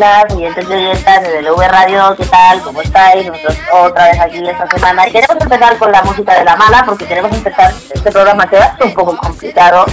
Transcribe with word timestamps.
buenas, 0.00 0.34
oyentes 0.34 0.66
de 0.66 1.50
V 1.50 1.68
Radio, 1.68 2.16
¿qué 2.16 2.24
tal? 2.24 2.62
¿Cómo 2.62 2.80
estáis? 2.80 3.26
Nosotros 3.26 3.58
otra 3.70 4.06
vez 4.06 4.18
aquí 4.18 4.48
esta 4.48 4.66
semana. 4.68 5.06
Y 5.06 5.12
queremos 5.12 5.36
empezar 5.42 5.76
con 5.76 5.92
la 5.92 6.02
música 6.02 6.38
de 6.38 6.44
la 6.44 6.56
mala, 6.56 6.84
porque 6.86 7.06
queremos 7.06 7.30
empezar 7.36 7.70
este 7.92 8.10
programa 8.10 8.48
que 8.48 8.58
va 8.58 8.76
un 8.82 8.94
poco 8.94 9.14
complicado. 9.18 9.84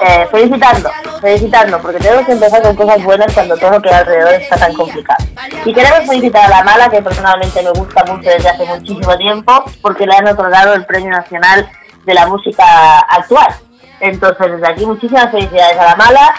Eh, 0.00 0.28
felicitando, 0.30 0.90
felicitando, 1.20 1.80
porque 1.80 1.98
tenemos 1.98 2.24
que 2.24 2.32
empezar 2.32 2.62
con 2.62 2.76
cosas 2.76 3.02
buenas 3.02 3.32
cuando 3.32 3.56
todo 3.56 3.70
lo 3.70 3.82
que 3.82 3.90
alrededor 3.90 4.34
está 4.34 4.56
tan 4.58 4.74
complicado. 4.74 5.24
Y 5.64 5.74
queremos 5.74 6.06
felicitar 6.06 6.44
a 6.44 6.58
la 6.58 6.62
mala, 6.62 6.88
que 6.88 7.02
personalmente 7.02 7.60
me 7.60 7.70
gusta 7.70 8.04
mucho 8.04 8.30
desde 8.30 8.50
hace 8.50 8.64
muchísimo 8.64 9.16
tiempo, 9.16 9.64
porque 9.82 10.06
le 10.06 10.14
han 10.14 10.28
otorgado 10.28 10.74
el 10.74 10.86
Premio 10.86 11.10
Nacional 11.10 11.68
de 12.04 12.14
la 12.14 12.28
Música 12.28 13.00
Actual. 13.00 13.56
Entonces, 14.00 14.52
desde 14.52 14.68
aquí, 14.68 14.86
muchísimas 14.86 15.30
felicidades 15.30 15.78
a 15.78 15.84
la 15.84 15.96
mala. 15.96 16.34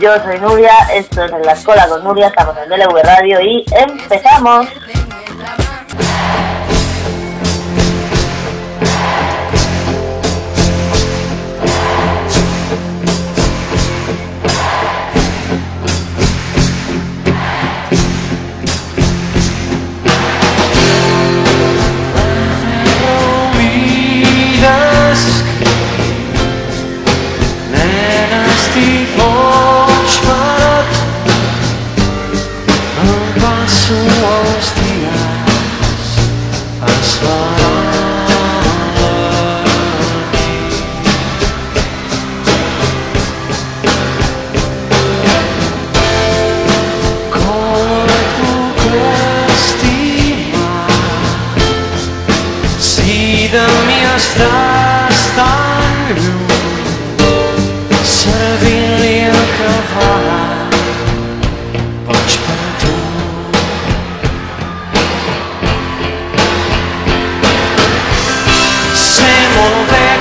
Yo 0.00 0.12
soy 0.24 0.40
Nuria, 0.40 0.72
esto 0.92 1.24
es 1.24 1.32
en 1.32 1.42
la 1.42 1.52
escuela 1.52 1.88
con 1.88 2.02
Nuria, 2.02 2.26
estamos 2.26 2.56
en 2.58 2.68
DLV 2.68 3.00
Radio 3.04 3.40
y 3.40 3.64
empezamos. 3.70 4.66
far 37.24 37.53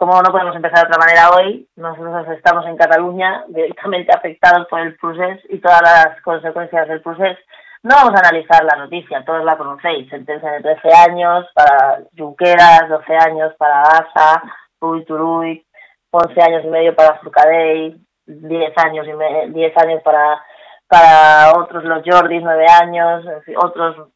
como 0.00 0.22
no 0.22 0.32
podemos 0.32 0.56
empezar 0.56 0.78
de 0.80 0.86
otra 0.94 0.98
manera 0.98 1.28
hoy, 1.36 1.68
nosotros 1.76 2.26
estamos 2.30 2.64
en 2.64 2.78
Cataluña, 2.78 3.44
directamente 3.48 4.10
afectados 4.16 4.66
por 4.68 4.80
el 4.80 4.96
procés 4.96 5.40
y 5.50 5.58
todas 5.60 5.82
las 5.82 6.18
consecuencias 6.22 6.88
del 6.88 7.02
procés. 7.02 7.36
No 7.82 7.96
vamos 7.96 8.14
a 8.14 8.26
analizar 8.26 8.64
la 8.64 8.76
noticia, 8.76 9.22
todos 9.26 9.44
la 9.44 9.58
conocéis, 9.58 10.08
sentencia 10.08 10.52
de 10.52 10.62
13 10.62 10.88
años 11.10 11.46
para 11.54 12.00
Junqueras, 12.16 12.88
12 12.88 13.14
años 13.14 13.52
para 13.58 13.82
Asa, 13.82 14.42
Ruy 14.80 15.04
Turuy, 15.04 15.66
11 16.12 16.42
años 16.42 16.64
y 16.64 16.68
medio 16.68 16.94
para 16.96 17.18
Furcadell, 17.18 18.00
10 18.26 18.72
años 18.78 19.06
y 19.06 19.12
me- 19.12 19.48
10 19.50 19.76
años 19.76 20.02
para 20.02 20.42
para 20.88 21.52
otros 21.56 21.84
los 21.84 22.02
Jordis, 22.04 22.42
9 22.42 22.66
años, 22.82 23.24
en 23.26 23.42
fin, 23.42 23.54
otros 23.58 24.08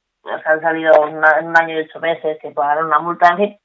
han 0.47 0.61
salido 0.63 1.07
en 1.07 1.19
un 1.19 1.57
año 1.57 1.79
y 1.79 1.83
ocho 1.85 2.01
meses 2.01 2.39
que 2.41 2.51
pagaron 2.53 2.87
una 2.87 2.99
multa, 2.99 3.29
en 3.29 3.37
fin, 3.37 3.59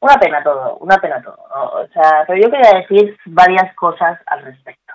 una 0.00 0.14
pena 0.14 0.42
todo, 0.42 0.76
una 0.78 0.98
pena 0.98 1.22
todo. 1.22 1.38
O 1.74 1.86
sea, 1.88 2.24
pero 2.26 2.40
yo 2.40 2.50
quería 2.50 2.80
decir 2.80 3.16
varias 3.26 3.74
cosas 3.74 4.20
al 4.26 4.42
respecto. 4.42 4.92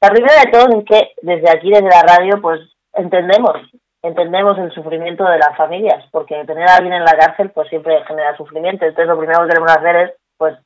La 0.00 0.10
primera 0.10 0.34
de 0.44 0.50
todo 0.50 0.78
es 0.78 0.84
que 0.84 1.12
desde 1.22 1.50
aquí, 1.50 1.70
desde 1.70 1.88
la 1.88 2.02
radio, 2.02 2.40
pues 2.40 2.60
entendemos, 2.92 3.56
entendemos 4.02 4.58
el 4.58 4.72
sufrimiento 4.72 5.24
de 5.24 5.38
las 5.38 5.56
familias, 5.56 6.04
porque 6.10 6.44
tener 6.44 6.68
a 6.68 6.76
alguien 6.76 6.94
en 6.94 7.04
la 7.04 7.16
cárcel 7.16 7.50
pues 7.50 7.68
siempre 7.68 8.04
genera 8.04 8.36
sufrimiento. 8.36 8.84
Entonces 8.84 9.08
lo 9.08 9.18
primero 9.18 9.42
que 9.42 9.48
queremos 9.48 9.72
hacer 9.76 9.96
es 9.96 10.12
pues 10.36 10.56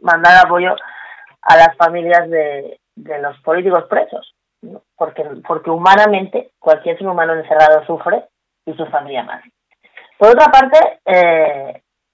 mandar 0.00 0.44
apoyo 0.44 0.74
a 1.42 1.56
las 1.56 1.76
familias 1.76 2.28
de, 2.28 2.80
de 2.96 3.18
los 3.20 3.38
políticos 3.40 3.84
presos, 3.88 4.34
porque, 4.96 5.24
porque 5.46 5.70
humanamente 5.70 6.50
cualquier 6.58 6.98
ser 6.98 7.06
humano 7.06 7.34
encerrado 7.34 7.84
sufre 7.86 8.24
y 8.66 8.72
su 8.74 8.86
familia 8.86 9.22
más. 9.24 9.42
Por 10.18 10.30
otra 10.30 10.46
parte, 10.52 11.00
eh, 11.04 11.71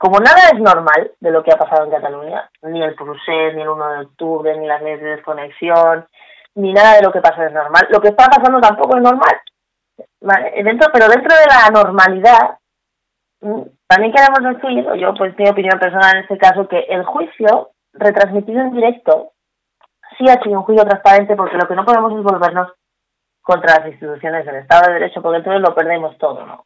como 0.08 0.20
nada 0.20 0.49
es 0.55 0.58
normal 0.58 1.12
de 1.20 1.31
lo 1.31 1.43
que 1.43 1.52
ha 1.52 1.58
pasado 1.58 1.84
en 1.84 1.90
Cataluña, 1.90 2.50
ni 2.62 2.82
el 2.82 2.94
procés, 2.94 3.55
ni 3.55 3.60
el 3.60 3.69
1 3.69 3.88
de 3.88 4.00
octubre, 4.06 4.56
ni 4.56 4.66
las 4.66 4.81
leyes 4.81 5.02
de 5.02 5.16
desconexión, 5.16 6.06
ni 6.55 6.72
nada 6.72 6.94
de 6.94 7.02
lo 7.02 7.12
que 7.12 7.20
pasó 7.20 7.43
es 7.43 7.52
normal, 7.52 7.87
lo 7.90 8.00
que 8.00 8.08
está 8.08 8.25
pasando 8.25 8.58
tampoco 8.58 8.96
es 8.96 9.02
normal. 9.02 9.37
Dentro, 10.64 10.88
pero 10.94 11.08
dentro 11.08 11.37
de 11.37 11.46
la 11.46 11.69
normalidad, 11.70 12.56
mm, 13.43 13.62
también 13.87 14.14
queremos 14.14 14.62
decir, 14.62 14.88
o 14.88 14.94
yo 14.94 15.12
pues 15.12 15.38
mi 15.38 15.46
opinión 15.46 15.78
personal 15.78 16.16
en 16.16 16.22
este 16.22 16.38
caso, 16.38 16.66
que 16.66 16.87
el 16.88 17.04
juicio 17.04 17.72
retransmitido 17.93 18.62
en 18.62 18.72
directo 18.72 19.32
sí 20.16 20.25
ha 20.26 20.43
sido 20.43 20.61
un 20.61 20.64
juicio 20.64 20.87
transparente 20.87 21.37
porque 21.37 21.58
lo 21.58 21.69
que 21.69 21.75
no 21.75 21.84
podemos 21.84 22.14
es 22.14 22.22
volvernos 22.22 22.72
contra 23.43 23.81
las 23.81 23.88
instituciones 23.88 24.46
del 24.46 24.56
Estado 24.56 24.87
de 24.87 24.94
Derecho 25.00 25.20
porque 25.20 25.38
entonces 25.38 25.61
lo 25.61 25.75
perdemos 25.75 26.16
todo, 26.16 26.46
¿no? 26.46 26.64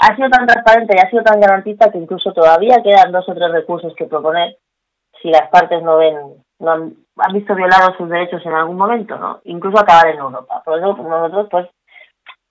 Ha 0.00 0.16
sido 0.16 0.28
tan 0.30 0.46
transparente 0.46 0.96
y 0.96 1.00
ha 1.00 1.10
sido 1.10 1.22
tan 1.22 1.40
garantista 1.40 1.90
que 1.90 1.98
incluso 1.98 2.32
todavía 2.32 2.82
quedan 2.82 3.12
dos 3.12 3.28
o 3.28 3.34
tres 3.34 3.52
recursos 3.52 3.94
que 3.96 4.06
proponer 4.06 4.56
si 5.20 5.30
las 5.30 5.48
partes 5.48 5.82
no 5.82 5.98
ven, 5.98 6.16
no 6.58 6.70
han, 6.72 6.94
visto 7.32 7.54
violados 7.54 7.96
sus 7.96 8.08
derechos 8.08 8.44
en 8.44 8.52
algún 8.52 8.76
momento, 8.76 9.16
¿no? 9.16 9.40
Incluso 9.44 9.78
acabar 9.78 10.08
en 10.08 10.18
Europa. 10.18 10.62
Por 10.64 10.78
eso 10.78 10.96
nosotros, 10.96 11.48
pues, 11.50 11.68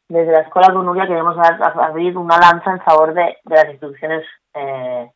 desde 0.07 0.31
la 0.31 0.41
Escuela 0.41 0.73
con 0.73 0.85
Nuria 0.85 1.07
queremos 1.07 1.35
abrir 1.37 2.17
una 2.17 2.37
lanza 2.37 2.71
en 2.71 2.81
favor 2.81 3.13
de, 3.13 3.37
de 3.43 3.55
las 3.55 3.65
instituciones 3.65 4.25
eh, 4.53 5.11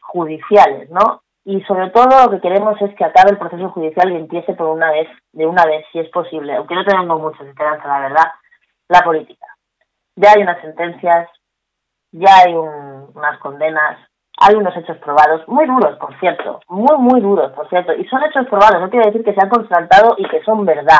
judiciales, 0.00 0.90
¿no? 0.90 1.22
Y 1.46 1.60
sobre 1.62 1.90
todo 1.90 2.24
lo 2.24 2.30
que 2.30 2.40
queremos 2.40 2.80
es 2.80 2.94
que 2.94 3.04
acabe 3.04 3.32
el 3.32 3.38
proceso 3.38 3.68
judicial 3.70 4.10
y 4.10 4.16
empiece 4.16 4.54
por 4.54 4.68
una 4.68 4.90
vez, 4.90 5.08
de 5.32 5.46
una 5.46 5.66
vez, 5.66 5.84
si 5.92 5.98
es 5.98 6.08
posible, 6.08 6.54
aunque 6.54 6.74
no 6.74 6.84
tenemos 6.84 7.20
mucha 7.20 7.44
esperanza, 7.44 7.86
la 7.86 8.00
verdad, 8.00 8.32
la 8.88 9.02
política. 9.02 9.46
Ya 10.16 10.30
hay 10.34 10.42
unas 10.42 10.60
sentencias, 10.62 11.28
ya 12.16 12.28
hay 12.44 12.54
un- 12.54 13.10
unas 13.14 13.38
condenas, 13.38 13.98
hay 14.40 14.54
unos 14.54 14.76
hechos 14.76 14.96
probados, 14.98 15.46
muy 15.48 15.66
duros, 15.66 15.96
por 15.98 16.18
cierto, 16.20 16.60
muy, 16.68 16.96
muy 16.98 17.20
duros, 17.20 17.52
por 17.52 17.68
cierto, 17.68 17.92
y 17.94 18.04
son 18.06 18.22
hechos 18.24 18.46
probados, 18.48 18.80
no 18.80 18.90
quiere 18.90 19.06
decir 19.06 19.24
que 19.24 19.34
se 19.34 19.40
han 19.42 19.48
constatado 19.50 20.14
y 20.18 20.28
que 20.28 20.42
son 20.42 20.64
verdad. 20.64 20.98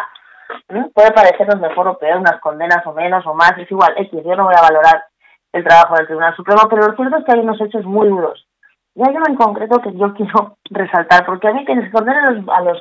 Puede 0.94 1.11
parecernos 1.12 1.61
mejor 1.61 1.88
o 1.88 1.99
peor, 1.99 2.19
unas 2.19 2.40
condenas 2.40 2.87
o 2.87 2.93
menos 2.93 3.26
o 3.26 3.34
más, 3.34 3.56
es 3.58 3.70
igual, 3.70 3.94
X, 3.96 4.22
yo 4.25 4.37
no 4.37 4.44
voy 4.44 4.55
a 4.56 4.62
valorar 4.62 5.05
el 5.52 5.64
trabajo 5.64 5.94
del 5.96 6.06
Tribunal 6.06 6.34
Supremo, 6.37 6.62
pero 6.69 6.87
lo 6.88 6.96
cierto 6.96 7.17
es 7.19 7.25
que 7.25 7.32
hay 7.32 7.40
unos 7.40 7.60
hechos 7.60 7.84
muy 7.84 8.08
duros. 8.08 8.46
Y 8.96 9.02
hay 9.02 9.14
uno 9.17 9.25
en 9.28 9.37
concreto 9.37 9.81
que 9.81 9.93
yo 9.96 10.12
quiero 10.17 10.56
resaltar, 10.70 11.25
porque 11.26 11.49
a 11.49 11.52
mí 11.52 11.64
que 11.64 11.75
se 11.81 11.90
condenen 11.90 12.25
a 12.25 12.31
los, 12.32 12.49
a 12.49 12.60
los, 12.60 12.78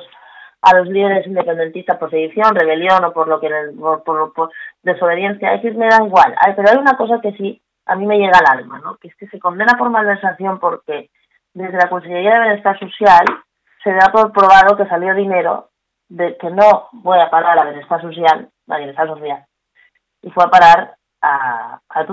a 0.62 0.76
los 0.78 0.86
líderes 0.88 1.26
independentistas 1.26 1.98
por 1.98 2.10
sedición, 2.10 2.54
rebelión 2.54 3.04
o 3.04 3.12
por 3.12 3.28
lo 3.28 3.40
que 3.40 3.48
por, 3.78 4.02
por, 4.04 4.32
por 4.32 4.50
desobediencia, 4.82 5.54
es 5.54 5.62
decir, 5.62 5.76
me 5.78 5.88
da 5.88 6.04
igual. 6.04 6.34
Pero 6.56 6.68
hay 6.70 6.76
una 6.78 6.96
cosa 6.96 7.20
que 7.20 7.32
sí 7.32 7.60
a 7.86 7.96
mí 7.96 8.06
me 8.06 8.18
llega 8.18 8.38
al 8.38 8.58
alma, 8.58 8.80
¿no? 8.80 8.96
Que 8.96 9.08
es 9.08 9.16
que 9.16 9.26
se 9.28 9.38
condena 9.38 9.76
por 9.76 9.90
malversación 9.90 10.58
porque 10.58 11.10
desde 11.52 11.76
la 11.76 11.88
Consejería 11.88 12.34
de 12.34 12.40
Bienestar 12.40 12.78
Social 12.78 13.24
se 13.82 13.92
da 13.92 14.10
por 14.10 14.32
probado 14.32 14.76
que 14.76 14.86
salió 14.86 15.14
dinero 15.14 15.68
de 16.08 16.36
que 16.38 16.50
no 16.50 16.88
voy 16.92 17.18
a 17.18 17.30
parar 17.30 17.58
a 17.58 17.64
Bienestar 17.64 18.00
Social, 18.00 18.48
a 18.68 18.76
Bienestar 18.78 19.06
Social, 19.08 19.44
y 20.22 20.30
fue 20.30 20.44
a 20.44 20.48
parar 20.48 20.96
a, 21.20 21.80
a 21.88 22.06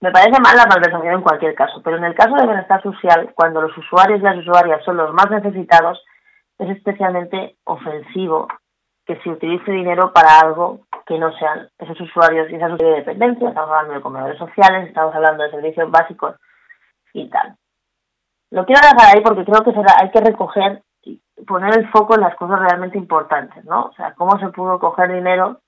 Me 0.00 0.10
parece 0.10 0.40
mal 0.40 0.56
la 0.56 0.66
malversación 0.66 1.14
en 1.14 1.22
cualquier 1.22 1.54
caso, 1.54 1.82
pero 1.82 1.96
en 1.96 2.04
el 2.04 2.14
caso 2.14 2.34
de 2.34 2.46
Bienestar 2.46 2.82
Social, 2.82 3.32
cuando 3.34 3.62
los 3.62 3.76
usuarios 3.76 4.20
y 4.20 4.24
las 4.24 4.38
usuarias 4.38 4.84
son 4.84 4.96
los 4.96 5.12
más 5.12 5.30
necesitados, 5.30 6.02
es 6.58 6.70
especialmente 6.70 7.56
ofensivo 7.64 8.48
que 9.06 9.20
se 9.20 9.30
utilice 9.30 9.70
dinero 9.70 10.12
para 10.12 10.40
algo 10.40 10.80
que 11.06 11.18
no 11.18 11.32
sean 11.36 11.68
esos 11.78 12.00
usuarios 12.00 12.50
y 12.50 12.54
esas 12.54 12.78
de 12.78 12.86
dependencia, 12.86 13.48
estamos 13.48 13.70
hablando 13.70 13.94
de 13.94 14.00
comedores 14.00 14.38
sociales, 14.38 14.88
estamos 14.88 15.14
hablando 15.14 15.42
de 15.42 15.50
servicios 15.50 15.90
básicos 15.90 16.36
y 17.12 17.28
tal. 17.28 17.56
Lo 18.50 18.64
quiero 18.64 18.80
dejar 18.82 19.16
ahí 19.16 19.22
porque 19.22 19.44
creo 19.44 19.62
que 19.62 19.72
hay 20.00 20.10
que 20.10 20.20
recoger 20.20 20.82
y 21.02 21.20
poner 21.46 21.76
el 21.78 21.90
foco 21.90 22.14
en 22.14 22.22
las 22.22 22.34
cosas 22.36 22.60
realmente 22.60 22.96
importantes, 22.96 23.64
¿no? 23.64 23.86
O 23.86 23.92
sea, 23.94 24.14
cómo 24.14 24.38
se 24.38 24.48
pudo 24.48 24.78
coger 24.78 25.12
dinero 25.12 25.60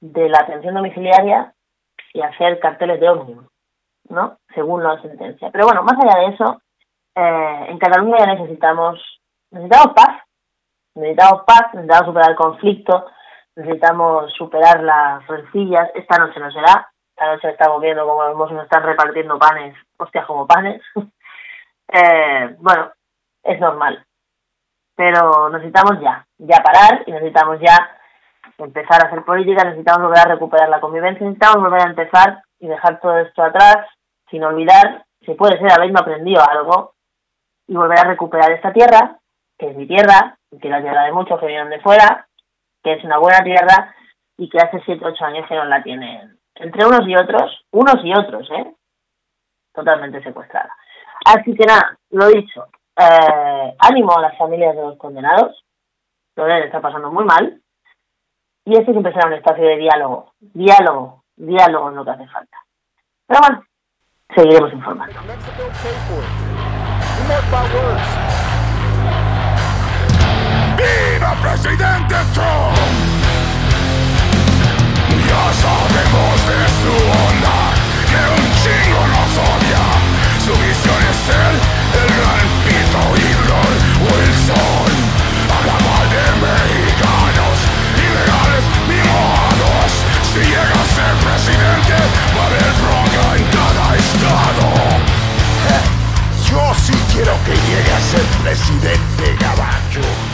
de 0.00 0.28
la 0.28 0.40
atención 0.40 0.74
domiciliaria 0.74 1.54
y 2.12 2.20
hacer 2.20 2.58
carteles 2.60 3.00
de 3.00 3.08
ómnibus, 3.08 3.46
¿no? 4.08 4.38
Según 4.54 4.82
la 4.82 5.00
sentencia. 5.00 5.50
Pero 5.50 5.66
bueno, 5.66 5.82
más 5.82 5.96
allá 5.98 6.20
de 6.20 6.34
eso, 6.34 6.62
eh, 7.14 7.66
en 7.68 7.78
Cataluña 7.78 8.18
ya 8.18 8.34
necesitamos, 8.34 9.00
necesitamos 9.50 9.94
paz, 9.94 10.22
necesitamos 10.98 11.44
paz, 11.46 11.74
necesitamos 11.74 12.06
superar 12.06 12.30
el 12.30 12.36
conflicto, 12.36 13.06
necesitamos 13.56 14.32
superar 14.34 14.82
las 14.82 15.26
rencillas. 15.26 15.90
Esta 15.94 16.18
noche 16.18 16.40
no 16.40 16.50
será. 16.50 16.90
Esta 17.10 17.32
noche 17.32 17.50
estamos 17.50 17.80
viendo 17.80 18.06
cómo 18.06 18.46
nos 18.46 18.62
están 18.62 18.82
repartiendo 18.82 19.38
panes, 19.38 19.76
hostias 19.96 20.26
como 20.26 20.46
panes. 20.46 20.82
eh, 21.88 22.56
bueno, 22.58 22.92
es 23.42 23.60
normal. 23.60 24.04
Pero 24.94 25.48
necesitamos 25.50 26.00
ya, 26.00 26.26
ya 26.38 26.62
parar 26.62 27.04
y 27.06 27.12
necesitamos 27.12 27.60
ya 27.60 27.98
empezar 28.58 29.02
a 29.02 29.08
hacer 29.08 29.24
política, 29.24 29.64
necesitamos 29.64 30.08
volver 30.08 30.18
a 30.18 30.32
recuperar 30.34 30.68
la 30.68 30.80
convivencia, 30.80 31.24
necesitamos 31.24 31.62
volver 31.62 31.82
a 31.82 31.90
empezar 31.90 32.42
y 32.58 32.66
dejar 32.66 33.00
todo 33.00 33.18
esto 33.18 33.42
atrás, 33.42 33.86
sin 34.30 34.42
olvidar, 34.42 35.04
si 35.24 35.34
puede 35.34 35.58
ser 35.58 35.70
habiendo 35.72 36.00
aprendido 36.00 36.42
algo, 36.48 36.94
y 37.68 37.76
volver 37.76 37.98
a 37.98 38.08
recuperar 38.08 38.50
esta 38.52 38.72
tierra, 38.72 39.18
que 39.58 39.70
es 39.70 39.76
mi 39.76 39.86
tierra, 39.86 40.37
que 40.60 40.68
la 40.68 40.80
tierra 40.80 41.04
de 41.04 41.12
muchos 41.12 41.38
que 41.38 41.46
vienen 41.46 41.70
de 41.70 41.80
fuera, 41.80 42.26
que 42.82 42.92
es 42.94 43.04
una 43.04 43.18
buena 43.18 43.40
tierra 43.44 43.94
y 44.36 44.48
que 44.48 44.58
hace 44.58 44.80
7 44.84 45.04
8 45.04 45.24
años 45.24 45.46
que 45.48 45.54
no 45.54 45.64
la 45.64 45.82
tienen. 45.82 46.38
Entre 46.54 46.86
unos 46.86 47.06
y 47.06 47.14
otros, 47.14 47.64
unos 47.72 47.96
y 48.02 48.12
otros, 48.12 48.48
¿eh? 48.50 48.74
Totalmente 49.72 50.22
secuestrada. 50.22 50.74
Así 51.24 51.54
que 51.54 51.66
nada, 51.66 51.98
lo 52.10 52.28
dicho, 52.28 52.66
eh, 52.96 53.74
ánimo 53.78 54.16
a 54.16 54.22
las 54.22 54.38
familias 54.38 54.74
de 54.74 54.82
los 54.82 54.98
condenados, 54.98 55.64
lo 56.36 56.44
deben 56.44 56.64
estar 56.64 56.80
pasando 56.80 57.10
muy 57.10 57.24
mal, 57.24 57.60
y 58.64 58.72
este 58.72 58.92
siempre 58.92 59.12
será 59.12 59.28
un 59.28 59.34
espacio 59.34 59.64
de 59.64 59.76
diálogo, 59.76 60.32
diálogo, 60.40 61.24
diálogo 61.36 61.90
es 61.90 61.96
lo 61.96 62.04
que 62.04 62.10
hace 62.10 62.26
falta. 62.28 62.58
Pero 63.26 63.40
bueno, 63.40 63.64
seguiremos 64.34 64.72
informando. 64.72 65.20
¡Viva 71.18 71.34
presidente 71.42 72.14
Trump! 72.32 72.78
Ya 75.26 75.44
sabemos 75.62 76.36
de 76.46 76.60
su 76.78 76.94
onda 77.26 77.58
que 78.06 78.20
un 78.38 78.46
chingo 78.62 79.02
nos 79.14 79.32
odia. 79.50 79.84
Su 80.46 80.52
visión 80.62 81.00
es 81.10 81.18
ser 81.26 81.52
el 81.98 82.08
gran 82.18 82.46
pito 82.62 83.02
Hitler 83.18 83.72
Wilson. 84.06 84.90
Habla 85.50 85.76
mal 85.90 86.06
de 86.14 86.26
mexicanos, 86.46 87.56
ilegales, 87.98 88.64
mimosos. 88.86 89.90
Si 90.30 90.38
llega 90.38 90.78
a 90.78 90.86
ser 90.94 91.14
presidente, 91.26 91.98
va 92.30 92.42
a 92.42 92.46
haber 92.46 92.70
bronca 92.78 93.24
en 93.34 93.44
cada 93.58 93.86
estado. 93.98 94.66
Yo 96.48 96.62
sí 96.78 96.94
quiero 97.12 97.34
que 97.44 97.54
llegue 97.66 97.92
a 97.92 98.00
ser 98.06 98.24
presidente, 98.44 99.36
gabacho. 99.40 100.27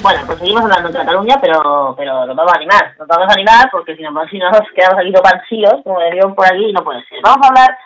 Bueno, 0.00 0.20
pues 0.26 0.38
seguimos 0.38 0.62
hablando 0.62 0.88
de 0.88 0.98
Cataluña, 0.98 1.38
pero 1.40 1.94
pero 1.96 2.24
nos 2.24 2.36
vamos 2.36 2.52
a 2.52 2.56
animar. 2.56 2.94
Nos 2.98 3.08
vamos 3.08 3.28
a 3.28 3.32
animar 3.32 3.68
porque 3.72 3.96
si 3.96 4.02
no, 4.02 4.10
si 4.30 4.38
no 4.38 4.50
nos 4.50 4.70
quedamos 4.74 5.00
aquí 5.00 5.12
topancillos, 5.12 5.82
como 5.82 6.00
dirían 6.00 6.34
por 6.34 6.46
aquí, 6.46 6.72
no 6.72 6.84
puede 6.84 7.04
ser. 7.06 7.18
Vamos 7.22 7.44
a 7.44 7.48
hablar 7.48 7.78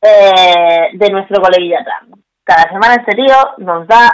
eh, 0.00 0.88
de 0.94 1.10
nuestro 1.10 1.42
coleguilla 1.42 1.84
Trump. 1.84 2.16
Cada 2.42 2.70
semana 2.70 2.94
este 2.94 3.14
tío 3.14 3.36
nos 3.58 3.86
da 3.86 4.08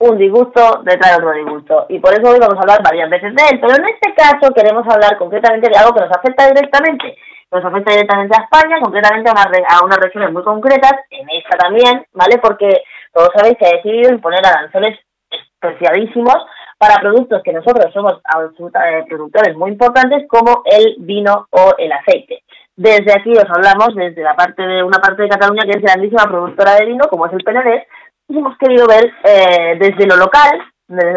un 0.00 0.18
disgusto 0.18 0.82
detrás 0.84 1.12
de 1.12 1.16
otro 1.16 1.32
disgusto. 1.32 1.86
Y 1.88 1.98
por 1.98 2.12
eso 2.12 2.30
hoy 2.30 2.38
vamos 2.38 2.56
a 2.58 2.60
hablar 2.60 2.82
varias 2.82 3.08
veces 3.08 3.34
de 3.34 3.42
él. 3.50 3.60
Pero 3.60 3.74
en 3.74 3.84
este 3.88 4.14
caso 4.14 4.52
queremos 4.54 4.86
hablar 4.86 5.16
concretamente 5.16 5.70
de 5.70 5.78
algo 5.78 5.94
que 5.94 6.04
nos 6.04 6.12
afecta 6.12 6.46
directamente. 6.46 7.16
Nos 7.50 7.64
afecta 7.64 7.92
directamente 7.92 8.36
a 8.36 8.44
España, 8.44 8.80
concretamente 8.82 9.30
a, 9.30 9.32
una, 9.32 9.48
a 9.70 9.84
unas 9.84 9.98
regiones 9.98 10.30
muy 10.30 10.42
concretas, 10.42 10.92
en 11.10 11.26
esta 11.30 11.56
también, 11.56 12.04
¿vale? 12.12 12.36
Porque 12.36 12.82
todos 13.14 13.30
sabéis 13.34 13.56
que 13.56 13.66
ha 13.66 13.76
decidido 13.76 14.12
imponer 14.12 14.44
aranceles 14.44 14.98
especialísimos 15.30 16.36
para 16.78 17.00
productos 17.00 17.42
que 17.42 17.52
nosotros 17.52 17.92
somos 17.92 18.14
eh, 18.14 19.04
productores 19.08 19.56
muy 19.56 19.72
importantes 19.72 20.26
como 20.28 20.62
el 20.64 20.96
vino 21.00 21.48
o 21.50 21.74
el 21.76 21.92
aceite. 21.92 22.42
Desde 22.76 23.12
aquí 23.12 23.32
os 23.32 23.50
hablamos 23.50 23.94
desde 23.96 24.22
la 24.22 24.36
parte 24.36 24.62
de 24.62 24.84
una 24.84 24.98
parte 24.98 25.22
de 25.22 25.28
Cataluña 25.28 25.64
que 25.64 25.78
es 25.78 25.82
grandísima 25.82 26.28
productora 26.28 26.76
de 26.76 26.86
vino, 26.86 27.06
como 27.10 27.26
es 27.26 27.32
el 27.32 27.42
Penedés, 27.42 27.84
y 28.28 28.38
hemos 28.38 28.56
querido 28.58 28.86
ver 28.86 29.12
eh, 29.24 29.76
desde 29.80 30.06
lo 30.06 30.16
local, 30.16 30.62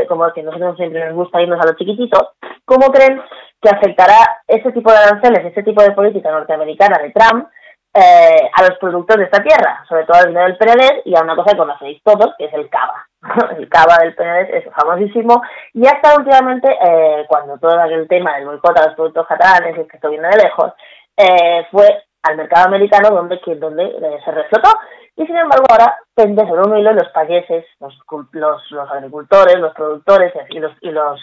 como 0.09 0.33
que 0.33 0.43
nosotros 0.43 0.75
siempre 0.75 1.05
nos 1.05 1.13
gusta 1.13 1.41
irnos 1.41 1.61
a 1.61 1.67
lo 1.67 1.75
chiquitito, 1.75 2.31
cómo 2.65 2.91
creen 2.91 3.21
que 3.61 3.69
afectará 3.69 4.41
ese 4.47 4.71
tipo 4.71 4.91
de 4.91 4.97
aranceles, 4.97 5.45
ese 5.45 5.63
tipo 5.63 5.83
de 5.83 5.91
política 5.91 6.31
norteamericana 6.31 6.97
de 6.97 7.11
Trump 7.11 7.47
eh, 7.93 8.49
a 8.53 8.61
los 8.63 8.77
productos 8.79 9.17
de 9.17 9.25
esta 9.25 9.43
tierra, 9.43 9.83
sobre 9.87 10.05
todo 10.05 10.17
al 10.17 10.29
vino 10.29 10.41
del 10.41 10.57
Penedés 10.57 11.01
y 11.05 11.15
a 11.15 11.21
una 11.21 11.35
cosa 11.35 11.51
que 11.51 11.57
conocéis 11.57 12.01
todos, 12.03 12.33
que 12.37 12.45
es 12.45 12.53
el 12.53 12.69
cava. 12.69 13.05
el 13.57 13.67
cava 13.69 13.97
del 14.01 14.15
Penedés 14.15 14.65
es 14.65 14.73
famosísimo 14.73 15.41
y 15.73 15.85
hasta 15.85 16.15
últimamente, 16.15 16.69
eh, 16.69 17.25
cuando 17.27 17.57
todo 17.57 17.79
aquel 17.79 18.07
tema 18.07 18.35
del 18.35 18.45
boicot 18.45 18.77
a 18.79 18.87
los 18.87 18.95
productos 18.95 19.27
catalanes, 19.27 19.77
es 19.77 19.87
que 19.87 19.97
esto 19.97 20.09
viene 20.09 20.29
de 20.29 20.43
lejos, 20.43 20.73
eh, 21.17 21.67
fue 21.69 22.03
al 22.23 22.37
mercado 22.37 22.67
americano 22.67 23.09
donde, 23.09 23.39
donde 23.57 23.83
eh, 23.83 24.19
se 24.23 24.31
reflotó 24.31 24.69
y 25.15 25.25
sin 25.25 25.35
embargo 25.35 25.65
ahora 25.69 25.97
pende 26.15 26.47
sobre 26.47 26.61
un 26.61 26.77
hilo 26.77 26.93
los 26.93 27.09
payeses, 27.09 27.65
los, 27.79 27.99
los, 28.31 28.71
los 28.71 28.91
agricultores, 28.91 29.59
los 29.59 29.73
productores 29.73 30.33
y 30.49 30.59
los, 30.59 30.71
y 30.81 30.91
los 30.91 31.19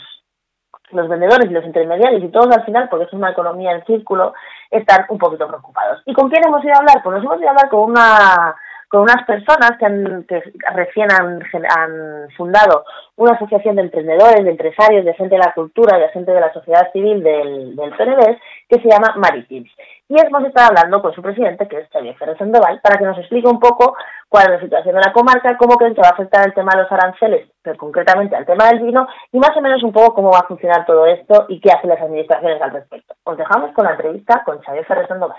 los 0.93 1.09
vendedores 1.09 1.51
y 1.51 1.55
los 1.55 1.65
intermediarios 1.65 2.23
y 2.23 2.29
todos 2.29 2.55
al 2.57 2.65
final, 2.65 2.89
porque 2.89 3.07
es 3.07 3.13
una 3.13 3.31
economía 3.31 3.73
en 3.73 3.85
círculo, 3.85 4.35
están 4.71 5.07
un 5.09 5.19
poquito 5.19 5.47
preocupados. 5.47 6.03
¿Y 6.07 6.15
con 6.15 6.29
quién 6.29 6.43
hemos 6.47 6.65
ido 6.65 6.75
a 6.75 6.79
hablar? 6.79 7.03
Pues 7.03 7.17
nos 7.17 7.25
hemos 7.25 7.39
ido 7.41 7.49
a 7.49 7.51
hablar 7.51 7.69
con 7.69 7.91
una 7.91 8.57
con 8.89 9.03
unas 9.03 9.23
personas 9.27 9.73
que, 9.79 9.85
han, 9.85 10.25
que 10.25 10.43
recién 10.75 11.09
han, 11.13 11.43
han, 11.77 12.31
fundado 12.37 12.85
una 13.17 13.33
asociación 13.33 13.77
de 13.77 13.83
emprendedores, 13.83 14.43
de 14.43 14.51
empresarios, 14.51 15.05
de 15.05 15.13
gente 15.13 15.35
de 15.35 15.43
la 15.43 15.53
cultura 15.53 15.99
y 15.99 16.01
de 16.01 16.09
gente 16.09 16.33
de 16.33 16.41
la 16.41 16.53
sociedad 16.55 16.91
civil 16.93 17.23
del, 17.23 17.77
del 17.77 17.91
PNV 17.91 18.39
que 18.69 18.81
se 18.81 18.89
llama 18.89 19.15
Maritims. 19.17 19.71
Y 20.11 20.19
hemos 20.19 20.43
estado 20.45 20.69
hablando 20.69 21.03
con 21.03 21.15
su 21.15 21.21
presidente, 21.21 21.69
que 21.69 21.81
es 21.81 21.89
Xavier 21.91 22.17
Ferrer 22.17 22.39
Sandoval, 22.39 22.81
para 22.83 22.97
que 22.99 23.05
nos 23.05 23.19
explique 23.19 23.47
un 23.47 23.61
poco 23.61 23.95
cuál 24.29 24.45
es 24.45 24.51
la 24.53 24.61
situación 24.61 24.95
de 24.95 25.03
la 25.03 25.13
comarca, 25.13 25.59
cómo 25.59 25.77
creen 25.77 25.95
que 25.95 26.01
va 26.01 26.09
a 26.09 26.13
afectar 26.13 26.47
el 26.47 26.55
tema 26.55 26.73
de 26.75 26.83
los 26.83 26.93
aranceles, 26.93 27.47
pero 27.61 27.77
concretamente 27.77 28.35
al 28.35 28.47
tema 28.47 28.69
del 28.69 28.81
vino, 28.81 29.07
y 29.33 29.39
más 29.39 29.55
o 29.55 29.61
menos 29.61 29.83
un 29.83 29.93
poco 29.93 30.15
cómo 30.15 30.31
va 30.31 30.39
a 30.39 30.47
funcionar 30.49 30.87
todo 30.87 31.05
esto 31.05 31.45
y 31.51 31.61
qué 31.61 31.71
hacen 31.71 31.91
las 31.91 32.01
administraciones 32.01 32.61
al 32.63 32.71
respecto. 32.71 33.15
Os 33.25 33.37
dejamos 33.37 33.75
con 33.75 33.85
la 33.85 33.93
entrevista 33.93 34.43
con 34.45 34.59
Xavier 34.61 34.87
Ferrer 34.87 35.09
Sandoval, 35.09 35.37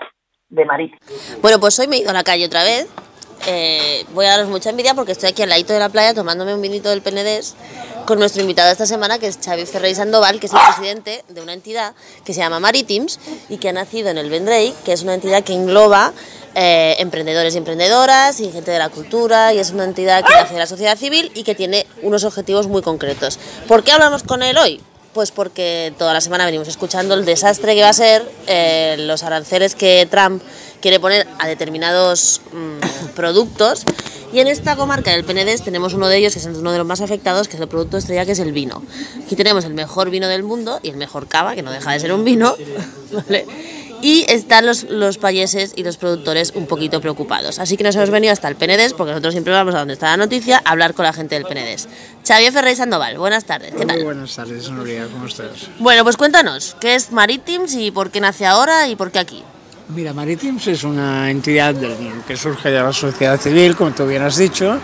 de 0.50 0.64
Maritims. 0.64 1.38
Bueno, 1.42 1.58
pues 1.58 1.76
hoy 1.80 1.88
me 1.88 1.96
he 1.96 2.00
ido 2.00 2.10
a 2.10 2.14
la 2.14 2.22
calle 2.22 2.46
otra 2.46 2.62
vez 2.62 2.88
eh, 3.46 4.04
voy 4.12 4.26
a 4.26 4.30
daros 4.30 4.48
mucha 4.48 4.70
envidia 4.70 4.94
porque 4.94 5.12
estoy 5.12 5.30
aquí 5.30 5.42
al 5.42 5.48
ladito 5.48 5.72
de 5.72 5.78
la 5.78 5.88
playa 5.88 6.14
tomándome 6.14 6.54
un 6.54 6.60
vinito 6.60 6.90
del 6.90 7.00
Penedés 7.00 7.56
con 8.06 8.18
nuestro 8.18 8.42
invitado 8.42 8.70
esta 8.70 8.86
semana 8.86 9.18
que 9.18 9.26
es 9.26 9.38
Xavi 9.42 9.66
Ferrey 9.66 9.94
Sandoval, 9.94 10.40
que 10.40 10.46
es 10.46 10.52
el 10.52 10.58
presidente 10.66 11.24
de 11.28 11.40
una 11.40 11.52
entidad 11.52 11.94
que 12.24 12.34
se 12.34 12.40
llama 12.40 12.60
Maritims 12.60 13.18
y 13.48 13.58
que 13.58 13.68
ha 13.68 13.72
nacido 13.72 14.08
en 14.10 14.18
el 14.18 14.30
Vendrell, 14.30 14.74
que 14.84 14.92
es 14.92 15.02
una 15.02 15.14
entidad 15.14 15.44
que 15.44 15.54
engloba 15.54 16.12
eh, 16.54 16.96
emprendedores 16.98 17.54
y 17.54 17.58
emprendedoras 17.58 18.40
y 18.40 18.50
gente 18.50 18.70
de 18.70 18.78
la 18.78 18.88
cultura 18.88 19.54
y 19.54 19.58
es 19.58 19.70
una 19.70 19.84
entidad 19.84 20.24
que 20.24 20.34
nace 20.34 20.54
de 20.54 20.58
la 20.58 20.66
sociedad 20.66 20.98
civil 20.98 21.30
y 21.34 21.44
que 21.44 21.54
tiene 21.54 21.86
unos 22.02 22.24
objetivos 22.24 22.66
muy 22.66 22.82
concretos. 22.82 23.38
¿Por 23.68 23.84
qué 23.84 23.92
hablamos 23.92 24.22
con 24.22 24.42
él 24.42 24.58
hoy? 24.58 24.80
Pues 25.12 25.32
porque 25.32 25.92
toda 25.98 26.14
la 26.14 26.20
semana 26.20 26.46
venimos 26.46 26.68
escuchando 26.68 27.14
el 27.14 27.24
desastre 27.24 27.74
que 27.74 27.82
va 27.82 27.88
a 27.88 27.92
ser 27.92 28.22
eh, 28.46 28.94
los 28.98 29.24
aranceles 29.24 29.74
que 29.74 30.06
Trump 30.08 30.40
quiere 30.80 31.00
poner 31.00 31.26
a 31.40 31.48
determinados 31.48 32.40
mm, 32.52 33.08
productos. 33.16 33.84
Y 34.32 34.38
en 34.38 34.46
esta 34.46 34.76
comarca 34.76 35.10
del 35.10 35.24
Penedés 35.24 35.62
tenemos 35.62 35.94
uno 35.94 36.06
de 36.06 36.18
ellos, 36.18 36.34
que 36.34 36.38
es 36.38 36.46
uno 36.46 36.70
de 36.70 36.78
los 36.78 36.86
más 36.86 37.00
afectados, 37.00 37.48
que 37.48 37.56
es 37.56 37.60
el 37.60 37.66
producto 37.66 37.96
estrella, 37.96 38.24
que 38.24 38.32
es 38.32 38.38
el 38.38 38.52
vino. 38.52 38.84
Aquí 39.24 39.34
tenemos 39.34 39.64
el 39.64 39.74
mejor 39.74 40.10
vino 40.10 40.28
del 40.28 40.44
mundo 40.44 40.78
y 40.84 40.90
el 40.90 40.96
mejor 40.96 41.26
cava, 41.26 41.56
que 41.56 41.62
no 41.62 41.72
deja 41.72 41.90
de 41.90 41.98
ser 41.98 42.12
un 42.12 42.24
vino. 42.24 42.54
Y 44.02 44.24
están 44.28 44.64
los, 44.64 44.84
los 44.84 45.18
payeses 45.18 45.72
y 45.76 45.82
los 45.82 45.96
productores 45.98 46.52
un 46.54 46.66
poquito 46.66 47.00
preocupados. 47.00 47.58
Así 47.58 47.76
que 47.76 47.84
nos 47.84 47.94
hemos 47.96 48.10
venido 48.10 48.32
hasta 48.32 48.48
el 48.48 48.56
Penedés, 48.56 48.94
porque 48.94 49.10
nosotros 49.12 49.34
siempre 49.34 49.52
vamos 49.52 49.74
a 49.74 49.80
donde 49.80 49.92
está 49.94 50.06
la 50.06 50.16
noticia, 50.16 50.62
a 50.64 50.70
hablar 50.70 50.94
con 50.94 51.04
la 51.04 51.12
gente 51.12 51.34
del 51.34 51.44
Penedés. 51.44 51.86
Xavier 52.26 52.52
Ferrer 52.52 52.76
Sandoval, 52.76 53.18
buenas 53.18 53.44
tardes. 53.44 53.70
¿Qué 53.72 53.78
Muy 53.78 53.86
tal? 53.86 54.04
buenas 54.04 54.34
tardes, 54.34 54.70
Nuria, 54.70 55.06
¿cómo 55.12 55.26
estás? 55.26 55.68
Bueno, 55.78 56.02
pues 56.04 56.16
cuéntanos, 56.16 56.76
¿qué 56.80 56.94
es 56.94 57.12
Maritims 57.12 57.74
y 57.74 57.90
por 57.90 58.10
qué 58.10 58.20
nace 58.20 58.46
ahora 58.46 58.88
y 58.88 58.96
por 58.96 59.10
qué 59.10 59.18
aquí? 59.18 59.42
Mira, 59.88 60.12
Maritims 60.14 60.66
es 60.68 60.84
una 60.84 61.30
entidad 61.30 61.74
del- 61.74 62.22
que 62.26 62.36
surge 62.36 62.70
de 62.70 62.80
la 62.82 62.92
sociedad 62.92 63.38
civil, 63.40 63.76
como 63.76 63.90
tú 63.90 64.06
bien 64.06 64.22
has 64.22 64.36
dicho, 64.38 64.78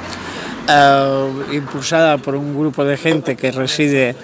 eh, 0.69 1.29
impulsada 1.53 2.19
por 2.19 2.35
un 2.35 2.59
grupo 2.59 2.85
de 2.85 2.97
gente 2.97 3.37
que 3.37 3.51
reside 3.53 4.17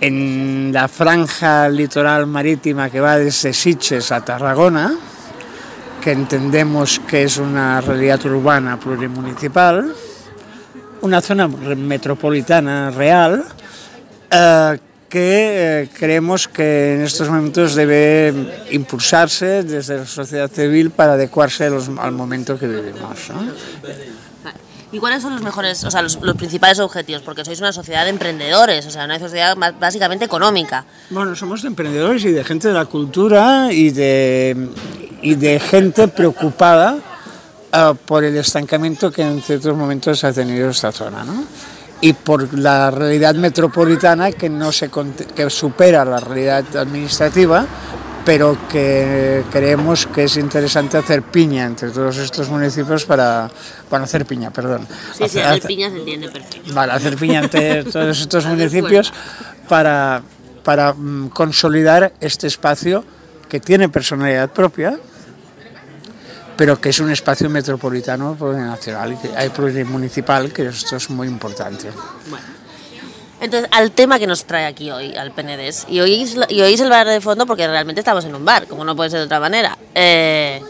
en 0.00 0.70
la 0.72 0.88
franja 0.88 1.68
litoral 1.68 2.26
marítima 2.26 2.90
que 2.90 3.00
va 3.00 3.18
desde 3.18 3.52
Sitges 3.52 4.12
a 4.12 4.24
Tarragona, 4.24 4.94
que 6.00 6.12
entendemos 6.12 7.00
que 7.00 7.24
es 7.24 7.38
una 7.38 7.80
realidad 7.80 8.24
urbana 8.26 8.78
plurimunicipal, 8.78 9.92
una 11.00 11.20
zona 11.20 11.48
metropolitana 11.48 12.90
real, 12.90 13.44
eh, 14.30 14.78
que 15.08 15.82
eh, 15.82 15.88
creemos 15.98 16.48
que 16.48 16.94
en 16.94 17.02
estos 17.02 17.28
momentos 17.28 17.74
debe 17.74 18.66
impulsarse 18.70 19.62
desde 19.62 19.98
la 19.98 20.06
sociedad 20.06 20.50
civil 20.50 20.90
para 20.90 21.14
adecuarse 21.14 21.64
al 21.64 22.12
momento 22.12 22.58
que 22.58 22.68
vivimos. 22.68 23.30
¿Y 24.90 24.98
cuáles 24.98 25.22
son 25.22 25.34
los 25.34 25.42
mejores, 25.42 25.84
o 25.84 25.90
sea, 25.90 26.00
los, 26.00 26.18
los 26.22 26.36
principales 26.36 26.78
objetivos? 26.78 27.22
Porque 27.22 27.44
sois 27.44 27.60
una 27.60 27.72
sociedad 27.72 28.04
de 28.04 28.10
emprendedores, 28.10 28.86
o 28.86 28.90
sea, 28.90 29.04
una 29.04 29.18
sociedad 29.18 29.56
básicamente 29.78 30.24
económica. 30.24 30.84
Bueno, 31.10 31.36
somos 31.36 31.60
de 31.62 31.68
emprendedores 31.68 32.24
y 32.24 32.30
de 32.30 32.42
gente 32.42 32.68
de 32.68 32.74
la 32.74 32.86
cultura 32.86 33.68
y 33.70 33.90
de, 33.90 34.68
y 35.20 35.34
de 35.34 35.60
gente 35.60 36.08
preocupada 36.08 36.96
eh, 37.70 37.94
por 38.06 38.24
el 38.24 38.36
estancamiento 38.38 39.12
que 39.12 39.22
en 39.22 39.42
ciertos 39.42 39.76
momentos 39.76 40.24
ha 40.24 40.32
tenido 40.32 40.70
esta 40.70 40.90
zona, 40.90 41.22
¿no? 41.22 41.44
Y 42.00 42.14
por 42.14 42.56
la 42.56 42.90
realidad 42.90 43.34
metropolitana 43.34 44.32
que, 44.32 44.48
no 44.48 44.72
se, 44.72 44.88
que 45.34 45.50
supera 45.50 46.04
la 46.04 46.20
realidad 46.20 46.64
administrativa, 46.76 47.66
pero 48.24 48.56
que 48.68 49.42
creemos 49.50 50.06
que 50.06 50.24
es 50.24 50.36
interesante 50.36 50.96
hacer 50.98 51.22
piña 51.22 51.64
entre 51.64 51.90
todos 51.90 52.16
estos 52.18 52.48
municipios 52.50 53.04
para... 53.06 53.50
Bueno, 53.88 54.04
hacer 54.04 54.26
piña, 54.26 54.50
perdón. 54.50 54.86
Sí, 55.16 55.24
sí, 55.28 55.38
Hacer- 55.40 55.66
piña 55.66 55.90
se 55.90 55.96
entiende 55.98 56.28
perfecto. 56.28 56.74
Vale, 56.74 56.92
hacer 56.92 57.16
piña 57.16 57.40
entre 57.40 57.84
todos 57.90 58.20
estos 58.20 58.44
Hacer 58.44 58.56
municipios 58.56 59.12
para, 59.68 60.22
para 60.62 60.92
mm, 60.92 61.28
consolidar 61.30 62.12
este 62.20 62.46
espacio 62.46 63.04
que 63.48 63.60
tiene 63.60 63.88
personalidad 63.88 64.50
propia, 64.50 64.98
pero 66.56 66.78
que 66.80 66.90
es 66.90 66.98
un 67.00 67.10
espacio 67.10 67.48
metropolitano 67.48 68.34
plurinacional 68.34 69.12
y 69.12 69.16
que 69.16 69.34
hay 69.36 69.48
plurimunicipal, 69.48 70.52
que 70.52 70.66
esto 70.66 70.96
es 70.96 71.08
muy 71.08 71.28
importante. 71.28 71.88
Entonces, 73.40 73.68
al 73.72 73.92
tema 73.92 74.18
que 74.18 74.26
nos 74.26 74.44
trae 74.44 74.66
aquí 74.66 74.90
hoy, 74.90 75.14
al 75.14 75.30
Penedés, 75.30 75.86
y 75.88 76.00
oís, 76.00 76.36
y 76.48 76.60
oís 76.60 76.80
el 76.80 76.90
bar 76.90 77.06
de 77.06 77.20
fondo 77.20 77.46
porque 77.46 77.66
realmente 77.66 78.00
estamos 78.00 78.24
en 78.24 78.34
un 78.34 78.44
bar, 78.44 78.66
como 78.66 78.84
no 78.84 78.96
puede 78.96 79.10
ser 79.10 79.20
de 79.20 79.26
otra 79.26 79.38
manera. 79.38 79.78
Eh, 79.94 80.60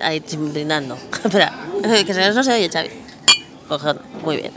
ahí 0.00 0.22
brindando. 0.36 0.96
Espera, 1.24 1.52
que 1.82 2.14
se 2.14 2.32
no 2.32 2.42
se 2.42 2.52
oye, 2.52 2.68
Xavi. 2.68 2.90
Cojón, 3.68 4.00
muy 4.24 4.36
bien. 4.36 4.52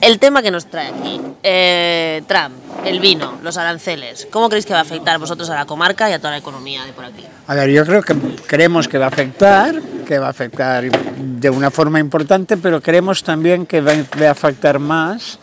El 0.00 0.18
tema 0.18 0.42
que 0.42 0.50
nos 0.50 0.66
trae 0.66 0.88
aquí, 0.88 1.20
eh, 1.44 2.22
Trump, 2.26 2.54
el 2.84 2.98
vino, 2.98 3.38
los 3.42 3.56
aranceles, 3.56 4.26
¿cómo 4.32 4.48
creéis 4.48 4.66
que 4.66 4.72
va 4.72 4.80
a 4.80 4.82
afectar 4.82 5.16
vosotros 5.20 5.48
a 5.50 5.54
la 5.54 5.64
comarca 5.64 6.10
y 6.10 6.12
a 6.12 6.18
toda 6.18 6.32
la 6.32 6.38
economía 6.38 6.84
de 6.84 6.92
por 6.92 7.04
aquí? 7.04 7.24
A 7.46 7.54
ver, 7.54 7.70
yo 7.70 7.84
creo 7.84 8.02
que 8.02 8.16
creemos 8.48 8.88
que 8.88 8.98
va 8.98 9.04
a 9.04 9.08
afectar, 9.08 9.80
que 10.04 10.18
va 10.18 10.26
a 10.26 10.30
afectar 10.30 10.90
de 10.90 11.50
una 11.50 11.70
forma 11.70 12.00
importante, 12.00 12.56
pero 12.56 12.80
creemos 12.80 13.22
también 13.22 13.64
que 13.64 13.80
va 13.80 13.92
a 13.92 14.30
afectar 14.30 14.80
más 14.80 15.38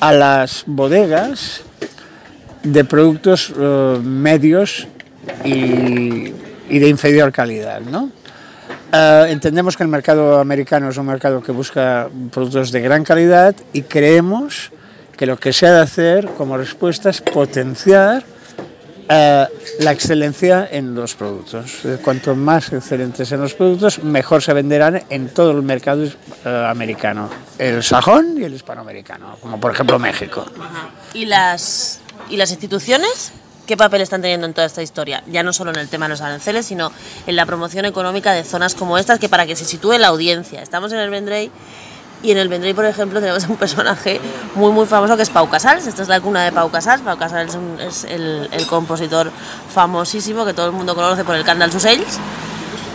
a 0.00 0.12
las 0.12 0.64
bodegas 0.66 1.62
de 2.62 2.84
productos 2.84 3.52
eh, 3.58 3.98
medios 4.02 4.86
y, 5.44 6.32
de 6.68 6.88
inferior 6.88 7.32
calidad, 7.32 7.80
¿no? 7.80 8.10
Eh, 8.92 9.26
entendemos 9.30 9.76
que 9.76 9.82
el 9.82 9.88
mercado 9.88 10.38
americano 10.38 10.88
es 10.88 10.96
un 10.96 11.06
mercado 11.06 11.42
que 11.42 11.52
busca 11.52 12.08
productos 12.30 12.72
de 12.72 12.80
gran 12.80 13.04
calidad 13.04 13.54
y 13.72 13.82
creemos 13.82 14.70
que 15.16 15.26
lo 15.26 15.38
que 15.38 15.52
se 15.52 15.66
ha 15.66 15.72
de 15.72 15.80
hacer 15.80 16.28
como 16.36 16.56
respuesta 16.56 17.10
es 17.10 17.20
potenciar 17.20 18.24
eh, 19.08 19.46
la 19.80 19.92
excelencia 19.92 20.68
en 20.70 20.94
los 20.94 21.14
productos. 21.14 21.84
Eh, 21.84 21.98
Cuanto 22.02 22.34
más 22.34 22.72
excelentes 22.72 23.32
en 23.32 23.40
los 23.40 23.54
productos, 23.54 24.02
mejor 24.02 24.42
se 24.42 24.52
venderán 24.52 25.02
en 25.08 25.28
todo 25.28 25.52
el 25.52 25.62
mercado 25.62 26.04
eh, 26.04 26.66
americano, 26.68 27.30
el 27.58 27.82
sajón 27.82 28.36
y 28.38 28.44
el 28.44 28.54
hispanoamericano, 28.54 29.36
como 29.40 29.58
por 29.58 29.72
ejemplo 29.72 29.98
México. 29.98 30.44
¿Y 31.14 31.24
las, 31.24 32.00
¿Y 32.28 32.36
las 32.36 32.50
instituciones? 32.50 33.32
¿Qué 33.66 33.76
papel 33.76 34.00
están 34.00 34.22
teniendo 34.22 34.46
en 34.46 34.54
toda 34.54 34.66
esta 34.66 34.82
historia? 34.82 35.22
Ya 35.26 35.42
no 35.42 35.52
solo 35.52 35.70
en 35.70 35.78
el 35.78 35.88
tema 35.88 36.06
de 36.06 36.10
los 36.10 36.20
aranceles, 36.22 36.66
sino 36.66 36.90
en 37.26 37.36
la 37.36 37.44
promoción 37.44 37.84
económica 37.84 38.32
de 38.32 38.44
zonas 38.44 38.74
como 38.74 38.96
estas, 38.96 39.18
que 39.18 39.28
para 39.28 39.46
que 39.46 39.56
se 39.56 39.66
sitúe 39.66 39.98
la 39.98 40.08
audiencia. 40.08 40.62
Estamos 40.62 40.92
en 40.92 40.98
el 40.98 41.10
Vendrell 41.10 41.50
y 42.22 42.32
en 42.32 42.38
el 42.38 42.48
Vendrell, 42.48 42.74
por 42.74 42.84
ejemplo, 42.84 43.20
tenemos 43.20 43.48
un 43.48 43.56
personaje 43.56 44.20
muy, 44.54 44.72
muy 44.72 44.86
famoso 44.86 45.16
que 45.16 45.22
es 45.22 45.30
Pau 45.30 45.48
Casals. 45.48 45.86
Esta 45.86 46.02
es 46.02 46.08
la 46.08 46.20
cuna 46.20 46.44
de 46.44 46.52
Pau 46.52 46.70
Casals. 46.70 47.02
Pau 47.02 47.16
Casals 47.16 47.56
es, 47.80 48.04
el, 48.04 48.48
compositor 48.68 49.30
famosísimo 49.72 50.44
que 50.44 50.52
todo 50.52 50.66
el 50.66 50.72
mundo 50.72 50.94
conoce 50.94 51.24
por 51.24 51.36
el 51.36 51.44
Candal 51.44 51.70
Susells 51.70 52.18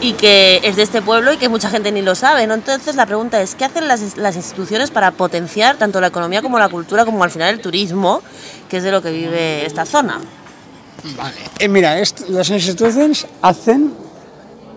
y 0.01 0.13
que 0.13 0.59
es 0.63 0.75
de 0.75 0.83
este 0.83 1.01
pueblo 1.01 1.31
y 1.31 1.37
que 1.37 1.47
mucha 1.47 1.69
gente 1.69 1.91
ni 1.91 2.01
lo 2.01 2.15
sabe, 2.15 2.45
¿no? 2.45 2.53
Entonces 2.53 2.95
la 2.97 3.05
pregunta 3.05 3.41
es, 3.41 3.55
¿qué 3.55 3.63
hacen 3.63 3.87
las, 3.87 4.01
instituciones 4.35 4.91
para 4.91 5.11
potenciar 5.11 5.77
tanto 5.77 6.01
la 6.01 6.07
economía 6.07 6.41
como 6.41 6.59
la 6.59 6.67
cultura, 6.67 7.05
como 7.05 7.23
al 7.23 7.31
final 7.31 7.53
el 7.53 7.61
turismo, 7.61 8.21
que 8.67 8.77
es 8.77 8.83
de 8.83 8.91
lo 8.91 9.01
que 9.01 9.11
vive 9.11 9.65
esta 9.65 9.85
zona? 9.85 10.19
Eh, 11.59 11.69
mira, 11.69 11.95
las 12.27 12.49
instituciones 12.49 13.25
hacen, 13.41 13.93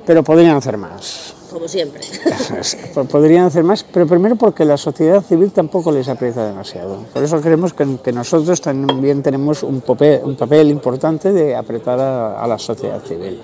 pero 0.07 0.23
podrían 0.23 0.57
hacer 0.57 0.77
más. 0.77 1.35
Como 1.57 1.69
siempre. 1.69 2.03
Po- 2.95 3.05
Podrían 3.05 3.47
hacer 3.47 3.65
más, 3.65 3.83
pero 3.83 4.07
primero 4.07 4.37
porque 4.37 4.63
la 4.67 4.77
sociedad 4.77 5.23
civil 5.23 5.51
tampoco 5.53 5.91
les 5.91 6.07
aprieta 6.07 6.47
demasiado. 6.47 6.99
Por 7.15 7.23
eso 7.23 7.41
creemos 7.41 7.73
que, 7.73 7.87
que 8.05 8.13
nosotros 8.13 8.61
también 8.61 9.23
tenemos 9.23 9.63
un 9.63 9.81
papel, 9.81 10.21
un 10.23 10.37
papel 10.37 10.69
importante 10.69 11.33
de 11.33 11.57
apretar 11.57 11.99
a, 11.99 12.43
a 12.43 12.47
la 12.47 12.59
sociedad 12.59 13.01
civil. 13.03 13.41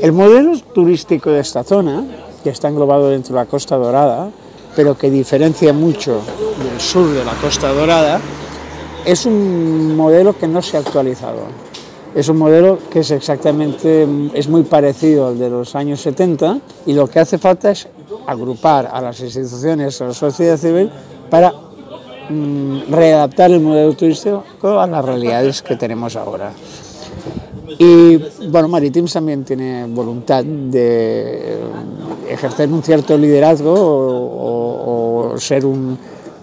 El 0.00 0.10
modelo 0.12 0.58
turístico 0.74 1.30
de 1.30 1.38
esta 1.40 1.62
zona, 1.62 2.04
que 2.42 2.50
está 2.50 2.66
englobado 2.68 3.08
dentro 3.08 3.34
de 3.36 3.40
la 3.42 3.46
Costa 3.46 3.76
Dorada, 3.76 4.30
pero 4.74 4.98
que 4.98 5.08
diferencia 5.08 5.72
mucho 5.72 6.20
del 6.68 6.80
sur 6.80 7.08
de 7.12 7.24
la 7.24 7.34
Costa 7.34 7.72
Dorada, 7.72 8.20
es 9.04 9.26
un 9.26 9.96
modelo 9.96 10.36
que 10.36 10.48
no 10.48 10.60
se 10.60 10.76
ha 10.76 10.80
actualizado. 10.80 11.67
Es 12.18 12.28
un 12.28 12.36
modelo 12.36 12.80
que 12.90 12.98
es 12.98 13.12
exactamente, 13.12 14.04
es 14.34 14.48
muy 14.48 14.64
parecido 14.64 15.28
al 15.28 15.38
de 15.38 15.48
los 15.48 15.76
años 15.76 16.00
70 16.00 16.58
y 16.86 16.92
lo 16.92 17.06
que 17.06 17.20
hace 17.20 17.38
falta 17.38 17.70
es 17.70 17.86
agrupar 18.26 18.90
a 18.92 19.00
las 19.00 19.20
instituciones, 19.20 20.02
a 20.02 20.08
la 20.08 20.14
sociedad 20.14 20.56
civil 20.56 20.90
para 21.30 21.54
mm, 22.28 22.90
readaptar 22.90 23.52
el 23.52 23.60
modelo 23.60 23.92
turístico 23.92 24.42
a 24.80 24.88
las 24.88 25.04
realidades 25.04 25.62
que 25.62 25.76
tenemos 25.76 26.16
ahora. 26.16 26.50
Y 27.78 28.16
bueno, 28.48 28.66
Maritims 28.66 29.12
también 29.12 29.44
tiene 29.44 29.86
voluntad 29.86 30.42
de 30.42 31.56
ejercer 32.28 32.68
un 32.68 32.82
cierto 32.82 33.16
liderazgo 33.16 33.74
o, 33.76 35.38
ser 35.38 35.64
un 35.64 35.96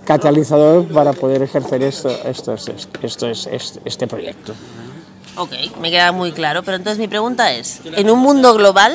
catalizador 0.05 0.85
para 0.85 1.11
poder 1.11 1.41
ejercer 1.41 1.83
esto, 1.83 2.07
esto, 2.23 2.53
esto, 2.53 2.71
esto 3.01 3.27
es, 3.27 3.49
este 3.83 4.07
proyecto. 4.07 4.53
Ok, 5.37 5.51
me 5.81 5.91
queda 5.91 6.11
muy 6.11 6.31
claro, 6.31 6.63
pero 6.63 6.77
entonces 6.77 6.99
mi 6.99 7.07
pregunta 7.07 7.51
es, 7.51 7.81
en 7.83 8.09
un 8.09 8.19
mundo 8.19 8.53
global, 8.53 8.93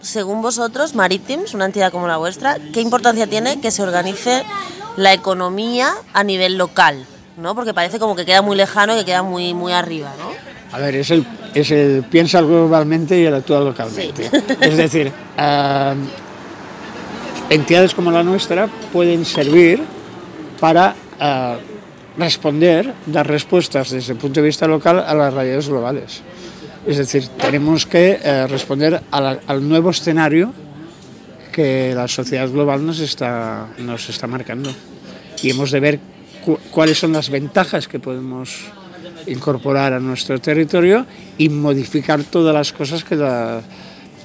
según 0.00 0.42
vosotros, 0.42 0.94
Maritims, 0.94 1.54
una 1.54 1.64
entidad 1.64 1.90
como 1.90 2.06
la 2.06 2.16
vuestra, 2.16 2.58
¿qué 2.72 2.80
importancia 2.80 3.26
tiene 3.26 3.60
que 3.60 3.70
se 3.70 3.82
organice 3.82 4.44
la 4.96 5.12
economía 5.12 5.92
a 6.12 6.24
nivel 6.24 6.58
local? 6.58 7.06
¿no? 7.38 7.54
Porque 7.54 7.72
parece 7.72 7.98
como 7.98 8.16
que 8.16 8.24
queda 8.24 8.42
muy 8.42 8.56
lejano 8.56 8.94
y 8.94 8.98
que 8.98 9.04
queda 9.06 9.22
muy, 9.22 9.54
muy 9.54 9.72
arriba, 9.72 10.12
¿no? 10.18 10.30
A 10.76 10.78
ver, 10.80 10.96
es 10.96 11.10
el, 11.10 11.26
es 11.54 11.70
el 11.70 12.04
piensa 12.10 12.40
globalmente 12.42 13.18
y 13.18 13.24
el 13.24 13.34
actúa 13.34 13.60
localmente. 13.60 14.30
Es 14.60 14.76
decir, 14.76 15.10
ah, 15.38 15.94
entidades 17.48 17.94
como 17.94 18.10
la 18.10 18.22
nuestra 18.22 18.68
pueden 18.92 19.24
servir 19.24 19.82
para 20.60 20.94
ah, 21.18 21.56
responder, 22.18 22.92
dar 23.06 23.26
respuestas 23.26 23.90
desde 23.90 24.12
el 24.12 24.18
punto 24.18 24.40
de 24.40 24.46
vista 24.46 24.66
local 24.66 24.98
a 24.98 25.14
las 25.14 25.32
realidades 25.32 25.68
globales. 25.68 26.20
Es 26.86 26.98
decir, 26.98 27.26
tenemos 27.40 27.86
que 27.86 28.18
eh, 28.22 28.46
responder 28.46 29.00
al 29.10 29.68
nuevo 29.68 29.90
escenario 29.90 30.52
que 31.52 31.92
la 31.94 32.08
sociedad 32.08 32.48
global 32.48 32.84
nos 32.84 33.00
está, 33.00 33.68
nos 33.78 34.08
está 34.08 34.26
marcando. 34.26 34.70
Y 35.42 35.50
hemos 35.50 35.70
de 35.70 35.80
ver 35.80 36.00
cu- 36.44 36.58
cuáles 36.70 36.98
son 36.98 37.12
las 37.12 37.30
ventajas 37.30 37.88
que 37.88 37.98
podemos 37.98 38.56
incorporar 39.26 39.92
a 39.92 40.00
nuestro 40.00 40.40
territorio 40.40 41.04
y 41.36 41.48
modificar 41.48 42.22
todas 42.24 42.54
las 42.54 42.72
cosas 42.72 43.04
que 43.04 43.16
la, 43.16 43.60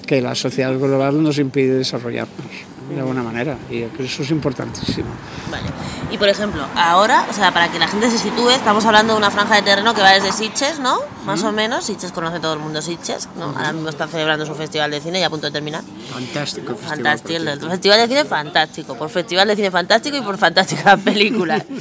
que 0.07 0.21
la 0.21 0.33
sociedad 0.35 0.73
global 0.77 1.21
nos 1.21 1.39
impide 1.39 1.77
desarrollarnos 1.77 2.72
de 2.93 2.99
alguna 3.01 3.23
manera. 3.23 3.57
Y 3.69 3.81
eso 3.83 4.23
es 4.23 4.31
importantísimo. 4.31 5.09
Vale. 5.51 5.63
Y 6.11 6.17
por 6.17 6.29
ejemplo, 6.29 6.63
ahora, 6.75 7.25
o 7.29 7.33
sea, 7.33 7.51
para 7.51 7.71
que 7.71 7.79
la 7.79 7.87
gente 7.87 8.09
se 8.09 8.17
sitúe, 8.17 8.49
estamos 8.51 8.85
hablando 8.85 9.13
de 9.13 9.17
una 9.17 9.31
franja 9.31 9.55
de 9.55 9.61
terreno 9.63 9.93
que 9.93 10.01
va 10.01 10.11
desde 10.11 10.31
Sitges, 10.31 10.79
¿no? 10.79 10.99
Más 11.25 11.43
o 11.43 11.51
menos. 11.51 11.85
Sitges 11.85 12.11
conoce 12.11 12.39
todo 12.39 12.53
el 12.53 12.59
mundo 12.59 12.81
Sitges, 12.81 13.27
¿no? 13.37 13.45
Ahora 13.45 13.73
mismo 13.73 13.89
está 13.89 14.07
celebrando 14.07 14.45
su 14.45 14.53
festival 14.55 14.91
de 14.91 15.01
cine 15.01 15.19
y 15.19 15.23
a 15.23 15.29
punto 15.29 15.47
de 15.47 15.51
terminar. 15.51 15.81
Fantástico. 16.11 16.75
Fantástico, 16.75 17.41
el 17.41 17.59
festival 17.59 17.99
de 17.99 18.07
cine 18.07 18.25
fantástico, 18.25 18.95
por 18.95 19.09
festival 19.09 19.47
de 19.47 19.55
cine 19.55 19.71
fantástico 19.71 20.17
y 20.17 20.21
por 20.21 20.37
fantásticas 20.37 20.99
películas. 21.03 21.63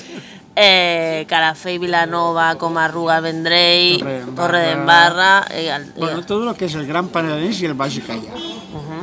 Eh, 0.54 1.24
Carafé, 1.30 1.78
Vilanova, 1.78 2.56
Comarruga, 2.58 3.22
Torredembarra. 3.22 4.34
Torre 4.36 4.58
de 4.60 4.70
Embarra. 4.72 5.44
eh, 5.50 5.72
al- 5.72 5.92
Bueno, 5.96 6.20
eh, 6.20 6.24
todo 6.26 6.44
lo 6.44 6.52
que 6.54 6.66
es 6.66 6.74
el 6.74 6.86
Gran 6.86 7.08
Penedès 7.08 7.62
y 7.62 7.64
el 7.64 7.72
Valle 7.72 8.02
Calla. 8.02 8.32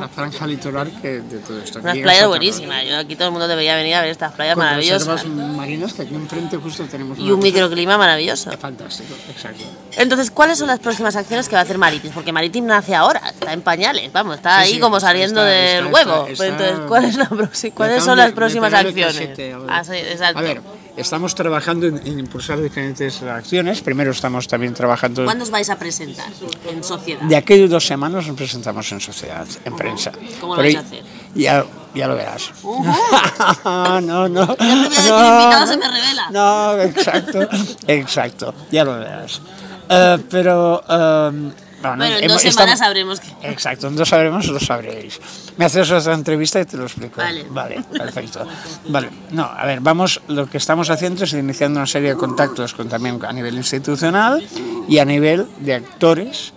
La 0.00 0.08
franja 0.08 0.46
litoral 0.46 0.90
que 1.00 1.20
de 1.20 1.38
todo 1.38 1.58
esto. 1.60 1.78
unas 1.80 1.96
playas 1.98 2.26
buenísimas. 2.26 2.84
Yo 2.86 2.96
aquí 2.98 3.14
todo 3.16 3.26
el 3.28 3.32
mundo 3.32 3.46
debería 3.48 3.76
venir 3.76 3.94
a 3.94 4.00
ver 4.02 4.10
estas 4.10 4.32
playas 4.32 4.54
Con 4.54 4.64
maravillosas. 4.64 5.22
reservas 5.24 5.56
marinas 5.56 5.92
que 5.92 6.02
aquí 6.02 6.14
enfrente 6.14 6.56
justo 6.56 6.84
tenemos 6.84 7.18
Y 7.18 7.30
un 7.30 7.40
microclima 7.40 7.96
maravilloso. 7.98 8.50
Fantástico, 8.58 9.14
exacto. 9.28 9.64
Entonces, 9.96 10.30
¿cuáles 10.30 10.58
son 10.58 10.68
las 10.68 10.78
próximas 10.80 11.16
acciones 11.16 11.48
que 11.48 11.54
va 11.54 11.60
a 11.60 11.64
hacer 11.64 11.78
Maritim? 11.78 12.12
Porque 12.12 12.32
Maritim 12.32 12.66
nace 12.66 12.94
ahora, 12.94 13.20
está 13.30 13.52
en 13.52 13.62
pañales, 13.62 14.12
vamos, 14.12 14.36
está 14.36 14.58
Sí, 14.62 14.68
ahí 14.68 14.74
sí, 14.74 14.80
como 14.80 14.98
saliendo 15.00 15.40
está- 15.46 15.50
del 15.50 15.86
está- 15.86 15.92
huevo. 15.94 16.26
está- 16.26 16.46
Entonces, 16.46 16.78
¿cuál 16.88 17.04
es 17.04 17.16
la 17.16 17.28
próxima- 17.28 17.74
¿cuáles 17.74 18.04
son 18.04 18.18
las 18.18 18.32
próximas 18.32 18.72
acciones? 18.72 19.14
casete. 19.16 19.56
Ah, 19.68 19.84
sí, 19.84 19.92
exacto. 19.94 20.38
A 20.38 20.42
ver, 20.42 20.60
estamos 20.96 21.34
trabajando 21.34 21.86
en, 21.86 21.98
en 22.06 22.18
impulsar 22.18 22.60
diferentes 22.60 23.22
acciones. 23.22 23.80
Primero 23.80 24.10
estamos 24.10 24.46
también 24.48 24.74
trabajando... 24.74 25.24
¿Cuándo 25.24 25.44
os 25.44 25.50
vais 25.50 25.68
a 25.70 25.78
presentar 25.78 26.26
en 26.70 26.84
sociedad? 26.84 27.20
De 27.22 27.36
aquí 27.36 27.54
a 27.62 27.66
dos 27.68 27.86
semanas 27.86 28.26
nos 28.26 28.36
presentamos 28.36 28.90
en 28.92 29.00
sociedad, 29.00 29.46
en 29.64 29.76
prensa. 29.76 30.12
¿Cómo 30.40 30.54
lo 30.54 30.56
Por 30.56 30.64
vais 30.64 30.76
a 30.76 30.80
hacer? 30.80 31.02
Ya, 31.34 31.64
ya 31.94 32.06
lo 32.08 32.16
verás. 32.16 32.50
Ujú. 32.62 32.84
no, 34.02 34.28
no. 34.28 34.46
Ya 34.46 34.56
primera 34.56 34.88
vez 34.88 34.98
que 34.98 35.08
el 35.08 35.16
invitado 35.16 35.66
se 35.66 35.76
me 35.76 35.88
revela. 35.88 36.30
No, 36.30 36.78
exacto, 36.80 37.48
exacto. 37.86 38.54
Ya 38.70 38.84
lo 38.84 38.98
verás. 38.98 39.40
Eh, 39.88 40.18
pero... 40.30 40.82
eh, 40.88 41.50
Bueno, 41.82 42.04
en 42.04 42.24
hemos- 42.24 42.42
dos 42.42 42.52
semanas 42.54 42.78
sabremos 42.78 43.20
que... 43.20 43.28
Exacto, 43.48 43.86
en 43.88 43.96
dos 43.96 44.08
sabremos, 44.08 44.46
lo 44.48 44.60
sabréis. 44.60 45.18
Me 45.56 45.64
haces 45.64 45.90
otra 45.90 46.14
entrevista 46.14 46.60
y 46.60 46.64
te 46.64 46.76
lo 46.76 46.84
explico. 46.84 47.16
Vale. 47.20 47.46
Vale, 47.50 47.82
perfecto. 47.90 48.46
Vale, 48.88 49.10
no, 49.30 49.44
a 49.44 49.64
ver, 49.66 49.80
vamos, 49.80 50.20
lo 50.28 50.46
que 50.48 50.58
estamos 50.58 50.90
haciendo 50.90 51.24
es 51.24 51.32
iniciando 51.32 51.78
una 51.80 51.86
serie 51.86 52.10
de 52.10 52.16
contactos 52.16 52.74
con, 52.74 52.88
también 52.88 53.18
a 53.26 53.32
nivel 53.32 53.54
institucional 53.56 54.46
y 54.88 54.98
a 54.98 55.04
nivel 55.04 55.46
de 55.58 55.74
actores 55.74 56.52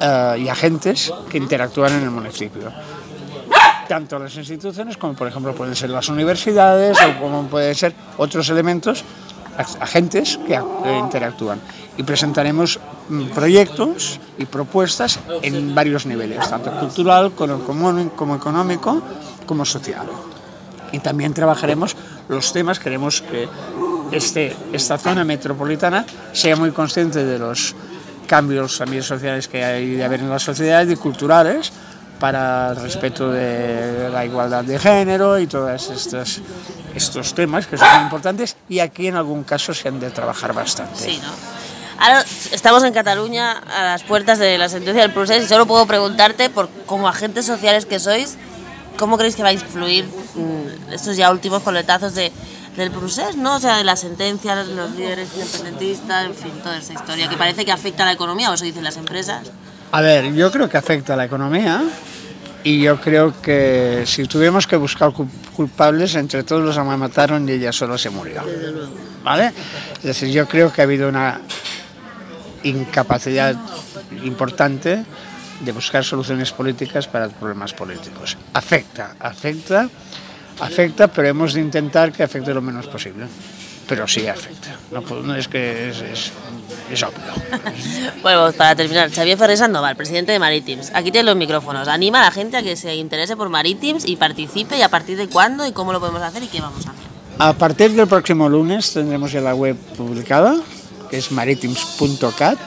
eh, 0.00 0.36
y 0.44 0.48
agentes 0.48 1.12
que 1.28 1.38
interactúan 1.38 1.92
en 1.94 2.02
el 2.02 2.10
municipio. 2.10 2.72
Tanto 3.88 4.18
las 4.18 4.34
instituciones 4.36 4.96
como, 4.96 5.14
por 5.14 5.28
ejemplo, 5.28 5.54
pueden 5.54 5.76
ser 5.76 5.90
las 5.90 6.08
universidades 6.08 6.96
o 7.02 7.20
como 7.20 7.42
pueden 7.48 7.74
ser 7.74 7.94
otros 8.16 8.48
elementos, 8.48 9.04
ag- 9.58 9.76
agentes 9.80 10.38
que 10.46 10.58
ac- 10.58 10.98
interactúan. 10.98 11.60
Y 11.98 12.02
presentaremos 12.02 12.80
mm, 13.08 13.26
proyectos 13.26 14.18
y 14.38 14.46
propuestas 14.46 15.18
en 15.42 15.74
varios 15.74 16.06
niveles, 16.06 16.48
tanto 16.48 16.70
cultural 16.80 17.32
como 17.32 18.34
económico 18.36 19.02
como 19.46 19.64
social. 19.66 20.06
Y 20.92 21.00
también 21.00 21.34
trabajaremos 21.34 21.94
los 22.28 22.52
temas, 22.52 22.78
queremos 22.78 23.20
que 23.20 23.48
este, 24.12 24.56
esta 24.72 24.96
zona 24.96 25.24
metropolitana 25.24 26.06
sea 26.32 26.56
muy 26.56 26.70
consciente 26.70 27.22
de 27.24 27.38
los 27.38 27.74
cambios 28.26 28.78
también 28.78 29.02
sociales 29.02 29.48
que 29.48 29.64
hay 29.64 29.94
de 29.94 30.04
haber 30.04 30.20
en 30.20 30.30
la 30.30 30.38
sociedad 30.38 30.86
y 30.86 30.96
culturales 30.96 31.72
para 32.18 32.70
el 32.70 32.76
respeto 32.76 33.30
de 33.30 34.08
la 34.10 34.24
igualdad 34.24 34.64
de 34.64 34.78
género 34.78 35.38
y 35.38 35.46
todos 35.46 35.90
estos, 35.90 36.40
estos 36.94 37.34
temas 37.34 37.66
que 37.66 37.76
son 37.76 37.88
muy 37.94 38.02
importantes 38.04 38.56
y 38.68 38.78
aquí 38.78 39.08
en 39.08 39.16
algún 39.16 39.44
caso 39.44 39.74
se 39.74 39.88
han 39.88 40.00
de 40.00 40.10
trabajar 40.10 40.52
bastante. 40.52 40.98
Sí, 40.98 41.20
¿no? 41.22 41.32
Ahora 41.98 42.24
estamos 42.50 42.82
en 42.82 42.92
Cataluña 42.92 43.52
a 43.52 43.84
las 43.84 44.02
puertas 44.02 44.38
de 44.38 44.58
la 44.58 44.68
sentencia 44.68 45.02
del 45.02 45.12
proceso 45.12 45.42
y 45.42 45.46
solo 45.46 45.66
puedo 45.66 45.86
preguntarte, 45.86 46.50
por 46.50 46.68
como 46.86 47.08
agentes 47.08 47.46
sociales 47.46 47.86
que 47.86 48.00
sois, 48.00 48.36
¿cómo 48.98 49.16
creéis 49.16 49.36
que 49.36 49.42
va 49.42 49.50
a 49.50 49.52
influir 49.52 50.04
mm, 50.04 50.92
estos 50.92 51.16
ya 51.16 51.30
últimos 51.30 51.62
coletazos 51.62 52.14
de, 52.14 52.32
del 52.76 52.90
procés, 52.90 53.36
¿no? 53.36 53.56
O 53.56 53.60
sea, 53.60 53.76
de 53.78 53.84
la 53.84 53.96
sentencia, 53.96 54.56
los 54.64 54.90
líderes 54.92 55.28
independentistas, 55.34 56.26
en 56.26 56.34
fin, 56.34 56.52
toda 56.62 56.76
esa 56.78 56.92
historia 56.92 57.28
que 57.28 57.36
parece 57.36 57.64
que 57.64 57.72
afecta 57.72 58.02
a 58.02 58.06
la 58.06 58.12
economía, 58.12 58.50
o 58.50 58.54
eso 58.54 58.64
dicen 58.64 58.82
las 58.84 58.96
empresas. 58.96 59.50
A 59.92 60.00
ver, 60.00 60.32
yo 60.34 60.50
creo 60.50 60.68
que 60.68 60.76
afecta 60.76 61.14
a 61.14 61.16
la 61.16 61.24
economía 61.26 61.82
y 62.64 62.80
yo 62.82 63.00
creo 63.00 63.40
que 63.40 64.02
si 64.06 64.24
tuviéramos 64.24 64.66
que 64.66 64.74
buscar 64.76 65.10
cul- 65.10 65.28
culpables, 65.54 66.14
entre 66.16 66.42
todos 66.42 66.62
los 66.64 66.74
la 66.76 66.82
mataron 66.96 67.48
y 67.48 67.52
ella 67.52 67.72
solo 67.72 67.96
se 67.96 68.10
murió. 68.10 68.42
¿Vale? 69.22 69.52
Es 69.98 70.02
decir, 70.02 70.30
yo 70.30 70.48
creo 70.48 70.72
que 70.72 70.80
ha 70.80 70.84
habido 70.84 71.08
una 71.08 71.40
incapacidad 72.64 73.54
importante 74.24 75.04
de 75.60 75.72
buscar 75.72 76.04
soluciones 76.04 76.50
políticas 76.52 77.06
para 77.06 77.28
problemas 77.28 77.72
políticos. 77.72 78.36
Afecta, 78.52 79.14
afecta, 79.20 79.88
afecta, 80.60 81.08
pero 81.08 81.28
hemos 81.28 81.54
de 81.54 81.60
intentar 81.60 82.12
que 82.12 82.22
afecte 82.22 82.52
lo 82.54 82.62
menos 82.62 82.86
posible. 82.86 83.26
Pero 83.86 84.08
sí 84.08 84.26
afecta. 84.26 84.76
No, 84.90 85.00
no 85.00 85.34
es 85.34 85.46
que 85.46 85.90
es, 85.90 86.00
es, 86.00 86.32
es 86.90 87.02
obvio. 87.02 87.18
Bueno, 88.22 88.44
pues 88.44 88.54
para 88.56 88.74
terminar, 88.74 89.10
Xavier 89.10 89.36
Ferrer 89.36 89.58
Sandoval, 89.58 89.96
presidente 89.96 90.32
de 90.32 90.38
Maritims. 90.38 90.90
Aquí 90.94 91.10
tiene 91.10 91.26
los 91.26 91.36
micrófonos. 91.36 91.88
Anima 91.88 92.20
a 92.20 92.24
la 92.24 92.30
gente 92.30 92.56
a 92.56 92.62
que 92.62 92.74
se 92.76 92.94
interese 92.94 93.36
por 93.36 93.50
Maritims 93.50 94.06
y 94.06 94.16
participe 94.16 94.78
y 94.78 94.82
a 94.82 94.88
partir 94.88 95.18
de 95.18 95.28
cuándo 95.28 95.66
y 95.66 95.72
cómo 95.72 95.92
lo 95.92 96.00
podemos 96.00 96.22
hacer 96.22 96.42
y 96.42 96.46
qué 96.46 96.62
vamos 96.62 96.86
a 96.86 96.90
hacer. 96.90 97.04
A 97.38 97.52
partir 97.52 97.92
del 97.92 98.06
próximo 98.06 98.48
lunes 98.48 98.92
tendremos 98.92 99.32
ya 99.32 99.40
la 99.40 99.54
web 99.54 99.76
publicada, 99.96 100.56
que 101.10 101.18
es 101.18 101.32
maritims.cat, 101.32 102.58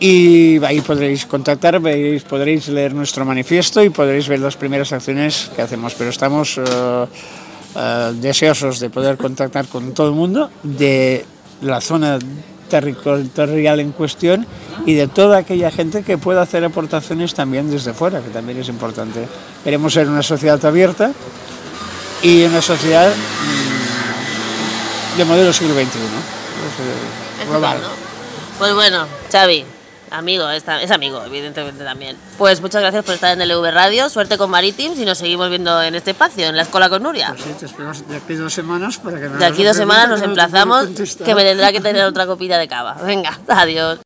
y 0.00 0.62
ahí 0.64 0.80
podréis 0.80 1.26
contactar, 1.26 1.80
podréis 1.80 2.68
leer 2.68 2.94
nuestro 2.94 3.24
manifiesto 3.24 3.82
y 3.82 3.90
podréis 3.90 4.28
ver 4.28 4.38
las 4.38 4.56
primeras 4.56 4.92
acciones 4.92 5.50
que 5.56 5.62
hacemos. 5.62 5.94
Pero 5.94 6.10
estamos 6.10 6.58
eh, 6.58 8.12
deseosos 8.14 8.78
de 8.80 8.90
poder 8.90 9.16
contactar 9.16 9.66
con 9.66 9.94
todo 9.94 10.08
el 10.08 10.14
mundo 10.14 10.50
de 10.62 11.24
la 11.62 11.80
zona 11.80 12.18
territorial 12.68 13.80
en 13.80 13.92
cuestión 13.92 14.46
y 14.86 14.94
de 14.94 15.08
toda 15.08 15.38
aquella 15.38 15.70
gente 15.70 16.02
que 16.02 16.18
pueda 16.18 16.42
hacer 16.42 16.64
aportaciones 16.64 17.34
también 17.34 17.70
desde 17.70 17.92
fuera, 17.92 18.20
que 18.20 18.30
también 18.30 18.58
es 18.58 18.68
importante. 18.68 19.26
Queremos 19.64 19.92
ser 19.92 20.08
una 20.08 20.22
sociedad 20.22 20.64
abierta 20.64 21.10
y 22.22 22.44
una 22.44 22.62
sociedad 22.62 23.10
mm, 25.14 25.18
de 25.18 25.24
modelo 25.24 25.52
siglo 25.52 25.74
XXI. 25.74 25.98
Global. 27.48 27.78
Pues 28.58 28.74
bueno, 28.74 29.06
Xavi, 29.30 29.64
amigo, 30.10 30.48
es 30.50 30.90
amigo, 30.90 31.22
evidentemente 31.24 31.84
también. 31.84 32.16
Pues 32.36 32.60
muchas 32.60 32.82
gracias 32.82 33.04
por 33.04 33.14
estar 33.14 33.32
en 33.32 33.42
el 33.42 33.50
LV 33.50 33.70
Radio, 33.70 34.08
suerte 34.08 34.38
con 34.38 34.50
Maritims 34.50 34.98
y 34.98 35.04
nos 35.04 35.18
seguimos 35.18 35.48
viendo 35.48 35.82
en 35.82 35.94
este 35.94 36.12
espacio, 36.12 36.46
en 36.46 36.56
la 36.56 36.62
Escuela 36.62 36.88
con 36.88 37.02
Nuria. 37.02 37.28
Pues 37.28 37.42
sí, 37.42 37.50
te 37.58 37.66
espero 37.66 37.92
de 37.92 38.16
aquí 38.16 38.34
dos 38.34 38.52
semanas 38.52 38.98
para 38.98 39.20
que 39.20 39.28
me 39.28 39.38
De 39.38 39.46
aquí 39.46 39.64
dos 39.64 39.76
semanas 39.76 40.08
nos 40.08 40.20
no 40.20 40.26
emplazamos, 40.26 40.86
que 41.24 41.34
me 41.34 41.42
tendrá 41.42 41.72
que 41.72 41.80
tener 41.80 42.04
otra 42.04 42.26
copita 42.26 42.58
de 42.58 42.68
cava. 42.68 42.94
Venga, 42.94 43.38
adiós. 43.48 44.00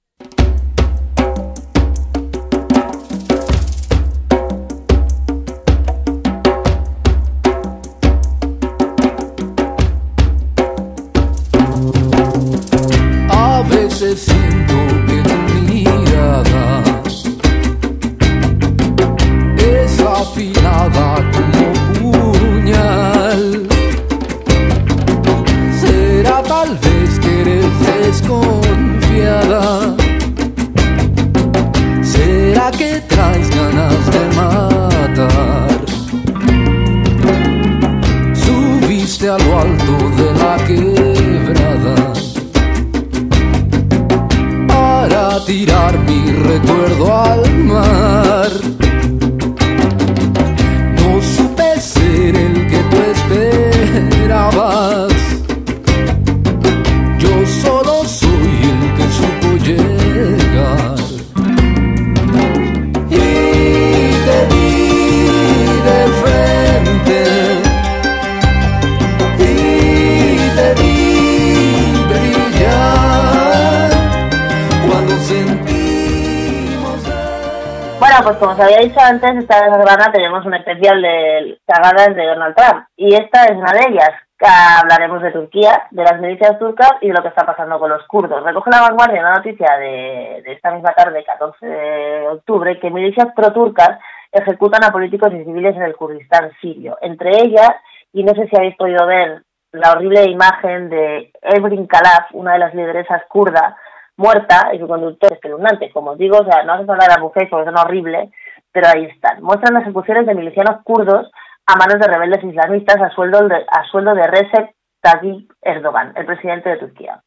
Dicho 78.82 79.00
antes, 79.00 79.36
esta 79.36 79.58
semana 79.60 80.12
tenemos 80.12 80.44
un 80.44 80.54
especial 80.54 81.00
de 81.00 81.58
cagadas 81.66 82.14
de 82.14 82.26
Donald 82.26 82.54
Trump. 82.56 82.86
Y 82.96 83.14
esta 83.14 83.44
es 83.44 83.52
una 83.52 83.72
de 83.72 83.86
ellas. 83.88 84.10
Hablaremos 84.44 85.22
de 85.22 85.30
Turquía, 85.30 85.84
de 85.92 86.02
las 86.02 86.20
milicias 86.20 86.58
turcas 86.58 86.94
y 87.00 87.08
de 87.08 87.14
lo 87.14 87.22
que 87.22 87.28
está 87.28 87.46
pasando 87.46 87.78
con 87.78 87.90
los 87.90 88.04
kurdos. 88.08 88.42
Recoge 88.42 88.70
la 88.70 88.80
vanguardia 88.80 89.20
una 89.20 89.34
noticia 89.34 89.76
de, 89.76 90.42
de 90.44 90.52
esta 90.52 90.72
misma 90.72 90.92
tarde, 90.94 91.24
14 91.24 91.64
de 91.64 92.28
octubre, 92.28 92.80
que 92.80 92.90
milicias 92.90 93.28
pro-turcas 93.36 94.00
ejecutan 94.32 94.82
a 94.82 94.90
políticos 94.90 95.32
y 95.32 95.44
civiles 95.44 95.76
en 95.76 95.82
el 95.82 95.94
Kurdistán 95.94 96.50
sirio. 96.60 96.98
Entre 97.02 97.30
ellas, 97.36 97.70
y 98.12 98.24
no 98.24 98.34
sé 98.34 98.48
si 98.48 98.56
habéis 98.56 98.76
podido 98.76 99.06
ver 99.06 99.42
la 99.70 99.92
horrible 99.92 100.24
imagen 100.24 100.90
de 100.90 101.30
Evrin 101.40 101.86
Kalaf, 101.86 102.26
una 102.32 102.54
de 102.54 102.58
las 102.58 102.74
lideresas 102.74 103.22
kurdas, 103.28 103.74
muerta 104.22 104.70
y 104.72 104.78
su 104.78 104.86
conductor 104.86 105.32
espeluznante. 105.32 105.90
Como 105.90 106.12
os 106.12 106.18
digo, 106.18 106.38
o 106.38 106.44
sea, 106.44 106.62
no 106.62 106.74
hace 106.74 106.84
falta 106.84 107.14
de 107.14 107.20
bufet 107.20 107.50
porque 107.50 107.66
son 107.66 107.78
horribles, 107.78 108.30
pero 108.70 108.86
ahí 108.88 109.04
están. 109.06 109.42
Muestran 109.42 109.74
las 109.74 109.82
ejecuciones 109.82 110.26
de 110.26 110.34
milicianos 110.34 110.82
kurdos 110.84 111.30
a 111.66 111.76
manos 111.76 112.00
de 112.00 112.06
rebeldes 112.06 112.44
islamistas 112.44 113.00
a 113.00 113.10
sueldo 113.10 113.46
de, 113.48 113.56
a 113.56 113.84
sueldo 113.90 114.14
de 114.14 114.26
Recep 114.26 114.70
Tayyip 115.00 115.50
Erdogan, 115.60 116.12
el 116.16 116.26
presidente 116.26 116.70
de 116.70 116.76
Turquía. 116.76 117.20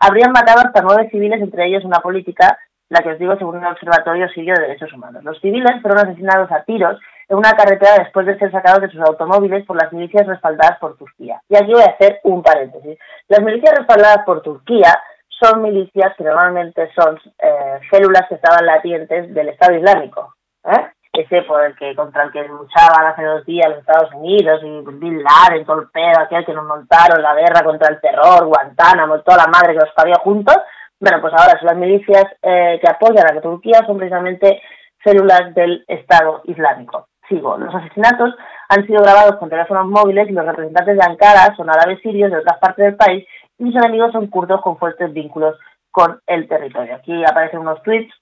Habrían 0.00 0.32
matado 0.32 0.60
hasta 0.60 0.82
nueve 0.82 1.08
civiles, 1.10 1.40
entre 1.40 1.66
ellos 1.66 1.84
una 1.84 1.98
política, 1.98 2.58
la 2.88 3.00
que 3.00 3.10
os 3.10 3.18
digo 3.18 3.36
según 3.36 3.56
un 3.56 3.64
observatorio 3.64 4.28
sirio 4.28 4.54
de 4.54 4.62
derechos 4.62 4.92
humanos. 4.92 5.24
Los 5.24 5.40
civiles 5.40 5.80
fueron 5.82 6.06
asesinados 6.06 6.50
a 6.52 6.62
tiros 6.62 7.00
en 7.28 7.36
una 7.36 7.52
carretera 7.52 7.96
después 7.98 8.26
de 8.26 8.38
ser 8.38 8.50
sacados 8.50 8.82
de 8.82 8.90
sus 8.90 9.00
automóviles 9.00 9.64
por 9.66 9.80
las 9.80 9.92
milicias 9.92 10.26
respaldadas 10.26 10.78
por 10.78 10.96
Turquía. 10.96 11.40
Y 11.48 11.56
aquí 11.56 11.72
voy 11.72 11.82
a 11.82 11.92
hacer 11.92 12.20
un 12.24 12.42
paréntesis. 12.42 12.98
Las 13.28 13.42
milicias 13.42 13.74
respaldadas 13.76 14.24
por 14.24 14.42
Turquía 14.42 14.92
son 15.40 15.62
milicias 15.62 16.14
que 16.16 16.24
normalmente 16.24 16.90
son 16.94 17.18
eh, 17.38 17.80
células 17.90 18.26
que 18.28 18.36
estaban 18.36 18.66
latientes 18.66 19.32
del 19.34 19.48
Estado 19.48 19.76
Islámico. 19.76 20.34
¿eh? 20.64 20.88
Ese 21.12 21.42
por 21.42 21.64
el 21.64 21.76
que 21.76 21.94
contra 21.94 22.24
el 22.24 22.32
que 22.32 22.42
luchaban 22.48 23.06
hace 23.06 23.22
dos 23.22 23.44
días 23.46 23.68
los 23.68 23.78
Estados 23.78 24.12
Unidos 24.14 24.60
y 24.64 24.80
Bin 24.98 25.22
Laden, 25.22 25.64
todo 25.64 25.82
el 25.82 25.88
pedo, 25.90 26.20
aquel 26.20 26.44
que 26.44 26.52
nos 26.52 26.66
montaron 26.66 27.22
la 27.22 27.34
guerra 27.34 27.62
contra 27.62 27.88
el 27.92 28.00
terror, 28.00 28.46
Guantánamo, 28.46 29.20
toda 29.20 29.44
la 29.44 29.46
madre 29.46 29.74
que 29.74 29.84
los 29.84 29.94
parió 29.94 30.16
juntos. 30.16 30.56
Bueno, 30.98 31.20
pues 31.20 31.32
ahora 31.34 31.58
son 31.58 31.66
las 31.66 31.76
milicias 31.76 32.24
eh, 32.42 32.80
que 32.80 32.90
apoyan 32.90 33.26
a 33.26 33.40
Turquía 33.40 33.84
son 33.86 33.98
precisamente 33.98 34.60
células 35.04 35.54
del 35.54 35.84
Estado 35.86 36.42
Islámico. 36.44 37.06
Sigo. 37.28 37.56
Los 37.58 37.74
asesinatos 37.74 38.34
han 38.68 38.86
sido 38.86 39.02
grabados 39.02 39.36
con 39.36 39.48
teléfonos 39.48 39.86
móviles 39.86 40.28
y 40.28 40.32
los 40.32 40.44
representantes 40.44 40.96
de 40.96 41.04
Ankara 41.04 41.54
son 41.56 41.70
árabes 41.70 42.00
sirios 42.02 42.30
de 42.30 42.38
otras 42.38 42.58
partes 42.58 42.84
del 42.84 42.96
país 42.96 43.24
sus 43.58 43.74
enemigos 43.76 44.12
son 44.12 44.26
kurdos 44.28 44.60
con 44.62 44.78
fuertes 44.78 45.12
vínculos 45.12 45.58
con 45.90 46.20
el 46.26 46.48
territorio. 46.48 46.96
Aquí 46.96 47.24
aparecen 47.24 47.60
unos 47.60 47.82
tweets 47.82 48.12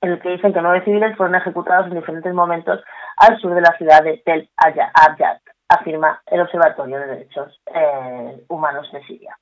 en 0.00 0.12
el 0.12 0.20
que 0.20 0.30
dicen 0.30 0.52
que 0.52 0.60
nueve 0.60 0.84
civiles 0.84 1.16
fueron 1.16 1.34
ejecutados 1.34 1.86
en 1.86 1.94
diferentes 1.94 2.32
momentos 2.32 2.80
al 3.16 3.38
sur 3.40 3.54
de 3.54 3.60
la 3.60 3.76
ciudad 3.76 4.02
de 4.02 4.18
Tel 4.24 4.48
Abyad, 4.56 5.38
afirma 5.68 6.20
el 6.26 6.40
Observatorio 6.40 6.98
de 6.98 7.06
Derechos 7.06 7.60
eh, 7.74 8.44
Humanos 8.48 8.90
de 8.92 9.02
Siria. 9.04 9.36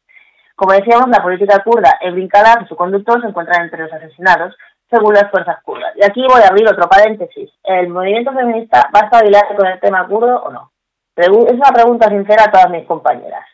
Como 0.56 0.72
decíamos, 0.72 1.08
la 1.08 1.22
política 1.22 1.62
kurda 1.64 1.98
Evrin 2.00 2.28
Kalaf 2.28 2.62
y 2.62 2.66
su 2.66 2.76
conductor 2.76 3.20
se 3.20 3.26
encuentran 3.26 3.62
entre 3.62 3.82
los 3.82 3.92
asesinados 3.92 4.56
según 4.88 5.14
las 5.14 5.30
fuerzas 5.30 5.60
kurdas. 5.64 5.92
Y 5.96 6.04
aquí 6.04 6.22
voy 6.22 6.40
a 6.42 6.48
abrir 6.48 6.68
otro 6.68 6.88
paréntesis. 6.88 7.50
¿El 7.64 7.88
movimiento 7.88 8.32
feminista 8.32 8.88
va 8.94 9.00
a 9.00 9.04
estabilizar 9.06 9.56
con 9.56 9.66
el 9.66 9.80
tema 9.80 10.06
kurdo 10.06 10.44
o 10.44 10.50
no? 10.50 10.70
Es 11.16 11.28
una 11.28 11.72
pregunta 11.72 12.08
sincera 12.08 12.44
a 12.44 12.50
todas 12.50 12.70
mis 12.70 12.86
compañeras. 12.86 13.44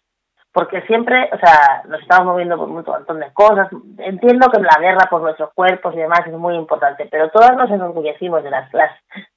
Porque 0.53 0.83
siempre, 0.83 1.31
o 1.33 1.39
sea, 1.39 1.83
nos 1.87 2.01
estamos 2.01 2.27
moviendo 2.27 2.57
por 2.57 2.69
un 2.69 2.83
montón 2.85 3.21
de 3.21 3.33
cosas. 3.33 3.69
Entiendo 3.99 4.51
que 4.51 4.61
la 4.61 4.81
guerra 4.81 5.09
por 5.09 5.23
nuestros 5.23 5.53
cuerpos 5.55 5.95
y 5.95 5.99
demás 5.99 6.23
es 6.27 6.33
muy 6.33 6.57
importante, 6.57 7.07
pero 7.11 7.31
todas 7.31 7.57
nos 7.57 7.71
enorgullecimos 7.71 8.43
de 8.43 8.51
las, 8.51 8.73
las 8.75 8.91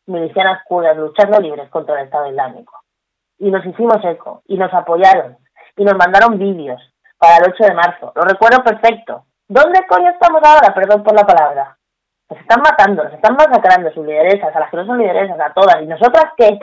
milicianas 0.08 0.64
kurdas 0.66 0.98
luchando 0.98 1.40
libres 1.40 1.70
contra 1.70 2.00
el 2.00 2.06
Estado 2.06 2.28
Islámico. 2.30 2.82
Y 3.38 3.52
nos 3.52 3.66
hicimos 3.66 3.98
eco, 4.04 4.42
y 4.48 4.58
nos 4.58 4.74
apoyaron, 4.74 5.38
y 5.76 5.84
nos 5.84 5.96
mandaron 5.96 6.40
vídeos 6.40 6.82
para 7.20 7.38
el 7.38 7.54
8 7.54 7.64
de 7.64 7.74
marzo. 7.74 8.12
Lo 8.16 8.24
recuerdo 8.24 8.64
perfecto. 8.64 9.26
¿Dónde 9.48 9.86
coño 9.88 10.10
estamos 10.10 10.42
ahora? 10.44 10.74
Perdón 10.74 11.04
por 11.04 11.14
la 11.14 11.26
palabra. 11.26 11.78
Nos 12.30 12.40
están 12.40 12.62
matando, 12.62 13.04
nos 13.04 13.14
están 13.14 13.36
masacrando 13.36 13.92
sus 13.92 14.06
lideresas, 14.06 14.56
a 14.56 14.60
las 14.60 14.72
que 14.72 14.78
no 14.78 14.86
son 14.86 14.98
lideresas, 14.98 15.40
a 15.40 15.54
todas. 15.54 15.82
¿Y 15.82 15.86
nosotras 15.86 16.34
qué? 16.38 16.60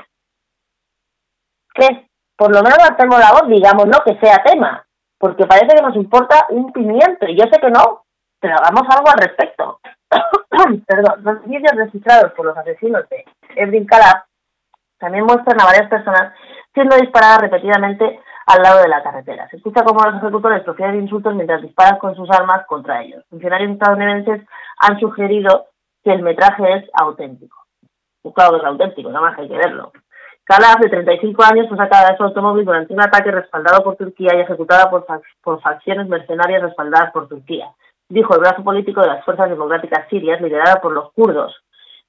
¿Qué? 1.75 2.10
Por 2.41 2.55
lo 2.55 2.63
menos 2.63 2.79
hacemos 2.91 3.21
la 3.21 3.33
voz, 3.33 3.49
digamos, 3.49 3.85
no 3.85 3.99
que 4.03 4.19
sea 4.19 4.43
tema. 4.43 4.83
Porque 5.19 5.45
parece 5.45 5.77
que 5.77 5.83
nos 5.83 5.95
importa 5.95 6.47
un 6.49 6.73
pimiento. 6.73 7.27
Y 7.29 7.37
yo 7.37 7.45
sé 7.53 7.61
que 7.61 7.69
no, 7.69 8.05
pero 8.41 8.55
hagamos 8.55 8.89
algo 8.89 9.11
al 9.11 9.19
respecto. 9.19 9.79
Perdón, 10.87 11.23
los 11.23 11.45
vídeos 11.45 11.77
registrados 11.77 12.33
por 12.33 12.47
los 12.47 12.57
asesinos 12.57 13.07
de 13.11 13.27
Ebrin 13.57 13.85
Kalaf 13.85 14.25
también 14.99 15.27
muestran 15.27 15.61
a 15.61 15.67
varias 15.67 15.91
personas 15.91 16.33
siendo 16.73 16.97
disparadas 16.97 17.43
repetidamente 17.43 18.21
al 18.47 18.63
lado 18.63 18.81
de 18.81 18.89
la 18.89 19.03
carretera. 19.03 19.47
Se 19.51 19.59
escucha 19.59 19.85
cómo 19.85 20.03
los 20.03 20.23
ejecutores 20.23 20.63
profieren 20.63 21.03
insultos 21.03 21.35
mientras 21.35 21.61
disparan 21.61 21.99
con 21.99 22.15
sus 22.15 22.31
armas 22.31 22.65
contra 22.67 23.03
ellos. 23.03 23.23
Funcionarios 23.29 23.73
estadounidenses 23.73 24.49
han 24.79 24.99
sugerido 24.99 25.67
que 26.03 26.13
el 26.13 26.23
metraje 26.23 26.73
es 26.73 26.91
auténtico. 26.95 27.59
Pues 28.23 28.35
claro 28.35 28.53
que 28.53 28.59
es 28.61 28.65
auténtico, 28.65 29.11
nada 29.11 29.27
más 29.27 29.37
que 29.37 29.43
hay 29.43 29.49
que 29.49 29.59
verlo. 29.59 29.93
Kalaf, 30.51 30.81
de 30.81 30.89
35 30.89 31.45
años, 31.45 31.69
fue 31.69 31.77
sacada 31.77 32.11
de 32.11 32.17
su 32.17 32.25
automóvil 32.25 32.65
durante 32.65 32.93
un 32.93 33.01
ataque 33.01 33.31
respaldado 33.31 33.85
por 33.85 33.95
Turquía 33.95 34.35
y 34.35 34.41
ejecutada 34.41 34.91
por, 34.91 35.07
fac- 35.07 35.23
por 35.45 35.61
facciones 35.61 36.09
mercenarias 36.09 36.61
respaldadas 36.63 37.13
por 37.13 37.29
Turquía, 37.29 37.71
dijo 38.09 38.35
el 38.35 38.41
brazo 38.41 38.65
político 38.65 39.01
de 39.01 39.07
las 39.07 39.25
Fuerzas 39.25 39.49
Democráticas 39.49 40.09
Sirias, 40.11 40.41
liderada 40.41 40.81
por 40.81 40.91
los 40.93 41.13
kurdos, 41.13 41.55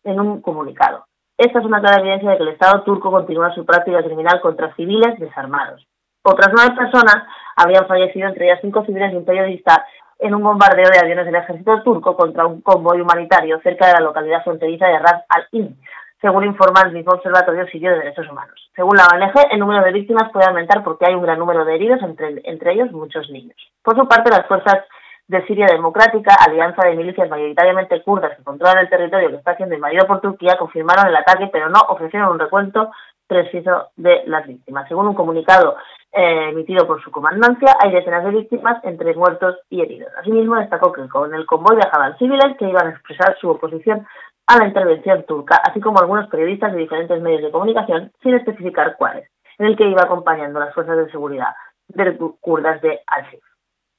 en 0.03 0.19
un 0.19 0.41
comunicado. 0.41 1.05
Esta 1.37 1.59
es 1.59 1.65
una 1.65 1.81
clara 1.81 1.99
evidencia 2.01 2.31
de 2.31 2.37
que 2.37 2.43
el 2.43 2.49
Estado 2.49 2.81
turco 2.81 3.11
continúa 3.11 3.53
su 3.53 3.63
práctica 3.63 4.01
criminal 4.01 4.41
contra 4.41 4.73
civiles 4.73 5.19
desarmados. 5.19 5.85
Otras 6.23 6.49
nueve 6.51 6.73
personas 6.75 7.17
habrían 7.55 7.85
fallecido, 7.87 8.27
entre 8.27 8.45
ellas 8.45 8.59
cinco 8.61 8.83
civiles 8.85 9.13
y 9.13 9.17
un 9.17 9.25
periodista, 9.25 9.85
en 10.17 10.33
un 10.35 10.41
bombardeo 10.43 10.89
de 10.91 10.99
aviones 10.99 11.25
del 11.25 11.35
ejército 11.35 11.81
turco 11.83 12.15
contra 12.15 12.45
un 12.47 12.61
convoy 12.61 13.01
humanitario 13.01 13.59
cerca 13.61 13.87
de 13.87 13.93
la 13.93 14.01
localidad 14.01 14.43
fronteriza 14.43 14.87
de 14.87 14.99
Ras 14.99 15.23
al-Ain, 15.29 15.77
según 16.21 16.45
informa 16.45 16.83
el 16.85 16.93
mismo 16.93 17.13
Observatorio 17.13 17.65
Sirio 17.67 17.91
de 17.91 17.97
Derechos 17.97 18.29
Humanos. 18.29 18.69
Según 18.75 18.95
la 18.95 19.07
ONG, 19.11 19.33
el 19.51 19.59
número 19.59 19.83
de 19.83 19.91
víctimas 19.91 20.31
puede 20.31 20.45
aumentar 20.45 20.83
porque 20.83 21.05
hay 21.07 21.15
un 21.15 21.23
gran 21.23 21.39
número 21.39 21.65
de 21.65 21.75
heridos, 21.75 22.01
entre, 22.03 22.41
entre 22.43 22.73
ellos 22.73 22.91
muchos 22.91 23.29
niños. 23.31 23.57
Por 23.83 23.95
su 23.95 24.07
parte, 24.07 24.29
las 24.29 24.45
fuerzas 24.47 24.85
de 25.27 25.45
Siria 25.47 25.65
Democrática, 25.71 26.35
alianza 26.47 26.87
de 26.87 26.95
milicias 26.95 27.29
mayoritariamente 27.29 28.01
kurdas 28.03 28.37
que 28.37 28.43
controlan 28.43 28.79
el 28.79 28.89
territorio 28.89 29.29
que 29.29 29.37
está 29.37 29.55
siendo 29.55 29.75
invadido 29.75 30.05
por 30.05 30.21
Turquía, 30.21 30.57
confirmaron 30.59 31.07
el 31.07 31.15
ataque, 31.15 31.49
pero 31.51 31.69
no 31.69 31.79
ofrecieron 31.89 32.33
un 32.33 32.39
recuento 32.39 32.91
preciso 33.25 33.87
de 33.95 34.23
las 34.25 34.45
víctimas. 34.45 34.87
Según 34.89 35.07
un 35.07 35.15
comunicado 35.15 35.77
eh, 36.11 36.49
emitido 36.49 36.85
por 36.85 37.01
su 37.01 37.09
comandancia, 37.09 37.77
hay 37.79 37.91
decenas 37.91 38.25
de 38.25 38.31
víctimas 38.31 38.83
entre 38.83 39.15
muertos 39.15 39.55
y 39.69 39.81
heridos. 39.81 40.11
Asimismo, 40.19 40.57
destacó 40.57 40.91
que 40.91 41.07
con 41.07 41.33
el 41.33 41.45
convoy 41.45 41.77
viajaban 41.77 42.17
civiles 42.17 42.57
que 42.59 42.67
iban 42.67 42.87
a 42.87 42.89
expresar 42.91 43.37
su 43.39 43.49
oposición 43.49 44.05
a 44.47 44.57
la 44.57 44.67
intervención 44.67 45.23
turca, 45.25 45.61
así 45.63 45.79
como 45.79 45.99
algunos 45.99 46.27
periodistas 46.29 46.73
de 46.73 46.79
diferentes 46.79 47.21
medios 47.21 47.41
de 47.41 47.51
comunicación, 47.51 48.11
sin 48.21 48.33
especificar 48.35 48.95
cuáles, 48.97 49.29
en 49.57 49.67
el 49.67 49.77
que 49.77 49.87
iba 49.87 50.03
acompañando 50.03 50.59
las 50.59 50.73
fuerzas 50.73 50.97
de 50.97 51.11
seguridad 51.11 51.53
de 51.87 52.17
kurdas 52.39 52.81
de 52.81 53.01
Al-Sif. 53.07 53.43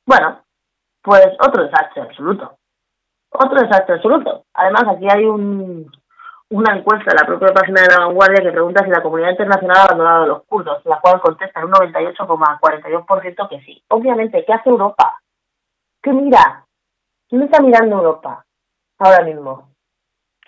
Bueno, 0.07 0.43
pues 1.03 1.27
otro 1.41 1.65
desastre 1.65 2.03
absoluto. 2.03 2.57
Otro 3.31 3.61
desastre 3.61 3.95
absoluto. 3.97 4.45
Además, 4.55 4.85
aquí 4.89 5.07
hay 5.11 5.25
un, 5.25 5.91
una 6.51 6.77
encuesta 6.77 7.11
en 7.11 7.17
la 7.17 7.27
propia 7.27 7.55
página 7.55 7.83
de 7.83 7.89
la 7.89 8.07
vanguardia 8.07 8.43
que 8.43 8.53
pregunta 8.53 8.85
si 8.85 8.91
la 8.91 9.03
comunidad 9.03 9.31
internacional 9.31 9.77
ha 9.79 9.85
abandonado 9.85 10.23
a 10.23 10.27
los 10.27 10.45
kurdos, 10.45 10.85
la 10.85 11.01
cual 11.01 11.21
contesta 11.21 11.61
en 11.61 11.67
un 11.67 11.73
98,42% 11.73 13.49
que 13.49 13.61
sí. 13.63 13.83
Obviamente, 13.89 14.45
¿qué 14.45 14.53
hace 14.53 14.69
Europa? 14.69 15.19
¿Qué 16.03 16.13
mira? 16.13 16.67
¿Quién 17.29 17.43
está 17.43 17.63
mirando 17.63 17.97
Europa 17.97 18.45
ahora 18.99 19.25
mismo? 19.25 19.72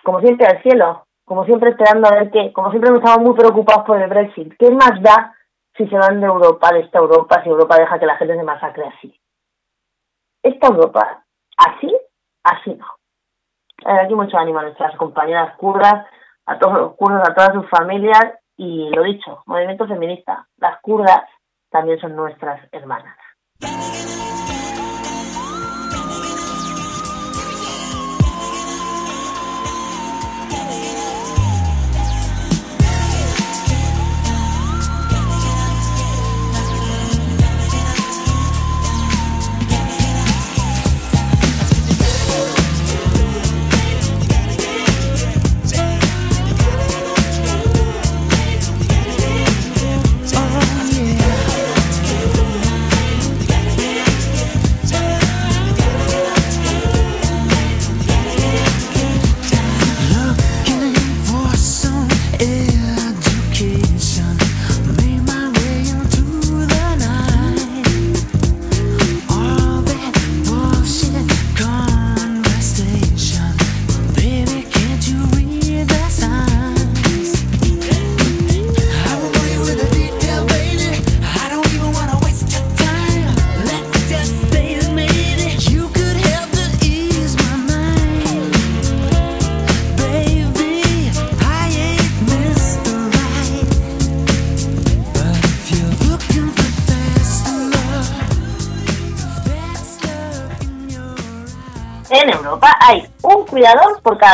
Como 0.05 0.19
siempre 0.19 0.45
al 0.45 0.61
cielo, 0.61 1.07
como 1.25 1.45
siempre 1.45 1.71
esperando 1.71 2.07
a 2.07 2.13
ver 2.13 2.29
qué, 2.29 2.53
como 2.53 2.69
siempre 2.69 2.93
estamos 2.93 3.21
muy 3.21 3.33
preocupados 3.33 3.85
por 3.87 3.99
el 3.99 4.07
Brexit. 4.07 4.53
¿Qué 4.59 4.69
más 4.69 5.01
da 5.01 5.33
si 5.75 5.87
se 5.87 5.97
van 5.97 6.21
de 6.21 6.27
Europa, 6.27 6.69
de 6.71 6.81
esta 6.81 6.99
Europa, 6.99 7.41
si 7.41 7.49
Europa 7.49 7.75
deja 7.75 7.97
que 7.97 8.05
la 8.05 8.15
gente 8.17 8.35
se 8.35 8.43
masacre 8.43 8.85
así? 8.85 9.19
Esta 10.43 10.67
Europa, 10.67 11.25
así, 11.57 11.91
así 12.43 12.75
no. 12.75 12.85
Aquí 13.83 14.13
mucho 14.13 14.37
ánimo 14.37 14.59
a 14.59 14.63
nuestras 14.63 14.95
compañeras 14.95 15.57
kurdas, 15.57 16.05
a 16.45 16.59
todos 16.59 16.77
los 16.77 16.95
kurdos, 16.95 17.27
a 17.27 17.33
todas 17.33 17.53
sus 17.53 17.67
familias 17.67 18.35
y 18.57 18.91
lo 18.91 19.01
dicho, 19.03 19.41
movimiento 19.47 19.87
feminista, 19.87 20.47
las 20.57 20.79
kurdas 20.81 21.23
también 21.71 21.99
son 21.99 22.15
nuestras 22.15 22.61
hermanas. 22.71 23.17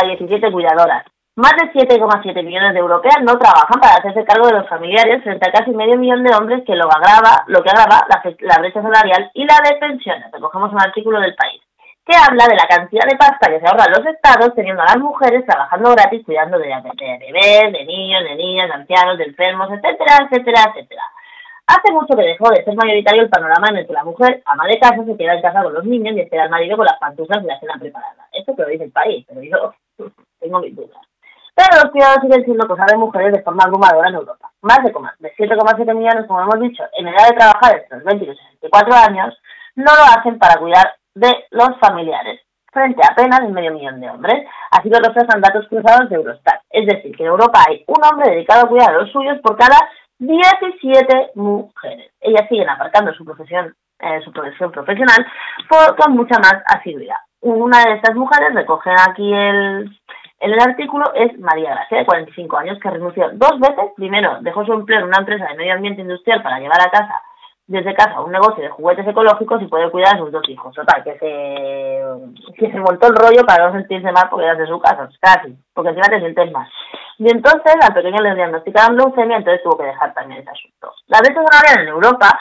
Cuidador 0.02 0.18
por 0.18 0.28
cada 0.28 0.38
17 0.38 0.52
cuidadoras. 0.52 1.04
Más 1.34 1.52
de 1.52 1.72
7,7 1.72 2.44
millones 2.44 2.74
de 2.74 2.80
europeas 2.80 3.16
no 3.22 3.38
trabajan 3.38 3.80
para 3.80 3.96
hacerse 3.96 4.24
cargo 4.24 4.48
de 4.48 4.58
los 4.58 4.68
familiares 4.68 5.22
frente 5.22 5.48
a 5.48 5.52
casi 5.52 5.70
medio 5.70 5.96
millón 5.96 6.22
de 6.22 6.34
hombres 6.34 6.62
que 6.66 6.74
lo 6.74 6.84
agrava, 6.84 7.44
lo 7.46 7.62
que 7.62 7.70
agrava 7.70 8.06
la 8.40 8.58
brecha 8.58 8.82
salarial 8.82 9.30
y 9.32 9.46
la 9.46 9.56
de 9.64 9.76
pensiones. 9.76 10.30
Recogemos 10.30 10.72
un 10.72 10.80
artículo 10.80 11.20
del 11.20 11.34
país 11.34 11.62
que 12.04 12.16
habla 12.16 12.46
de 12.46 12.56
la 12.56 12.66
cantidad 12.66 13.06
de 13.08 13.16
pasta 13.16 13.48
que 13.48 13.60
se 13.60 13.66
ahorran 13.66 13.92
los 13.96 14.04
estados 14.04 14.54
teniendo 14.54 14.82
a 14.82 14.86
las 14.86 14.98
mujeres 14.98 15.46
trabajando 15.46 15.92
gratis 15.92 16.24
cuidando 16.26 16.58
de, 16.58 16.66
de 16.66 17.18
bebés, 17.32 17.72
de 17.72 17.84
niños, 17.84 18.24
de 18.24 18.34
niñas, 18.34 18.68
de 18.68 18.74
ancianos, 18.74 19.18
de 19.18 19.24
enfermos, 19.24 19.70
etcétera, 19.70 20.28
etcétera, 20.28 20.60
etcétera. 20.68 21.02
Hace 21.66 21.92
mucho 21.92 22.16
que 22.16 22.22
dejó 22.26 22.50
de 22.50 22.64
ser 22.64 22.74
mayoritario 22.74 23.22
el 23.22 23.30
panorama 23.30 23.68
en 23.70 23.76
el 23.78 23.86
que 23.86 23.92
la 23.92 24.04
mujer, 24.04 24.42
ama 24.44 24.66
de 24.66 24.80
casa, 24.80 25.04
se 25.04 25.16
queda 25.16 25.34
en 25.34 25.42
casa 25.42 25.62
con 25.62 25.72
los 25.72 25.84
niños 25.84 26.16
y 26.16 26.20
espera 26.20 26.42
al 26.44 26.50
marido 26.50 26.76
con 26.76 26.86
las 26.86 26.98
pantuflas 26.98 27.42
y 27.42 27.46
la 27.46 27.60
cena 27.60 27.74
preparada. 27.78 28.26
Esto 28.32 28.54
que 28.56 28.62
lo 28.62 28.68
dice 28.68 28.84
el 28.84 28.92
país, 28.92 29.24
pero 29.28 29.42
yo 29.42 29.72
tengo 30.40 30.60
mis 30.60 30.74
dudas. 30.76 30.98
Pero 31.54 31.82
los 31.82 31.92
cuidados 31.92 32.22
siguen 32.22 32.44
siendo 32.44 32.66
cosa 32.66 32.86
de 32.88 32.96
mujeres 32.96 33.32
de 33.32 33.42
forma 33.42 33.64
abrumadora 33.64 34.08
en 34.08 34.14
Europa. 34.14 34.50
Más 34.62 34.78
de, 34.82 34.90
coma- 34.92 35.14
de 35.18 35.32
7,7 35.34 35.94
millones, 35.94 36.26
como 36.26 36.40
hemos 36.40 36.58
dicho, 36.60 36.82
en 36.96 37.08
edad 37.08 37.28
de 37.28 37.36
trabajar 37.36 37.76
entre 37.76 37.96
los 37.98 38.04
20 38.04 38.24
y 38.24 38.28
los 38.28 38.38
64 38.38 38.94
años, 39.08 39.38
no 39.76 39.92
lo 39.94 40.02
hacen 40.18 40.38
para 40.38 40.58
cuidar 40.58 40.94
de 41.14 41.30
los 41.50 41.78
familiares, 41.78 42.40
frente 42.72 43.02
a 43.06 43.12
apenas 43.12 43.40
un 43.40 43.52
medio 43.52 43.72
millón 43.74 44.00
de 44.00 44.08
hombres. 44.08 44.46
Así 44.70 44.88
lo 44.88 44.98
reflejan 44.98 45.42
datos 45.42 45.68
cruzados 45.68 46.08
de 46.08 46.16
Eurostat. 46.16 46.62
Es 46.70 46.86
decir, 46.86 47.14
que 47.14 47.22
en 47.22 47.28
Europa 47.28 47.60
hay 47.68 47.84
un 47.86 48.02
hombre 48.02 48.30
dedicado 48.30 48.64
a 48.64 48.68
cuidar 48.68 48.90
a 48.90 48.98
los 49.00 49.10
suyos 49.12 49.38
por 49.42 49.56
cada 49.58 49.76
17 50.18 51.32
mujeres. 51.34 52.12
Ellas 52.20 52.48
siguen 52.48 52.68
aparcando 52.70 53.12
su 53.12 53.24
profesión, 53.24 53.74
eh, 53.98 54.20
su 54.24 54.32
profesión 54.32 54.70
profesional 54.72 55.26
con 55.98 56.12
mucha 56.14 56.38
más 56.38 56.54
asiduidad. 56.66 57.16
Una 57.42 57.82
de 57.84 57.94
estas 57.94 58.14
mujeres, 58.14 58.54
recogen 58.54 58.94
aquí 59.08 59.32
el, 59.32 59.90
en 60.40 60.52
el 60.52 60.60
artículo, 60.60 61.12
es 61.14 61.38
María 61.40 61.70
Gracia, 61.70 61.98
de 61.98 62.06
45 62.06 62.56
años, 62.56 62.78
que 62.80 62.90
renunció 62.90 63.30
dos 63.34 63.58
veces. 63.60 63.90
Primero, 63.96 64.38
dejó 64.40 64.64
su 64.64 64.72
empleo 64.72 65.00
en 65.00 65.06
una 65.06 65.18
empresa 65.18 65.46
de 65.46 65.56
medio 65.56 65.74
ambiente 65.74 66.02
industrial 66.02 66.42
para 66.42 66.60
llevar 66.60 66.80
a 66.80 66.90
casa 66.90 67.20
desde 67.66 67.94
casa 67.94 68.20
un 68.20 68.32
negocio 68.32 68.62
de 68.62 68.68
juguetes 68.70 69.06
ecológicos 69.06 69.62
y 69.62 69.66
poder 69.66 69.90
cuidar 69.90 70.14
a 70.14 70.18
sus 70.18 70.30
dos 70.30 70.48
hijos. 70.48 70.74
Total, 70.74 71.02
que 71.02 71.18
se, 71.18 72.54
que 72.58 72.70
se 72.70 72.78
montó 72.78 73.08
el 73.08 73.16
rollo 73.16 73.46
para 73.46 73.66
no 73.66 73.72
sentirse 73.72 74.12
mal 74.12 74.28
porque 74.30 74.46
eras 74.46 74.58
de 74.58 74.66
su 74.66 74.78
casa, 74.80 75.08
casi, 75.20 75.56
porque 75.74 75.90
encima 75.90 76.08
te 76.08 76.20
sientes 76.20 76.52
mal. 76.52 76.68
Y 77.18 77.30
entonces 77.30 77.74
al 77.80 77.94
pequeño 77.94 78.22
le 78.22 78.34
diagnosticaron 78.34 78.96
leucemia, 78.96 79.36
entonces 79.36 79.62
tuvo 79.62 79.78
que 79.78 79.86
dejar 79.86 80.12
también 80.14 80.40
ese 80.40 80.50
asunto. 80.50 80.92
La 81.06 81.18
brecha 81.20 81.42
salarial 81.42 81.86
en 81.86 81.94
Europa 81.94 82.40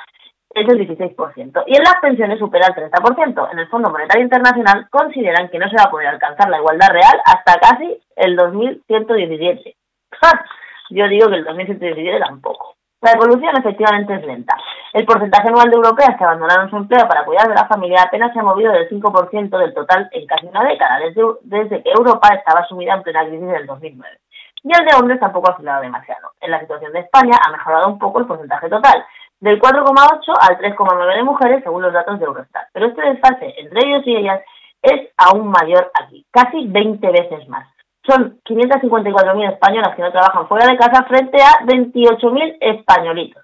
es 0.54 0.68
del 0.68 0.88
16% 0.88 1.64
y 1.68 1.76
en 1.76 1.84
las 1.84 1.96
pensiones 2.02 2.40
supera 2.40 2.68
el 2.68 2.92
30%. 2.92 3.52
En 3.52 3.60
el 3.60 3.68
Fondo 3.68 3.90
Monetario 3.90 4.24
Internacional 4.24 4.88
consideran 4.90 5.50
que 5.50 5.60
no 5.60 5.70
se 5.70 5.78
va 5.78 5.84
a 5.84 5.92
poder 5.92 6.08
alcanzar 6.08 6.50
la 6.50 6.58
igualdad 6.58 6.90
real 6.90 7.22
hasta 7.26 7.60
casi 7.60 7.98
el 8.16 8.36
2117. 8.36 9.76
¡Ja! 10.12 10.46
Yo 10.90 11.08
digo 11.08 11.30
que 11.30 11.36
el 11.36 11.46
2117 11.46 12.20
tampoco. 12.20 12.76
La 13.02 13.14
evolución 13.14 13.58
efectivamente 13.58 14.14
es 14.14 14.24
lenta. 14.26 14.56
El 14.94 15.06
porcentaje 15.06 15.48
anual 15.48 15.72
de 15.72 15.76
europeas 15.76 16.16
que 16.18 16.24
abandonaron 16.24 16.70
su 16.70 16.78
empleo 16.78 17.08
para 17.08 17.26
cuidar 17.26 17.48
de 17.48 17.56
la 17.56 17.66
familia 17.66 18.04
apenas 18.04 18.32
se 18.32 18.40
ha 18.40 18.44
movido 18.44 18.72
del 18.72 18.88
5% 18.90 19.58
del 19.58 19.74
total 19.74 20.08
en 20.12 20.28
casi 20.28 20.46
una 20.46 20.64
década, 20.64 21.00
desde, 21.00 21.24
desde 21.42 21.82
que 21.82 21.90
Europa 21.90 22.28
estaba 22.36 22.64
sumida 22.68 22.94
en 22.94 23.02
plena 23.02 23.26
crisis 23.26 23.48
del 23.48 23.66
2009. 23.66 24.18
Y 24.64 24.70
el 24.72 24.86
de 24.86 24.96
hombres 24.96 25.20
tampoco 25.20 25.50
ha 25.50 25.54
oscilado 25.54 25.82
demasiado. 25.82 26.30
En 26.40 26.52
la 26.52 26.60
situación 26.60 26.94
de 26.94 27.00
España 27.00 27.36
ha 27.44 27.52
mejorado 27.52 27.88
un 27.88 27.98
poco 27.98 28.20
el 28.20 28.28
porcentaje 28.28 28.70
total, 28.70 29.04
del 29.42 29.60
4,8 29.60 30.34
al 30.40 30.58
3,9 30.60 31.16
de 31.16 31.24
mujeres 31.24 31.64
según 31.64 31.82
los 31.82 31.92
datos 31.92 32.20
de 32.20 32.26
Eurostat. 32.26 32.70
Pero 32.72 32.88
este 32.88 33.02
desfase 33.02 33.54
entre 33.58 33.88
ellos 33.88 34.04
y 34.06 34.16
ellas 34.16 34.42
es 34.82 35.10
aún 35.18 35.50
mayor 35.50 35.92
aquí, 36.02 36.26
casi 36.32 36.68
20 36.68 37.06
veces 37.08 37.48
más. 37.50 37.68
Son 38.08 38.40
554.000 38.46 39.52
españolas 39.52 39.96
que 39.96 40.02
no 40.02 40.12
trabajan 40.12 40.48
fuera 40.48 40.66
de 40.66 40.78
casa 40.78 41.04
frente 41.04 41.38
a 41.42 41.66
28.000 41.66 42.58
españolitos. 42.62 43.44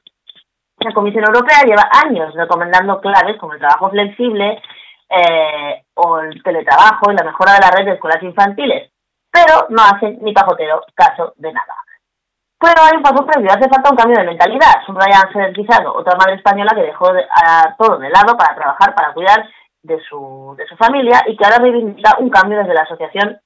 La 0.79 0.93
Comisión 0.93 1.25
Europea 1.25 1.63
lleva 1.65 1.89
años 2.05 2.33
recomendando 2.35 3.01
claves 3.01 3.37
como 3.37 3.53
el 3.53 3.59
trabajo 3.59 3.89
flexible 3.89 4.61
eh, 5.09 5.83
o 5.95 6.19
el 6.19 6.41
teletrabajo 6.43 7.11
y 7.11 7.15
la 7.15 7.23
mejora 7.23 7.53
de 7.53 7.59
la 7.59 7.71
red 7.71 7.85
de 7.85 7.93
escuelas 7.93 8.21
infantiles, 8.21 8.91
pero 9.31 9.67
no 9.69 9.81
hacen 9.81 10.19
ni 10.21 10.33
pajotero 10.33 10.81
caso 10.93 11.33
de 11.37 11.53
nada. 11.53 11.75
Pero 12.59 12.81
hay 12.83 12.97
un 12.97 13.03
paso 13.03 13.25
previo, 13.25 13.51
hace 13.51 13.69
falta 13.69 13.91
un 13.91 13.97
cambio 13.97 14.17
de 14.17 14.25
mentalidad. 14.25 14.81
Subraya 14.85 15.21
Ángel 15.27 15.53
Pizarro, 15.53 15.93
otra 15.95 16.15
madre 16.17 16.35
española 16.35 16.71
que 16.73 16.81
dejó 16.81 17.13
de- 17.13 17.27
a 17.29 17.75
todo 17.77 17.97
de 17.99 18.09
lado 18.09 18.35
para 18.35 18.55
trabajar, 18.55 18.95
para 18.95 19.13
cuidar 19.13 19.47
de 19.83 19.99
su, 20.09 20.55
de 20.57 20.65
su 20.67 20.75
familia 20.75 21.21
y 21.27 21.37
que 21.37 21.45
ahora 21.45 21.59
reivindica 21.59 22.15
un 22.19 22.29
cambio 22.29 22.57
desde 22.57 22.73
la 22.73 22.81
asociación 22.81 23.39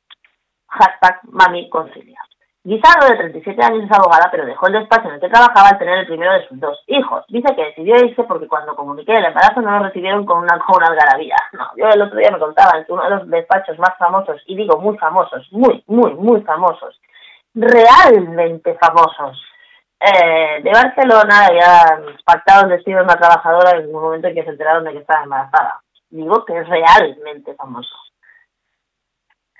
hashtag 0.69 1.19
Mami 1.23 1.69
Concilia. 1.69 2.19
Guisardo, 2.63 3.07
de 3.07 3.17
37 3.17 3.59
años, 3.63 3.83
es 3.85 3.91
abogada, 3.91 4.29
pero 4.29 4.45
dejó 4.45 4.67
el 4.67 4.73
despacho 4.73 5.07
en 5.09 5.15
el 5.15 5.19
que 5.19 5.29
trabajaba 5.29 5.69
al 5.69 5.79
tener 5.79 5.97
el 5.97 6.05
primero 6.05 6.31
de 6.33 6.47
sus 6.47 6.59
dos 6.59 6.79
hijos. 6.85 7.25
Dice 7.27 7.55
que 7.55 7.65
decidió 7.65 7.95
irse 7.97 8.23
porque 8.23 8.47
cuando 8.47 8.75
comuniqué 8.75 9.17
el 9.17 9.25
embarazo 9.25 9.61
no 9.61 9.71
lo 9.71 9.85
recibieron 9.85 10.25
con 10.27 10.37
una, 10.43 10.59
con 10.59 10.77
una 10.77 10.87
algarabía. 10.87 11.35
No, 11.53 11.65
yo 11.75 11.87
el 11.89 12.01
otro 12.03 12.19
día 12.19 12.29
me 12.31 12.37
contaban 12.37 12.85
que 12.85 12.93
uno 12.93 13.03
de 13.03 13.09
los 13.09 13.27
despachos 13.29 13.79
más 13.79 13.97
famosos, 13.97 14.39
y 14.45 14.55
digo 14.55 14.77
muy 14.77 14.95
famosos, 14.99 15.47
muy, 15.51 15.83
muy, 15.87 16.13
muy 16.13 16.41
famosos, 16.41 17.01
realmente 17.53 18.77
famosos, 18.79 19.43
eh, 19.99 20.61
de 20.63 20.71
Barcelona 20.71 21.45
había 21.47 22.01
pactado 22.25 22.63
el 22.63 22.69
destino 22.69 22.97
de 22.99 23.03
una 23.03 23.15
trabajadora 23.19 23.71
en 23.79 23.87
un 23.93 24.01
momento 24.01 24.27
en 24.27 24.35
que 24.35 24.43
se 24.43 24.49
enteraron 24.49 24.83
de 24.83 24.93
que 24.93 24.99
estaba 24.99 25.23
embarazada. 25.23 25.81
Digo 26.09 26.43
que 26.45 26.57
es 26.57 26.67
realmente 26.67 27.53
famoso. 27.55 27.95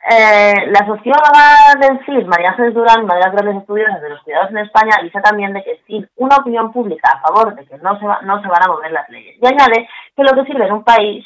Eh, 0.09 0.65
la 0.67 0.79
socióloga 0.87 1.75
del 1.79 2.03
CIS, 2.05 2.25
María 2.25 2.49
Ángeles 2.49 2.73
Durán, 2.73 3.03
una 3.03 3.13
de 3.15 3.19
las 3.21 3.31
grandes 3.33 3.57
estudiosas 3.57 4.01
de 4.01 4.09
los 4.09 4.21
cuidados 4.23 4.49
en 4.49 4.57
España, 4.57 4.95
dice 5.03 5.21
también 5.21 5.53
de 5.53 5.63
que 5.63 5.79
sin 5.85 6.09
una 6.15 6.37
opinión 6.37 6.71
pública 6.73 7.11
a 7.11 7.21
favor 7.21 7.53
de 7.53 7.63
que 7.67 7.77
no 7.77 7.99
se, 7.99 8.05
va- 8.07 8.21
no 8.23 8.41
se 8.41 8.47
van 8.47 8.63
a 8.63 8.67
mover 8.67 8.91
las 8.91 9.07
leyes. 9.09 9.37
Y 9.39 9.45
añade 9.45 9.87
que 10.15 10.23
lo 10.23 10.33
que 10.33 10.45
sirve 10.51 10.65
en 10.65 10.73
un 10.73 10.83
país 10.83 11.23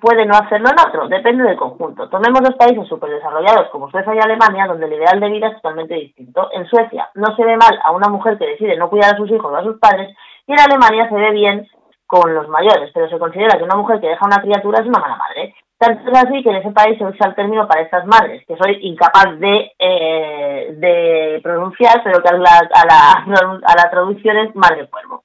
puede 0.00 0.26
no 0.26 0.34
hacerlo 0.34 0.68
en 0.68 0.88
otro, 0.88 1.08
depende 1.08 1.44
del 1.44 1.56
conjunto. 1.56 2.08
Tomemos 2.08 2.42
los 2.42 2.54
países 2.56 2.86
superdesarrollados 2.86 3.70
como 3.70 3.90
Suecia 3.90 4.14
y 4.14 4.18
Alemania, 4.18 4.66
donde 4.66 4.86
el 4.86 4.92
ideal 4.92 5.18
de 5.18 5.30
vida 5.30 5.48
es 5.48 5.54
totalmente 5.54 5.94
distinto. 5.94 6.50
En 6.52 6.66
Suecia 6.66 7.08
no 7.14 7.34
se 7.34 7.44
ve 7.44 7.56
mal 7.56 7.78
a 7.82 7.92
una 7.92 8.08
mujer 8.08 8.36
que 8.36 8.46
decide 8.46 8.76
no 8.76 8.90
cuidar 8.90 9.14
a 9.14 9.16
sus 9.16 9.30
hijos 9.30 9.50
o 9.50 9.56
a 9.56 9.62
sus 9.62 9.78
padres, 9.78 10.14
y 10.46 10.52
en 10.52 10.60
Alemania 10.60 11.08
se 11.08 11.14
ve 11.14 11.30
bien 11.30 11.66
con 12.06 12.34
los 12.34 12.48
mayores, 12.48 12.90
pero 12.92 13.08
se 13.08 13.18
considera 13.18 13.56
que 13.56 13.64
una 13.64 13.76
mujer 13.76 14.00
que 14.00 14.08
deja 14.08 14.26
una 14.26 14.42
criatura 14.42 14.80
es 14.80 14.86
una 14.86 14.98
mala 14.98 15.16
madre. 15.16 15.54
Tanto 15.78 16.10
es 16.10 16.18
así 16.18 16.42
que 16.42 16.50
en 16.50 16.56
ese 16.56 16.72
país 16.72 16.98
se 16.98 17.04
usa 17.04 17.28
el 17.28 17.34
término 17.34 17.66
para 17.66 17.80
estas 17.80 18.04
madres, 18.04 18.44
que 18.46 18.56
soy 18.56 18.78
incapaz 18.82 19.38
de, 19.38 19.72
eh, 19.78 20.74
de 20.76 21.40
pronunciar, 21.42 22.02
pero 22.04 22.20
que 22.20 22.28
a 22.28 22.32
la, 22.32 22.68
a, 22.74 22.84
la, 22.84 23.60
a 23.64 23.76
la 23.76 23.90
traducción 23.90 24.36
es 24.36 24.54
madre 24.54 24.88
cuervo. 24.88 25.22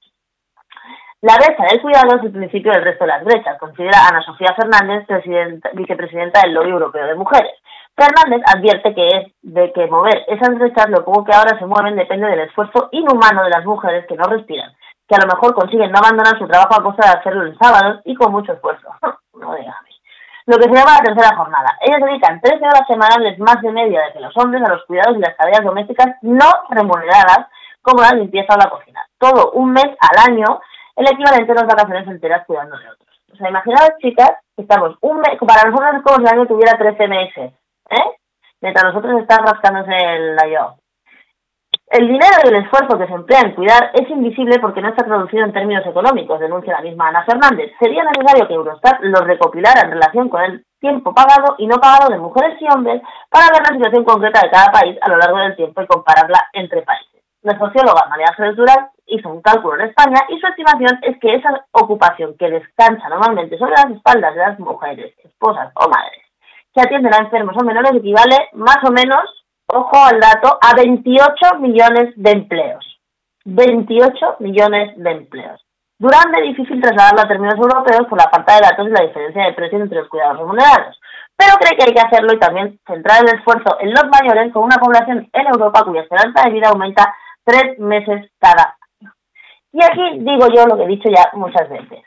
La 1.26 1.34
brecha 1.42 1.64
del 1.68 1.82
cuidado 1.82 2.16
es 2.18 2.22
el 2.22 2.30
principio 2.30 2.70
del 2.70 2.84
resto 2.84 3.02
de 3.04 3.08
las 3.10 3.24
brechas, 3.24 3.58
considera 3.58 3.98
Ana 4.08 4.22
Sofía 4.22 4.54
Fernández, 4.54 5.04
presidenta- 5.08 5.70
vicepresidenta 5.72 6.42
del 6.42 6.54
Lobby 6.54 6.70
Europeo 6.70 7.04
de 7.04 7.16
Mujeres. 7.16 7.50
Fernández 7.96 8.42
advierte 8.46 8.94
que 8.94 9.08
es 9.08 9.32
de 9.42 9.72
que 9.72 9.88
mover 9.88 10.22
esas 10.28 10.54
brechas, 10.56 10.88
lo 10.88 11.04
poco 11.04 11.24
que 11.24 11.34
ahora 11.34 11.58
se 11.58 11.66
mueven, 11.66 11.96
depende 11.96 12.28
del 12.28 12.40
esfuerzo 12.46 12.88
inhumano 12.92 13.42
de 13.42 13.50
las 13.50 13.64
mujeres 13.64 14.06
que 14.06 14.14
no 14.14 14.22
respiran, 14.24 14.70
que 15.08 15.16
a 15.16 15.18
lo 15.18 15.26
mejor 15.34 15.54
consiguen 15.54 15.90
no 15.90 15.98
abandonar 15.98 16.38
su 16.38 16.46
trabajo 16.46 16.78
a 16.78 16.84
costa 16.84 17.10
de 17.10 17.18
hacerlo 17.18 17.46
en 17.46 17.58
sábados 17.58 18.02
y 18.04 18.14
con 18.14 18.30
mucho 18.30 18.52
esfuerzo. 18.52 18.88
No 19.34 19.54
digas. 19.54 19.74
Lo 20.46 20.56
que 20.58 20.64
se 20.64 20.74
llama 20.74 20.96
la 20.98 21.04
tercera 21.12 21.36
jornada. 21.36 21.76
Ellas 21.80 22.00
dedican 22.06 22.40
13 22.40 22.56
horas 22.64 22.86
semanales 22.88 23.36
más 23.40 23.60
de 23.62 23.70
media 23.72 24.00
de 24.00 24.12
que 24.12 24.20
los 24.20 24.32
hombres 24.38 24.62
a 24.64 24.72
los 24.72 24.84
cuidados 24.86 25.16
y 25.16 25.20
las 25.20 25.36
tareas 25.36 25.62
domésticas 25.64 26.14
no 26.22 26.46
remuneradas, 26.70 27.48
como 27.82 28.00
la 28.02 28.12
limpieza 28.16 28.54
o 28.54 28.58
la 28.58 28.70
cocina. 28.70 29.00
Todo 29.18 29.50
un 29.52 29.72
mes 29.72 29.84
al 30.00 30.32
año, 30.32 30.60
el 30.96 31.06
equivalente 31.06 31.52
a 31.52 31.54
las 31.54 31.66
vacaciones 31.66 32.08
enteras 32.08 32.46
cuidando 32.46 32.76
de 32.78 32.88
otros. 32.88 33.08
O 33.32 33.36
sea, 33.36 33.48
imaginaos, 33.50 33.90
chicas, 34.00 34.32
que 34.56 34.62
estamos 34.62 34.96
un 35.00 35.18
mes, 35.18 35.38
para 35.46 35.68
nosotros 35.68 35.96
es 35.96 36.02
como 36.02 36.26
si 36.26 36.34
año 36.34 36.46
tuviera 36.46 36.78
13 36.78 37.08
meses, 37.08 37.52
¿eh? 37.90 38.16
Mientras 38.60 38.84
nosotros 38.84 39.20
están 39.20 39.44
rascándose 39.44 39.92
el 39.94 40.38
yo. 40.50 40.76
El 41.88 42.08
dinero 42.08 42.36
y 42.42 42.48
el 42.48 42.64
esfuerzo 42.64 42.98
que 42.98 43.06
se 43.06 43.12
emplea 43.12 43.42
en 43.42 43.54
cuidar 43.54 43.90
es 43.94 44.10
invisible 44.10 44.58
porque 44.58 44.80
no 44.80 44.88
está 44.88 45.04
traducido 45.04 45.44
en 45.44 45.52
términos 45.52 45.86
económicos, 45.86 46.40
denuncia 46.40 46.72
la 46.72 46.80
misma 46.80 47.08
Ana 47.08 47.24
Fernández. 47.24 47.72
Sería 47.78 48.02
necesario 48.02 48.48
que 48.48 48.54
Eurostat 48.54 49.00
lo 49.02 49.20
recopilara 49.20 49.82
en 49.82 49.92
relación 49.92 50.28
con 50.28 50.42
el 50.42 50.64
tiempo 50.80 51.14
pagado 51.14 51.54
y 51.58 51.66
no 51.66 51.76
pagado 51.76 52.10
de 52.10 52.18
mujeres 52.18 52.60
y 52.60 52.66
hombres 52.74 53.02
para 53.30 53.52
ver 53.52 53.62
la 53.68 53.76
situación 53.76 54.04
concreta 54.04 54.40
de 54.42 54.50
cada 54.50 54.72
país 54.72 54.98
a 55.00 55.08
lo 55.08 55.16
largo 55.16 55.38
del 55.38 55.54
tiempo 55.54 55.80
y 55.80 55.86
compararla 55.86 56.48
entre 56.54 56.82
países. 56.82 57.22
La 57.42 57.56
socióloga 57.56 58.08
María 58.08 58.26
Ángeles 58.30 58.56
Durán 58.56 58.88
hizo 59.06 59.28
un 59.28 59.42
cálculo 59.42 59.76
en 59.76 59.88
España 59.88 60.20
y 60.28 60.38
su 60.38 60.46
estimación 60.46 60.98
es 61.02 61.18
que 61.20 61.34
esa 61.34 61.66
ocupación 61.72 62.36
que 62.38 62.50
descansa 62.50 63.08
normalmente 63.08 63.58
sobre 63.58 63.72
las 63.72 63.90
espaldas 63.90 64.34
de 64.34 64.40
las 64.40 64.58
mujeres, 64.58 65.14
esposas 65.24 65.72
o 65.74 65.88
madres 65.88 66.26
que 66.76 66.82
atienden 66.82 67.14
a 67.14 67.24
enfermos 67.24 67.56
o 67.58 67.64
menores 67.64 67.92
equivale 67.94 68.50
más 68.52 68.78
o 68.86 68.92
menos, 68.92 69.24
ojo 69.66 69.96
al 69.96 70.20
dato, 70.20 70.58
a 70.60 70.74
28 70.76 71.58
millones 71.60 72.12
de 72.16 72.30
empleos. 72.32 72.84
28 73.46 74.36
millones 74.40 74.92
de 74.96 75.10
empleos. 75.10 75.64
Durán 75.98 76.30
de 76.32 76.42
difícil 76.42 76.78
trasladarlo 76.82 77.22
a 77.22 77.28
términos 77.28 77.54
europeos 77.54 78.06
por 78.08 78.18
la 78.18 78.28
falta 78.28 78.56
de 78.56 78.68
datos 78.68 78.86
y 78.86 78.90
la 78.90 79.06
diferencia 79.06 79.44
de 79.44 79.54
precios 79.54 79.80
entre 79.80 80.00
los 80.00 80.08
cuidados 80.08 80.38
remunerados. 80.38 81.00
Pero 81.34 81.56
cree 81.58 81.78
que 81.78 81.84
hay 81.84 81.94
que 81.94 82.06
hacerlo 82.06 82.34
y 82.34 82.38
también 82.38 82.78
centrar 82.86 83.22
el 83.22 83.34
esfuerzo 83.34 83.78
en 83.80 83.90
los 83.92 84.04
mayores 84.12 84.52
con 84.52 84.64
una 84.64 84.76
población 84.76 85.30
en 85.32 85.46
Europa 85.46 85.82
cuya 85.82 86.02
esperanza 86.02 86.42
de 86.44 86.50
vida 86.50 86.68
aumenta 86.68 87.14
tres 87.44 87.78
meses 87.78 88.30
cada. 88.38 88.75
Y 89.76 89.84
aquí 89.84 90.20
digo 90.20 90.48
yo 90.48 90.64
lo 90.64 90.78
que 90.78 90.84
he 90.84 90.96
dicho 90.96 91.10
ya 91.14 91.28
muchas 91.34 91.68
veces. 91.68 92.02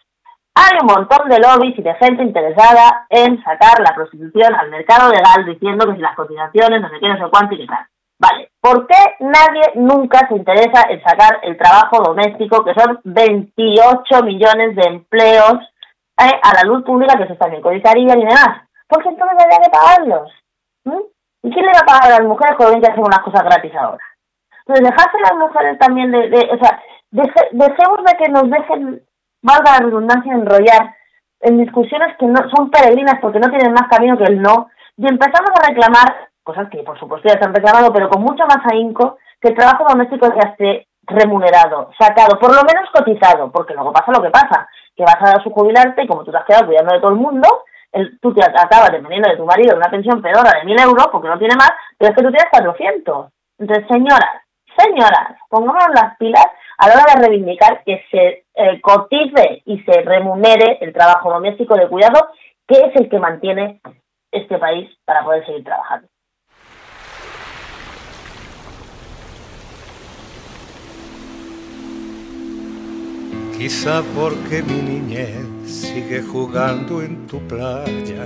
Hay 0.55 0.77
un 0.81 0.87
montón 0.87 1.29
de 1.29 1.37
lobbies 1.37 1.77
y 1.77 1.83
de 1.83 1.93
gente 1.93 2.23
interesada 2.23 3.05
en 3.11 3.37
sacar 3.43 3.79
la 3.79 3.93
prostitución 3.93 4.55
al 4.55 4.71
mercado 4.71 5.11
legal 5.11 5.45
diciendo 5.45 5.85
que 5.85 5.93
si 5.93 6.01
las 6.01 6.15
cotizaciones, 6.15 6.81
no 6.81 6.89
sé 6.89 6.95
qué, 6.99 7.07
no 7.07 7.17
sé 7.17 7.29
cuánto 7.29 7.53
y 7.53 7.59
qué 7.59 7.67
tal. 7.67 7.85
Vale, 8.17 8.49
¿por 8.59 8.87
qué 8.87 8.97
nadie 9.19 9.61
nunca 9.75 10.27
se 10.27 10.35
interesa 10.35 10.89
en 10.89 10.99
sacar 11.03 11.41
el 11.43 11.57
trabajo 11.59 12.01
doméstico, 12.01 12.65
que 12.65 12.73
son 12.73 12.99
28 13.03 14.23
millones 14.23 14.75
de 14.75 14.87
empleos 14.87 15.59
eh, 16.17 16.39
a 16.41 16.53
la 16.55 16.63
luz 16.63 16.83
pública 16.83 17.19
que 17.19 17.27
se 17.27 17.35
también 17.35 17.61
codizarían 17.61 18.19
y 18.19 18.25
demás? 18.25 18.67
Porque 18.87 19.09
entonces 19.09 19.37
habría 19.39 19.59
que 19.59 19.69
pagarlos. 19.69 20.31
¿Y 21.43 21.51
quién 21.51 21.65
le 21.67 21.71
va 21.71 21.81
a 21.83 21.85
pagar 21.85 22.13
a 22.13 22.17
las 22.17 22.27
mujeres 22.27 22.57
cuando 22.57 22.81
que 22.81 22.91
hacen 22.91 23.03
unas 23.05 23.19
cosas 23.19 23.43
gratis 23.43 23.75
ahora? 23.75 24.03
Entonces, 24.65 24.89
dejarse 24.89 25.19
las 25.21 25.35
mujeres 25.35 25.77
también 25.77 26.11
de, 26.11 26.29
de 26.29 26.49
o 26.51 26.57
sea, 26.57 26.81
deje- 27.11 27.49
dejemos 27.51 27.99
de 28.05 28.17
que 28.17 28.29
nos 28.31 28.49
dejen, 28.49 29.01
valga 29.41 29.71
la 29.79 29.85
redundancia, 29.85 30.33
enrollar 30.33 30.95
en 31.41 31.57
discusiones 31.57 32.17
que 32.17 32.25
no 32.25 32.39
son 32.55 32.69
peregrinas 32.69 33.15
porque 33.21 33.39
no 33.39 33.49
tienen 33.49 33.71
más 33.73 33.87
camino 33.89 34.17
que 34.17 34.25
el 34.25 34.41
no, 34.41 34.69
y 34.97 35.07
empezamos 35.07 35.51
a 35.55 35.67
reclamar 35.67 36.29
cosas 36.43 36.67
que 36.69 36.83
por 36.83 36.99
supuesto 36.99 37.29
ya 37.29 37.39
se 37.39 37.45
han 37.45 37.53
reclamado, 37.55 37.93
pero 37.93 38.09
con 38.09 38.21
mucho 38.21 38.43
más 38.45 38.59
ahínco, 38.71 39.17
que 39.39 39.49
el 39.49 39.55
trabajo 39.55 39.85
doméstico 39.87 40.27
ya 40.27 40.49
esté 40.49 40.87
remunerado, 41.03 41.91
sacado, 41.97 42.37
por 42.39 42.53
lo 42.53 42.61
menos 42.63 42.89
cotizado, 42.93 43.51
porque 43.51 43.73
luego 43.73 43.93
pasa 43.93 44.11
lo 44.11 44.21
que 44.21 44.29
pasa, 44.29 44.67
que 44.95 45.03
vas 45.03 45.17
a 45.21 45.41
su 45.41 45.49
jubilarte 45.51 46.03
y 46.03 46.07
como 46.07 46.23
tú 46.23 46.31
te 46.31 46.37
has 46.37 46.45
quedado 46.45 46.65
cuidando 46.67 46.93
de 46.93 46.99
todo 46.99 47.11
el 47.11 47.17
mundo, 47.17 47.47
el- 47.91 48.19
tú 48.19 48.33
te 48.33 48.43
acabas 48.43 48.91
dependiendo 48.91 49.29
de 49.29 49.37
tu 49.37 49.45
marido 49.45 49.71
de 49.71 49.77
una 49.77 49.89
pensión 49.89 50.21
pedora 50.21 50.59
de 50.59 50.65
mil 50.65 50.79
euros 50.79 51.07
porque 51.11 51.29
no 51.29 51.39
tiene 51.39 51.55
más, 51.55 51.71
pero 51.97 52.11
es 52.11 52.17
que 52.17 52.23
tú 52.23 52.29
tienes 52.31 52.49
400. 52.51 53.27
Entonces, 53.57 53.85
señoras, 53.87 54.29
señoras, 54.79 55.37
pongámonos 55.49 55.89
las 55.93 56.17
pilas 56.17 56.45
a 56.77 56.87
la 56.87 56.95
hora 56.95 57.13
de 57.15 57.27
reivindicar 57.27 57.83
que 57.83 58.03
se 58.09 58.45
eh, 58.55 58.81
cotice 58.81 59.61
y 59.65 59.79
se 59.83 60.01
remunere 60.01 60.77
el 60.81 60.93
trabajo 60.93 61.31
doméstico 61.31 61.75
de 61.75 61.87
cuidado, 61.87 62.29
que 62.67 62.79
es 62.79 62.95
el 62.95 63.09
que 63.09 63.19
mantiene 63.19 63.81
este 64.31 64.57
país 64.57 64.89
para 65.05 65.23
poder 65.23 65.45
seguir 65.45 65.63
trabajando. 65.63 66.07
Quizá 73.57 74.01
porque 74.15 74.63
mi 74.63 74.81
niñez 74.81 75.69
sigue 75.69 76.21
jugando 76.21 77.01
en 77.01 77.27
tu 77.27 77.45
playa. 77.45 78.25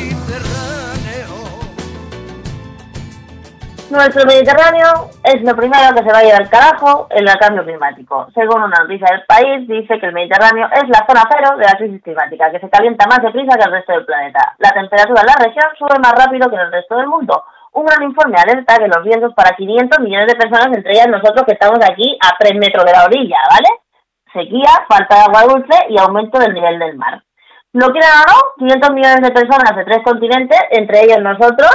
Nuestro 3.91 4.25
Mediterráneo 4.25 5.11
es 5.21 5.43
lo 5.43 5.53
primero 5.53 5.91
que 5.93 5.99
se 5.99 6.13
va 6.13 6.19
a 6.19 6.23
llevar 6.23 6.43
al 6.43 6.49
carajo 6.49 7.07
en 7.09 7.27
el 7.27 7.35
cambio 7.35 7.65
climático. 7.65 8.25
Según 8.33 8.63
una 8.63 8.87
noticia 8.87 9.05
del 9.11 9.25
país, 9.27 9.67
dice 9.67 9.99
que 9.99 10.05
el 10.05 10.13
Mediterráneo 10.13 10.69
es 10.71 10.87
la 10.87 11.03
zona 11.03 11.27
cero 11.27 11.57
de 11.57 11.65
la 11.65 11.75
crisis 11.75 12.01
climática, 12.01 12.49
que 12.51 12.61
se 12.61 12.69
calienta 12.69 13.05
más 13.07 13.21
deprisa 13.21 13.57
que 13.57 13.67
el 13.67 13.71
resto 13.71 13.91
del 13.91 14.05
planeta. 14.05 14.55
La 14.59 14.71
temperatura 14.71 15.19
en 15.19 15.27
la 15.27 15.43
región 15.43 15.67
sube 15.77 15.99
más 15.99 16.13
rápido 16.15 16.49
que 16.49 16.55
en 16.55 16.61
el 16.61 16.71
resto 16.71 16.95
del 16.95 17.07
mundo. 17.07 17.43
Un 17.73 17.83
gran 17.83 18.01
informe 18.03 18.39
alerta 18.39 18.77
que 18.77 18.87
los 18.87 19.03
riesgos 19.03 19.33
para 19.35 19.57
500 19.57 19.99
millones 19.99 20.27
de 20.27 20.39
personas, 20.39 20.67
entre 20.71 20.93
ellas 20.93 21.09
nosotros 21.09 21.43
que 21.45 21.53
estamos 21.59 21.79
aquí 21.83 22.17
a 22.23 22.37
3 22.39 22.55
metros 22.55 22.85
de 22.85 22.93
la 22.93 23.03
orilla, 23.03 23.43
¿vale? 23.51 23.67
Sequía, 24.31 24.71
falta 24.87 25.15
de 25.15 25.21
agua 25.27 25.51
dulce 25.51 25.77
y 25.89 25.99
aumento 25.99 26.39
del 26.39 26.53
nivel 26.53 26.79
del 26.79 26.95
mar. 26.95 27.21
Lo 27.73 27.91
quieran 27.91 28.23
o 28.23 28.31
no, 28.31 28.67
500 28.71 28.89
millones 28.91 29.19
de 29.19 29.31
personas 29.31 29.75
de 29.75 29.83
tres 29.83 29.99
continentes, 30.05 30.59
entre 30.71 31.03
ellos 31.03 31.19
nosotros, 31.19 31.71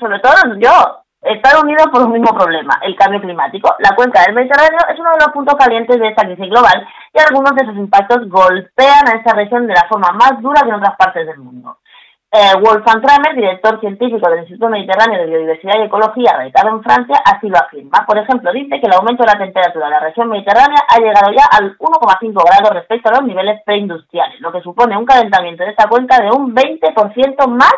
sobre 0.00 0.18
todo 0.20 0.32
yo, 0.56 1.05
están 1.26 1.64
unidos 1.64 1.86
por 1.92 2.02
un 2.02 2.12
mismo 2.12 2.36
problema, 2.36 2.78
el 2.82 2.94
cambio 2.96 3.20
climático. 3.20 3.74
La 3.80 3.94
cuenca 3.94 4.22
del 4.22 4.34
Mediterráneo 4.34 4.78
es 4.88 4.98
uno 4.98 5.10
de 5.10 5.24
los 5.24 5.32
puntos 5.32 5.56
calientes 5.56 5.98
de 5.98 6.08
esta 6.08 6.24
crisis 6.24 6.48
global 6.48 6.86
y 7.12 7.18
algunos 7.18 7.54
de 7.54 7.66
sus 7.66 7.76
impactos 7.76 8.28
golpean 8.28 9.08
a 9.08 9.16
esta 9.16 9.34
región 9.34 9.66
de 9.66 9.74
la 9.74 9.86
forma 9.88 10.12
más 10.12 10.40
dura 10.40 10.62
que 10.62 10.68
en 10.68 10.74
otras 10.74 10.96
partes 10.96 11.26
del 11.26 11.38
mundo. 11.38 11.78
Eh, 12.30 12.52
Wolfgang 12.60 13.00
Kramer, 13.00 13.34
director 13.34 13.80
científico 13.80 14.28
del 14.28 14.40
Instituto 14.40 14.68
Mediterráneo 14.68 15.20
de 15.20 15.26
Biodiversidad 15.26 15.78
y 15.78 15.84
Ecología, 15.84 16.32
radicado 16.36 16.68
en 16.68 16.82
Francia, 16.82 17.22
así 17.24 17.48
lo 17.48 17.56
afirma. 17.56 18.04
Por 18.06 18.18
ejemplo, 18.18 18.52
dice 18.52 18.80
que 18.80 18.86
el 18.86 18.92
aumento 18.92 19.22
de 19.22 19.32
la 19.32 19.38
temperatura 19.38 19.86
de 19.86 19.92
la 19.92 20.00
región 20.00 20.28
mediterránea 20.28 20.84
ha 20.88 20.98
llegado 20.98 21.32
ya 21.32 21.46
al 21.50 21.78
1,5 21.78 22.44
grados 22.44 22.74
respecto 22.74 23.08
a 23.08 23.12
los 23.12 23.24
niveles 23.24 23.62
preindustriales, 23.64 24.40
lo 24.40 24.52
que 24.52 24.60
supone 24.60 24.98
un 24.98 25.06
calentamiento 25.06 25.64
de 25.64 25.70
esta 25.70 25.88
cuenca 25.88 26.20
de 26.20 26.30
un 26.30 26.54
20% 26.54 27.46
más, 27.48 27.74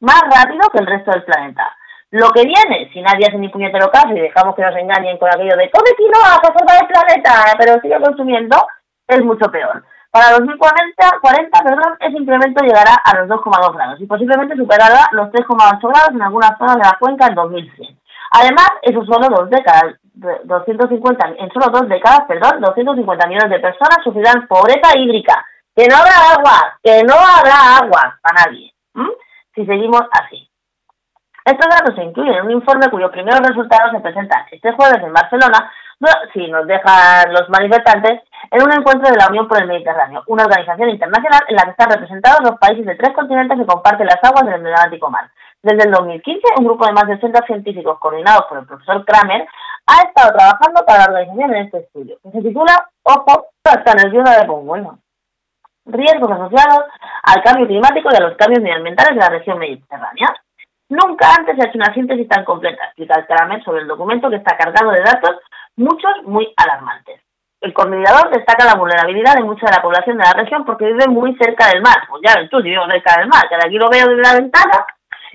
más 0.00 0.22
rápido 0.34 0.70
que 0.72 0.78
el 0.78 0.86
resto 0.86 1.10
del 1.10 1.24
planeta. 1.24 1.76
Lo 2.12 2.30
que 2.30 2.42
viene, 2.42 2.90
si 2.92 3.00
nadie 3.02 3.26
hace 3.28 3.38
ni 3.38 3.48
puñetero 3.48 3.88
caso 3.90 4.08
y 4.10 4.20
dejamos 4.20 4.54
que 4.56 4.62
nos 4.62 4.74
engañen 4.76 5.16
con 5.18 5.28
aquello 5.28 5.56
de 5.56 5.70
come 5.70 5.90
quinoa 5.96 6.40
para 6.42 6.58
salvar 6.58 6.82
el 6.82 6.88
planeta, 6.88 7.54
pero 7.58 7.80
sigue 7.80 8.00
consumiendo, 8.00 8.56
es 9.06 9.22
mucho 9.24 9.50
peor. 9.50 9.84
Para 10.10 10.32
2040, 10.32 11.18
40, 11.20 11.62
perdón, 11.62 11.96
ese 12.00 12.18
incremento 12.18 12.64
llegará 12.64 12.94
a 13.04 13.14
los 13.16 13.28
2,2 13.28 13.74
grados 13.76 14.00
y 14.00 14.06
posiblemente 14.06 14.56
superará 14.56 15.06
los 15.12 15.28
3,8 15.30 15.78
grados 15.88 16.10
en 16.10 16.22
algunas 16.22 16.58
zonas 16.58 16.76
de 16.76 16.82
la 16.82 16.96
cuenca 16.98 17.26
en 17.28 17.34
2100. 17.36 17.96
Además, 18.32 18.68
eso 18.82 19.04
solo 19.04 19.28
dos 19.28 19.48
décadas, 19.50 19.94
de- 20.02 20.40
250, 20.44 21.28
en 21.38 21.48
solo 21.52 21.66
dos 21.70 21.88
décadas, 21.88 22.22
perdón, 22.26 22.60
250 22.60 23.26
millones 23.28 23.50
de 23.50 23.60
personas 23.60 24.02
sufrirán 24.02 24.48
pobreza 24.48 24.98
hídrica. 24.98 25.44
Que 25.76 25.86
no 25.86 25.96
habrá 25.96 26.34
agua, 26.34 26.76
que 26.82 27.02
no 27.04 27.14
habrá 27.14 27.76
agua 27.80 28.18
para 28.20 28.44
nadie. 28.44 28.74
Si 29.54 29.64
seguimos 29.64 30.02
así. 30.10 30.49
Estos 31.50 31.66
datos 31.68 31.96
se 31.96 32.04
incluyen 32.04 32.34
en 32.34 32.44
un 32.46 32.52
informe 32.52 32.88
cuyos 32.88 33.10
primeros 33.10 33.40
resultados 33.40 33.90
se 33.90 33.98
presentan 33.98 34.46
este 34.52 34.70
jueves 34.70 35.02
en 35.02 35.12
Barcelona, 35.12 35.68
si 36.32 36.46
nos 36.46 36.64
dejan 36.64 37.32
los 37.32 37.48
manifestantes, 37.48 38.22
en 38.52 38.62
un 38.62 38.72
encuentro 38.72 39.10
de 39.10 39.18
la 39.18 39.26
Unión 39.26 39.48
por 39.48 39.60
el 39.60 39.66
Mediterráneo, 39.66 40.22
una 40.28 40.44
organización 40.44 40.90
internacional 40.90 41.40
en 41.48 41.56
la 41.56 41.64
que 41.64 41.70
están 41.70 41.90
representados 41.90 42.38
los 42.44 42.56
países 42.60 42.86
de 42.86 42.94
tres 42.94 43.12
continentes 43.16 43.58
que 43.58 43.66
comparten 43.66 44.06
las 44.06 44.22
aguas 44.22 44.46
del 44.46 44.64
Atlántico 44.64 45.10
Mar. 45.10 45.28
Desde 45.60 45.88
el 45.88 45.90
2015, 45.90 46.40
un 46.56 46.66
grupo 46.66 46.86
de 46.86 46.92
más 46.92 47.08
de 47.08 47.14
80 47.14 47.44
científicos 47.46 47.98
coordinados 47.98 48.46
por 48.48 48.58
el 48.58 48.66
profesor 48.66 49.04
Kramer 49.04 49.48
ha 49.88 50.02
estado 50.06 50.32
trabajando 50.32 50.86
para 50.86 50.98
la 50.98 51.18
organización 51.18 51.52
en 51.52 51.64
este 51.66 51.78
estudio, 51.78 52.16
que 52.22 52.30
se 52.30 52.42
titula, 52.42 52.88
ojo, 53.02 53.48
hasta 53.64 53.94
nerviosa 53.94 54.38
de 54.38 54.46
pues 54.46 54.64
bueno, 54.64 55.00
riesgos 55.84 56.30
asociados 56.30 56.84
al 57.24 57.42
cambio 57.42 57.66
climático 57.66 58.08
y 58.12 58.16
a 58.16 58.20
los 58.28 58.36
cambios 58.36 58.62
medioambientales 58.62 59.16
de 59.16 59.20
la 59.20 59.30
región 59.30 59.58
mediterránea. 59.58 60.32
Nunca 60.90 61.32
antes 61.38 61.54
se 61.54 61.62
ha 61.62 61.68
hecho 61.68 61.78
una 61.78 61.94
síntesis 61.94 62.26
tan 62.26 62.44
completa, 62.44 62.84
explica 62.86 63.14
el 63.14 63.26
Kramer 63.26 63.62
sobre 63.62 63.82
el 63.82 63.86
documento 63.86 64.28
que 64.28 64.36
está 64.36 64.56
cargado 64.56 64.90
de 64.90 65.00
datos, 65.00 65.36
muchos 65.76 66.10
muy 66.24 66.52
alarmantes. 66.56 67.20
El 67.60 67.72
coordinador 67.72 68.30
destaca 68.30 68.64
la 68.64 68.74
vulnerabilidad 68.74 69.36
de 69.36 69.44
mucha 69.44 69.66
de 69.66 69.76
la 69.76 69.82
población 69.82 70.18
de 70.18 70.24
la 70.24 70.32
región 70.32 70.64
porque 70.64 70.86
vive 70.86 71.06
muy 71.06 71.36
cerca 71.36 71.68
del 71.68 71.80
mar. 71.80 72.08
Pues 72.08 72.22
ya 72.26 72.40
ves 72.40 72.50
tú, 72.50 72.60
si 72.60 72.70
vivo 72.70 72.86
cerca 72.86 73.20
del 73.20 73.28
mar, 73.28 73.48
que 73.48 73.54
de 73.54 73.66
aquí 73.66 73.76
lo 73.76 73.88
veo 73.88 74.08
desde 74.08 74.22
la 74.22 74.34
ventana, 74.34 74.84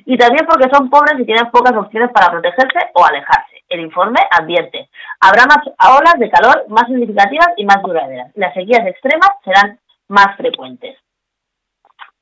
y 0.05 0.17
también 0.17 0.45
porque 0.45 0.69
son 0.73 0.89
pobres 0.89 1.17
y 1.19 1.25
tienen 1.25 1.49
pocas 1.51 1.73
opciones 1.77 2.11
para 2.11 2.31
protegerse 2.31 2.91
o 2.93 3.05
alejarse. 3.05 3.63
El 3.69 3.79
informe 3.79 4.19
advierte, 4.31 4.89
habrá 5.21 5.45
más 5.45 5.63
olas 5.79 6.15
de 6.19 6.29
calor 6.29 6.65
más 6.67 6.85
significativas 6.87 7.47
y 7.55 7.65
más 7.65 7.81
duraderas. 7.81 8.29
Las 8.35 8.53
sequías 8.53 8.85
extremas 8.85 9.31
serán 9.45 9.79
más 10.09 10.35
frecuentes. 10.35 10.97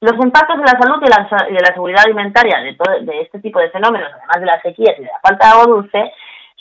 Los 0.04 0.20
impactos 0.20 0.58
de 0.58 0.64
la 0.64 0.78
salud 0.78 1.00
y 1.00 1.54
de 1.54 1.62
la 1.62 1.74
seguridad 1.74 2.04
alimentaria 2.04 2.60
de, 2.60 2.76
todo, 2.76 2.94
de 3.00 3.22
este 3.22 3.40
tipo 3.40 3.60
de 3.60 3.70
fenómenos, 3.70 4.12
además 4.12 4.38
de 4.38 4.46
las 4.46 4.62
sequías 4.62 5.00
y 5.00 5.04
de 5.04 5.08
la 5.08 5.20
falta 5.24 5.48
de 5.48 5.52
agua 5.54 5.66
dulce, 5.66 6.12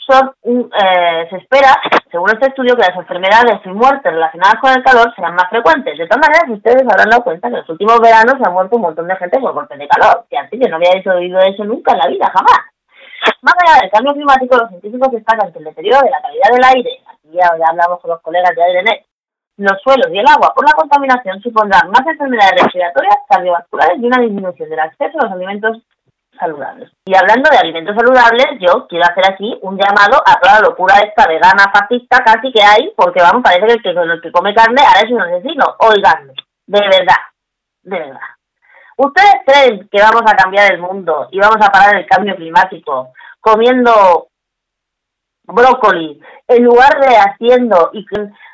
son, 0.07 0.31
mm, 0.45 0.71
eh, 0.71 1.27
se 1.29 1.35
espera, 1.43 1.75
según 2.09 2.29
este 2.29 2.47
estudio, 2.47 2.73
que 2.77 2.87
las 2.87 2.95
enfermedades 2.95 3.59
y 3.65 3.69
muertes 3.69 4.13
relacionadas 4.13 4.55
con 4.61 4.71
el 4.71 4.81
calor 4.81 5.13
serán 5.13 5.35
más 5.35 5.49
frecuentes. 5.49 5.97
De 5.97 6.07
todas 6.07 6.23
maneras, 6.23 6.55
ustedes 6.55 6.87
habrán 6.87 7.09
dado 7.09 7.23
cuenta 7.25 7.49
que 7.49 7.55
en 7.55 7.59
los 7.59 7.69
últimos 7.69 7.99
veranos 7.99 8.35
se 8.39 8.47
ha 8.47 8.49
muerto 8.49 8.77
un 8.77 8.83
montón 8.83 9.07
de 9.09 9.15
gente 9.17 9.39
por 9.41 9.51
golpes 9.51 9.77
de 9.77 9.89
calor, 9.89 10.23
que 10.29 10.37
antes 10.37 10.57
yo 10.57 10.69
no 10.69 10.77
había 10.77 11.03
oído 11.13 11.39
eso 11.39 11.65
nunca 11.65 11.91
en 11.91 11.99
la 11.99 12.07
vida, 12.07 12.31
jamás. 12.31 12.63
Más 13.41 13.55
allá 13.59 13.81
del 13.81 13.91
cambio 13.91 14.13
climático, 14.13 14.55
los 14.55 14.69
científicos 14.69 15.11
destacan 15.11 15.51
que 15.51 15.59
el 15.59 15.65
deterioro 15.65 15.99
de 15.99 16.11
la 16.11 16.21
calidad 16.21 16.47
del 16.47 16.63
aire, 16.63 16.91
aquí 17.11 17.27
ya, 17.35 17.51
hablamos 17.51 17.99
con 17.99 18.11
los 18.11 18.21
colegas 18.21 18.55
de 18.55 18.63
AIRENET, 18.63 19.03
los 19.57 19.81
suelos 19.81 20.07
y 20.11 20.17
el 20.17 20.27
agua 20.27 20.53
por 20.55 20.65
la 20.65 20.73
contaminación 20.73 21.41
supondrán 21.41 21.89
más 21.89 22.05
enfermedades 22.07 22.63
respiratorias, 22.63 23.15
cardiovasculares 23.29 23.99
y 23.99 24.05
una 24.05 24.21
disminución 24.21 24.69
del 24.69 24.79
acceso 24.79 25.19
a 25.19 25.25
los 25.25 25.31
alimentos 25.33 25.77
saludables. 26.39 26.91
Y 27.05 27.15
hablando 27.15 27.49
de 27.49 27.57
alimentos 27.57 27.95
saludables, 27.95 28.47
yo 28.59 28.87
quiero 28.87 29.05
hacer 29.05 29.31
aquí 29.31 29.57
un 29.61 29.77
llamado 29.77 30.21
a 30.25 30.39
toda 30.39 30.55
la 30.55 30.67
locura 30.67 30.95
esta 30.99 31.27
vegana 31.27 31.71
fascista 31.71 32.23
casi 32.23 32.51
que 32.51 32.61
hay, 32.61 32.91
porque 32.95 33.21
vamos, 33.21 33.43
parece 33.43 33.67
que 33.67 33.89
el 33.89 33.95
que, 33.95 34.01
el 34.01 34.21
que 34.21 34.31
come 34.31 34.53
carne 34.53 34.81
ahora 34.81 35.01
es 35.05 35.11
un 35.11 35.21
asesino. 35.21 35.75
Oiganme, 35.79 36.33
de 36.65 36.79
verdad, 36.79 37.21
de 37.83 37.99
verdad. 37.99 38.33
¿Ustedes 38.97 39.35
creen 39.45 39.87
que 39.91 40.01
vamos 40.01 40.21
a 40.25 40.35
cambiar 40.35 40.71
el 40.71 40.79
mundo 40.79 41.27
y 41.31 41.39
vamos 41.39 41.57
a 41.61 41.71
parar 41.71 41.95
el 41.95 42.05
cambio 42.05 42.35
climático 42.35 43.11
comiendo 43.39 44.27
brócoli 45.45 46.21
en 46.47 46.63
lugar 46.63 46.99
de 46.99 47.15
haciendo 47.17 47.89
y 47.93 48.05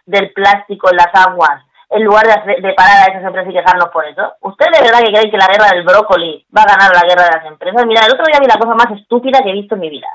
del 0.10 0.32
plástico 0.34 0.90
en 0.90 0.98
las 0.98 1.14
aguas 1.14 1.64
en 1.90 2.04
lugar 2.04 2.26
de, 2.26 2.62
de 2.62 2.74
parar 2.74 2.98
a 2.98 3.12
esas 3.12 3.24
empresas 3.24 3.50
y 3.50 3.54
quejarnos 3.54 3.90
por 3.90 4.06
eso? 4.06 4.34
¿Ustedes 4.42 4.80
de 4.80 4.86
verdad 4.86 5.00
que 5.00 5.14
creen 5.14 5.32
que 5.32 5.38
la 5.38 5.48
guerra 5.48 5.70
del 5.74 5.86
brócoli 5.86 6.46
va 6.56 6.64
a 6.64 6.72
ganar 6.74 6.92
la 6.94 7.08
guerra 7.08 7.26
de 7.26 7.38
las 7.38 7.46
empresas? 7.46 7.86
Mira, 7.86 8.06
el 8.06 8.14
otro 8.14 8.26
día 8.26 8.40
vi 8.40 8.48
la 8.48 8.60
cosa 8.60 8.76
más 8.76 8.92
estúpida 9.00 9.42
que 9.42 9.50
he 9.50 9.54
visto 9.62 9.76
en 9.76 9.82
mi 9.82 9.90
vida. 9.90 10.10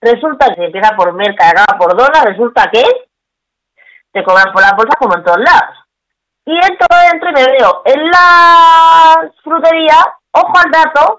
Resulta 0.00 0.48
que 0.48 0.54
se 0.54 0.64
empieza 0.66 0.94
por 0.96 1.12
Merca 1.12 1.50
y 1.50 1.78
por 1.78 1.96
dólar, 1.96 2.26
resulta 2.26 2.70
que 2.70 2.84
te 4.12 4.22
cobran 4.22 4.52
por 4.52 4.62
las 4.62 4.74
bolsas 4.76 4.96
como 4.98 5.16
en 5.16 5.24
todos 5.24 5.38
lados. 5.38 5.76
Y 6.46 6.54
entro 6.54 6.86
dentro 7.10 7.30
y 7.30 7.32
me 7.34 7.44
veo 7.44 7.82
en 7.84 8.10
la 8.10 9.30
frutería, 9.42 9.98
ojo 10.32 10.52
al 10.64 10.70
dato, 10.70 11.18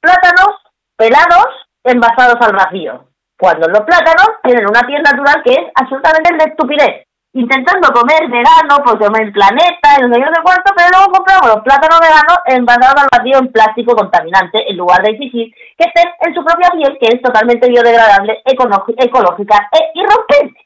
plátanos 0.00 0.60
pelados 0.96 1.48
envasados 1.82 2.36
al 2.40 2.52
vacío. 2.52 3.06
Cuando 3.38 3.68
los 3.68 3.80
plátanos 3.80 4.28
tienen 4.42 4.68
una 4.68 4.82
piel 4.82 5.02
natural 5.02 5.42
que 5.42 5.52
es 5.52 5.72
absolutamente 5.74 6.34
de 6.34 6.50
estupidez. 6.50 7.03
Intentando 7.36 7.92
comer 7.92 8.28
vegano 8.30 8.78
por 8.84 8.96
comer 8.98 9.22
el 9.22 9.32
planeta, 9.32 9.98
y 9.98 10.02
no 10.02 10.14
sé 10.14 10.20
qué, 10.20 10.26
no 10.30 10.34
sé 10.34 10.42
cuánto, 10.44 10.72
pero 10.76 10.88
luego 10.94 11.12
compramos 11.12 11.46
los 11.48 11.64
plátanos 11.64 11.98
veganos 12.00 12.38
envasados 12.46 13.02
al 13.02 13.08
vacío 13.10 13.38
en 13.38 13.50
plástico 13.50 13.96
contaminante 13.96 14.70
en 14.70 14.76
lugar 14.76 15.02
de 15.02 15.10
exigir 15.10 15.52
que 15.76 15.84
estén 15.84 16.10
en 16.20 16.32
su 16.34 16.44
propia 16.44 16.70
piel, 16.70 16.96
que 17.00 17.08
es 17.16 17.20
totalmente 17.20 17.68
biodegradable, 17.68 18.40
ecológica 18.44 19.68
e 19.72 19.90
irrompente 19.98 20.60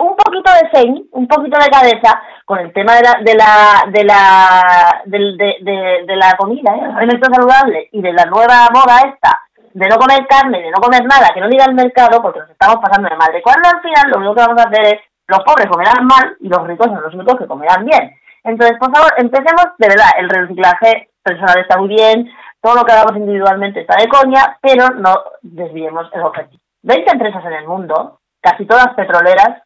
un 0.00 0.16
poquito 0.16 0.50
de 0.54 0.70
zen, 0.72 1.04
un 1.12 1.28
poquito 1.28 1.56
de 1.62 1.68
cabeza 1.70 2.20
con 2.46 2.58
el 2.58 2.72
tema 2.72 2.94
de 2.96 3.02
la 3.02 3.12
de 3.22 3.34
la 3.34 3.84
de 3.88 4.04
la 4.04 5.02
del- 5.04 5.36
de, 5.36 5.56
de, 5.60 6.04
de 6.06 6.16
la 6.16 6.32
comida, 6.36 6.74
¿eh? 6.74 6.80
los 6.86 6.96
alimentos 6.96 7.28
saludables 7.30 7.88
y 7.92 8.00
de 8.00 8.12
la 8.12 8.24
nueva 8.24 8.68
moda 8.72 9.00
esta 9.06 9.38
de 9.74 9.86
no 9.86 9.98
comer 9.98 10.26
carne, 10.26 10.62
de 10.62 10.70
no 10.70 10.78
comer 10.80 11.04
nada, 11.04 11.28
que 11.34 11.40
no 11.40 11.48
diga 11.48 11.66
el 11.66 11.74
mercado 11.74 12.22
porque 12.22 12.40
nos 12.40 12.50
estamos 12.50 12.76
pasando 12.82 13.08
de 13.10 13.16
madre. 13.16 13.42
Cuando 13.42 13.68
al 13.68 13.82
final 13.82 14.10
lo 14.10 14.16
único 14.18 14.34
que 14.34 14.40
vamos 14.40 14.64
a 14.64 14.68
hacer 14.68 14.86
es 14.94 15.00
los 15.28 15.40
pobres 15.40 15.66
comerán 15.66 16.06
mal 16.06 16.36
y 16.40 16.48
los 16.48 16.66
ricos 16.66 16.86
son 16.86 17.02
los 17.02 17.14
únicos 17.14 17.36
que 17.36 17.46
comerán 17.46 17.84
bien. 17.84 18.14
Entonces, 18.44 18.76
por 18.78 18.94
favor, 18.94 19.12
empecemos 19.16 19.66
de 19.78 19.88
verdad. 19.88 20.10
El 20.18 20.28
reciclaje 20.28 21.10
personal 21.22 21.58
está 21.58 21.78
muy 21.78 21.88
bien, 21.88 22.30
todo 22.60 22.76
lo 22.76 22.84
que 22.84 22.92
hagamos 22.92 23.16
individualmente 23.16 23.80
está 23.80 23.96
de 24.00 24.08
coña, 24.08 24.58
pero 24.60 24.90
no 24.90 25.14
desviemos 25.42 26.08
el 26.12 26.22
objetivo. 26.22 26.62
20 26.82 27.12
empresas 27.12 27.44
en 27.44 27.52
el 27.52 27.66
mundo, 27.66 28.20
casi 28.40 28.64
todas 28.66 28.94
petroleras, 28.94 29.62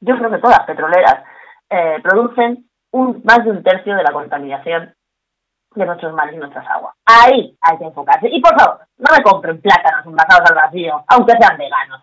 yo 0.00 0.16
creo 0.16 0.30
que 0.30 0.38
todas 0.38 0.60
petroleras, 0.60 1.22
eh, 1.68 1.98
producen 2.02 2.66
un, 2.92 3.20
más 3.24 3.44
de 3.44 3.50
un 3.50 3.62
tercio 3.62 3.94
de 3.94 4.02
la 4.02 4.12
contaminación 4.12 4.94
de 5.74 5.86
nuestros 5.86 6.12
mares 6.14 6.34
y 6.34 6.38
nuestras 6.38 6.66
aguas. 6.66 6.94
Ahí 7.04 7.56
hay 7.60 7.78
que 7.78 7.84
enfocarse. 7.84 8.28
Y 8.30 8.40
por 8.40 8.58
favor, 8.58 8.80
no 8.98 9.16
me 9.16 9.22
compren 9.22 9.60
plátanos 9.60 10.06
envasados 10.06 10.50
al 10.50 10.56
vacío, 10.56 11.04
aunque 11.06 11.34
sean 11.38 11.58
veganos. 11.58 12.02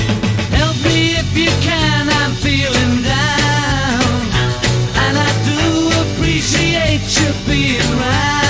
can, 1.61 2.09
I'm 2.09 2.33
feeling 2.33 3.03
down. 3.03 4.01
And 5.03 5.15
I 5.17 5.29
do 5.45 5.61
appreciate 6.03 7.05
you 7.19 7.29
being 7.47 7.99
around. 7.99 8.40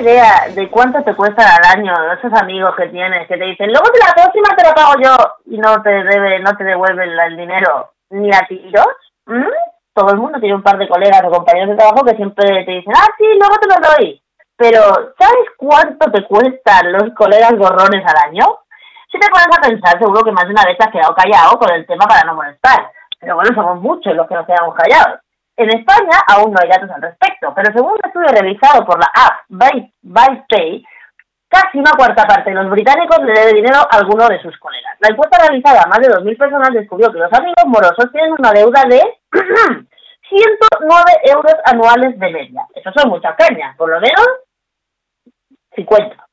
Idea 0.00 0.48
de 0.54 0.70
cuánto 0.70 1.02
te 1.02 1.14
cuestan 1.14 1.46
al 1.46 1.78
año 1.78 1.94
esos 2.12 2.32
amigos 2.40 2.74
que 2.76 2.88
tienes 2.88 3.26
que 3.28 3.36
te 3.36 3.44
dicen, 3.44 3.70
luego 3.70 3.88
de 3.92 4.00
la 4.06 4.14
próxima 4.14 4.56
te 4.56 4.64
la 4.64 4.74
pago 4.74 4.94
yo 5.02 5.16
y 5.46 5.58
no 5.58 5.82
te 5.82 5.90
debe, 5.90 6.40
no 6.40 6.56
te 6.56 6.64
devuelven 6.64 7.10
el 7.10 7.36
dinero 7.36 7.92
ni 8.10 8.30
a 8.30 8.40
tiros? 8.48 8.86
¿Mm? 9.26 9.48
Todo 9.94 10.10
el 10.12 10.18
mundo 10.18 10.38
tiene 10.38 10.54
un 10.54 10.62
par 10.62 10.78
de 10.78 10.88
colegas 10.88 11.22
o 11.24 11.30
compañeros 11.30 11.70
de 11.70 11.76
trabajo 11.76 12.04
que 12.04 12.16
siempre 12.16 12.64
te 12.64 12.72
dicen, 12.72 12.92
ah, 12.94 13.08
sí, 13.16 13.24
luego 13.38 13.56
te 13.58 13.68
lo 13.68 13.88
doy. 13.88 14.22
Pero, 14.56 14.80
¿sabes 15.18 15.46
cuánto 15.56 16.10
te 16.10 16.24
cuestan 16.24 16.92
los 16.92 17.14
colegas 17.14 17.52
gorrones 17.56 18.04
al 18.06 18.30
año? 18.30 18.44
Si 19.10 19.18
te 19.18 19.28
pones 19.28 19.48
a 19.56 19.60
pensar, 19.60 19.98
seguro 19.98 20.22
que 20.22 20.32
más 20.32 20.44
de 20.44 20.50
una 20.50 20.64
vez 20.64 20.76
te 20.76 20.84
has 20.84 20.92
quedado 20.92 21.14
callado 21.14 21.58
con 21.58 21.70
el 21.72 21.86
tema 21.86 22.06
para 22.06 22.24
no 22.24 22.34
molestar. 22.34 22.90
Pero 23.20 23.36
bueno, 23.36 23.54
somos 23.54 23.80
muchos 23.80 24.14
los 24.14 24.26
que 24.26 24.34
nos 24.34 24.46
quedamos 24.46 24.74
callados. 24.74 25.20
En 25.56 25.70
España 25.70 26.20
aún 26.28 26.52
no 26.52 26.58
hay 26.62 26.68
datos 26.68 26.90
al 26.90 27.00
respecto, 27.00 27.52
pero 27.54 27.72
según 27.72 27.92
un 27.92 28.00
estudio 28.04 28.28
realizado 28.28 28.84
por 28.84 28.98
la 28.98 29.10
app 29.14 29.46
BytePay, 29.48 30.84
casi 31.48 31.78
una 31.78 31.92
cuarta 31.96 32.26
parte 32.26 32.50
de 32.50 32.56
los 32.56 32.70
británicos 32.70 33.18
le 33.24 33.32
debe 33.32 33.54
dinero 33.54 33.78
a 33.78 33.96
alguno 33.96 34.28
de 34.28 34.40
sus 34.42 34.56
colegas. 34.58 34.96
La 35.00 35.08
encuesta 35.08 35.38
realizada 35.38 35.82
a 35.82 35.88
más 35.88 36.00
de 36.00 36.12
2.000 36.12 36.36
personas 36.36 36.72
descubrió 36.72 37.10
que 37.10 37.18
los 37.18 37.32
amigos 37.32 37.64
morosos 37.66 38.12
tienen 38.12 38.34
una 38.38 38.52
deuda 38.52 38.82
de 38.88 39.00
109 40.28 41.04
euros 41.24 41.54
anuales 41.64 42.18
de 42.18 42.30
media. 42.30 42.66
Eso 42.74 42.90
son 42.94 43.08
muchas 43.08 43.34
cañas, 43.36 43.74
por 43.76 43.88
lo 43.88 44.00
menos 44.00 44.26
50. 45.74 46.25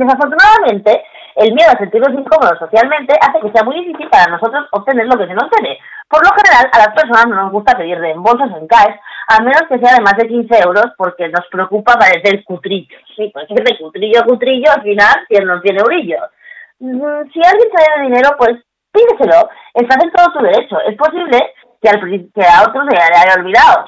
Desafortunadamente, 0.00 1.04
el 1.36 1.52
miedo 1.52 1.68
a 1.70 1.78
sentirnos 1.78 2.18
incómodos 2.18 2.58
socialmente 2.58 3.14
hace 3.20 3.38
que 3.40 3.52
sea 3.52 3.62
muy 3.64 3.84
difícil 3.84 4.08
para 4.08 4.32
nosotros 4.32 4.66
obtener 4.72 5.04
lo 5.06 5.18
que 5.18 5.26
se 5.26 5.34
nos 5.34 5.50
debe. 5.50 5.78
Por 6.08 6.24
lo 6.24 6.32
general, 6.32 6.70
a 6.72 6.78
las 6.78 6.94
personas 6.94 7.26
no 7.28 7.36
nos 7.36 7.52
gusta 7.52 7.76
pedir 7.76 7.98
reembolsos 7.98 8.50
en 8.56 8.66
cash, 8.66 8.96
a 9.28 9.42
menos 9.42 9.62
que 9.68 9.78
sea 9.78 9.96
de 9.96 10.00
más 10.00 10.16
de 10.16 10.26
15 10.26 10.58
euros, 10.64 10.86
porque 10.96 11.28
nos 11.28 11.46
preocupa 11.50 11.98
parecer 11.98 12.42
cutrillo. 12.44 12.96
Sí, 13.14 13.30
pues 13.32 13.44
es 13.50 13.62
de 13.62 13.78
cutrillo 13.78 14.20
a 14.20 14.24
cutrillo, 14.24 14.72
al 14.72 14.82
final, 14.82 15.14
quien 15.28 15.46
no 15.46 15.60
tiene 15.60 15.82
brillo. 15.82 16.18
Mm, 16.78 17.28
Si 17.32 17.40
alguien 17.44 17.68
te 17.70 17.82
debe 17.84 18.08
dinero, 18.08 18.30
pues 18.38 18.56
pídeselo. 18.90 19.50
Estás 19.74 20.02
en 20.02 20.12
todo 20.12 20.32
tu 20.32 20.42
derecho. 20.42 20.80
Es 20.88 20.96
posible 20.96 21.38
que, 21.82 21.90
al, 21.90 22.00
que 22.00 22.42
a 22.42 22.62
otros 22.66 22.86
se 22.88 22.96
le 22.96 23.02
haya 23.02 23.34
olvidado. 23.36 23.84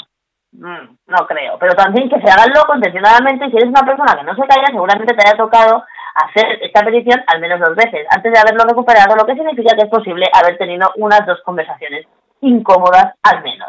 Mm, 0.53 0.97
no 1.07 1.27
creo, 1.27 1.59
pero 1.59 1.73
también 1.75 2.11
que 2.11 2.21
se 2.21 2.31
hagan 2.31 2.53
loco 2.55 2.75
intencionadamente 2.77 3.47
y 3.47 3.51
si 3.51 3.57
eres 3.57 3.71
una 3.71 3.89
persona 3.89 4.15
que 4.15 4.25
no 4.25 4.35
se 4.35 4.47
calla, 4.47 4.67
seguramente 4.67 5.15
te 5.15 5.27
haya 5.27 5.37
tocado 5.39 5.83
hacer 6.15 6.59
esta 6.63 6.83
petición 6.83 7.23
al 7.27 7.41
menos 7.41 7.61
dos 7.61 7.75
veces 7.77 8.07
antes 8.11 8.33
de 8.33 8.39
haberlo 8.39 8.65
recuperado, 8.65 9.17
lo 9.17 9.25
que 9.27 9.35
significa 9.35 9.75
que 9.77 9.83
es 9.85 9.91
posible 9.91 10.27
haber 10.33 10.59
tenido 10.59 10.91
unas 10.97 11.25
dos 11.27 11.41
conversaciones 11.45 12.07
incómodas 12.41 13.15
al 13.23 13.43
menos. 13.43 13.69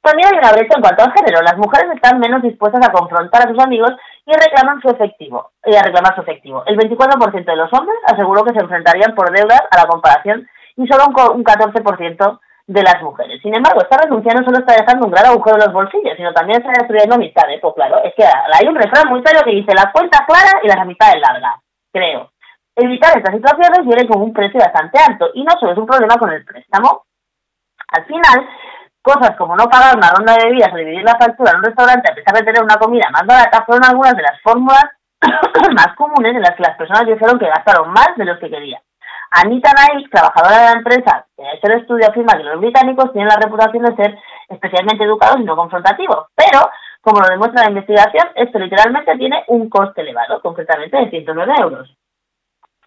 También 0.00 0.28
hay 0.32 0.38
una 0.38 0.52
brecha 0.52 0.74
en 0.76 0.82
cuanto 0.82 1.02
al 1.02 1.12
género. 1.14 1.40
Las 1.40 1.56
mujeres 1.56 1.90
están 1.94 2.18
menos 2.20 2.42
dispuestas 2.42 2.86
a 2.86 2.92
confrontar 2.92 3.40
a 3.46 3.48
sus 3.50 3.58
amigos 3.62 3.90
y 4.26 4.32
reclaman 4.34 4.80
su 4.82 4.88
efectivo, 4.90 5.50
y 5.64 5.74
a 5.74 5.82
reclamar 5.82 6.14
su 6.14 6.20
efectivo. 6.20 6.62
El 6.66 6.76
24% 6.76 7.44
de 7.44 7.56
los 7.56 7.72
hombres 7.72 7.96
aseguró 8.06 8.44
que 8.44 8.52
se 8.52 8.60
enfrentarían 8.60 9.14
por 9.14 9.30
deudas 9.30 9.62
a 9.70 9.76
la 9.78 9.86
comparación 9.86 10.46
y 10.76 10.86
solo 10.86 11.04
un, 11.08 11.12
co- 11.14 11.32
un 11.32 11.42
14% 11.42 12.40
de 12.66 12.82
las 12.82 13.00
mujeres. 13.02 13.40
Sin 13.42 13.54
embargo, 13.56 13.80
esta 13.82 13.96
renuncia 14.02 14.32
no 14.34 14.44
solo 14.44 14.58
está 14.58 14.74
dejando 14.74 15.06
un 15.06 15.12
gran 15.12 15.26
agujero 15.26 15.56
en 15.56 15.64
los 15.64 15.72
bolsillos, 15.72 16.16
sino 16.16 16.32
también 16.34 16.60
está 16.60 16.72
destruyendo 16.78 17.14
amistades. 17.14 17.60
Pues 17.62 17.74
claro, 17.74 18.02
es 18.04 18.12
que 18.14 18.24
hay 18.24 18.68
un 18.68 18.74
refrán 18.74 19.08
muy 19.08 19.22
serio 19.24 19.42
que 19.44 19.52
dice 19.52 19.72
las 19.74 19.92
cuentas 19.92 20.20
claras 20.26 20.56
y 20.62 20.68
las 20.68 20.78
amistades 20.78 21.20
largas, 21.20 21.60
creo. 21.94 22.32
Evitar 22.76 23.16
estas 23.16 23.34
situaciones 23.34 23.86
viene 23.86 24.08
con 24.08 24.20
un 24.20 24.32
precio 24.32 24.58
bastante 24.58 24.98
alto 24.98 25.30
y 25.34 25.44
no 25.44 25.52
solo 25.58 25.72
es 25.72 25.78
un 25.78 25.86
problema 25.86 26.16
con 26.18 26.32
el 26.32 26.44
préstamo. 26.44 27.04
Al 27.88 28.04
final, 28.04 28.48
cosas 29.00 29.36
como 29.36 29.54
no 29.54 29.68
pagar 29.68 29.96
una 29.96 30.10
ronda 30.10 30.34
de 30.34 30.46
bebidas 30.46 30.72
o 30.72 30.76
dividir 30.76 31.04
la 31.04 31.16
factura 31.16 31.52
en 31.52 31.58
un 31.58 31.64
restaurante 31.64 32.10
a 32.10 32.14
pesar 32.14 32.34
de 32.34 32.42
tener 32.42 32.62
una 32.62 32.76
comida 32.76 33.08
más 33.12 33.24
barata 33.26 33.64
fueron 33.64 33.84
algunas 33.84 34.16
de 34.16 34.22
las 34.22 34.40
fórmulas 34.42 34.84
más 35.74 35.94
comunes 35.94 36.34
en 36.34 36.42
las 36.42 36.56
que 36.56 36.62
las 36.62 36.76
personas 36.76 37.06
dijeron 37.06 37.38
que 37.38 37.46
gastaron 37.46 37.90
más 37.92 38.16
de 38.16 38.24
los 38.24 38.38
que 38.38 38.50
querían. 38.50 38.80
Anita 39.36 39.72
Niles, 39.74 40.08
trabajadora 40.10 40.58
de 40.58 40.64
la 40.64 40.78
empresa 40.78 41.26
que 41.36 41.42
hecho 41.42 41.66
el 41.66 41.80
estudio, 41.80 42.08
afirma 42.08 42.36
que 42.36 42.44
los 42.44 42.60
británicos 42.60 43.12
tienen 43.12 43.28
la 43.28 43.40
reputación 43.42 43.84
de 43.84 43.96
ser 43.96 44.18
especialmente 44.48 45.02
educados 45.02 45.40
y 45.40 45.44
no 45.44 45.56
confrontativos, 45.56 46.26
pero, 46.36 46.70
como 47.00 47.20
lo 47.20 47.28
demuestra 47.28 47.64
la 47.64 47.70
investigación, 47.70 48.28
esto 48.36 48.58
literalmente 48.60 49.16
tiene 49.16 49.42
un 49.48 49.68
coste 49.68 50.02
elevado, 50.02 50.40
concretamente 50.40 50.96
de 50.96 51.10
109 51.10 51.52
euros. 51.58 51.96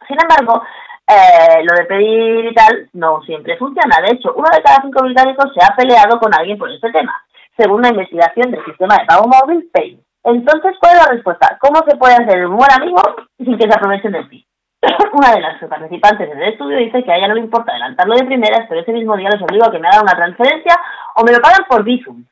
Sin 0.07 0.17
embargo, 0.21 0.63
eh, 1.05 1.63
lo 1.63 1.73
de 1.73 1.83
pedir 1.83 2.45
y 2.45 2.53
tal 2.53 2.89
no 2.93 3.21
siempre 3.23 3.57
funciona. 3.57 3.97
De 4.01 4.15
hecho, 4.15 4.33
uno 4.33 4.47
de 4.49 4.63
cada 4.63 4.81
cinco 4.81 5.03
británicos 5.03 5.51
se 5.53 5.65
ha 5.65 5.75
peleado 5.75 6.17
con 6.17 6.33
alguien 6.33 6.57
por 6.57 6.71
este 6.71 6.91
tema, 6.91 7.13
según 7.57 7.79
una 7.79 7.89
investigación 7.89 8.51
del 8.51 8.63
sistema 8.63 8.95
de 8.95 9.05
pago 9.05 9.27
móvil 9.27 9.69
Pay. 9.73 9.99
Entonces, 10.23 10.75
¿cuál 10.79 10.95
es 10.95 11.05
la 11.05 11.11
respuesta? 11.11 11.57
¿Cómo 11.59 11.83
se 11.85 11.97
puede 11.97 12.15
hacer 12.15 12.45
un 12.45 12.55
buen 12.55 12.71
amigo 12.71 13.01
sin 13.37 13.57
que 13.57 13.69
se 13.69 13.75
aprovechen 13.75 14.13
de 14.13 14.23
ti? 14.25 14.47
Una 15.13 15.32
de 15.34 15.41
las 15.41 15.59
participantes 15.63 16.30
del 16.30 16.43
estudio 16.43 16.78
dice 16.78 17.03
que 17.03 17.11
a 17.11 17.17
ella 17.17 17.30
no 17.30 17.36
le 17.36 17.41
importa 17.41 17.71
adelantarlo 17.71 18.15
de 18.15 18.25
primeras, 18.25 18.65
pero 18.69 18.82
ese 18.82 18.93
mismo 18.93 19.17
día 19.17 19.30
les 19.30 19.41
obligo 19.41 19.65
a 19.65 19.71
que 19.71 19.80
me 19.80 19.88
hagan 19.88 20.03
una 20.03 20.15
transferencia 20.15 20.75
o 21.15 21.23
me 21.23 21.32
lo 21.32 21.39
pagan 21.39 21.65
por 21.67 21.84
Bizum. 21.84 22.23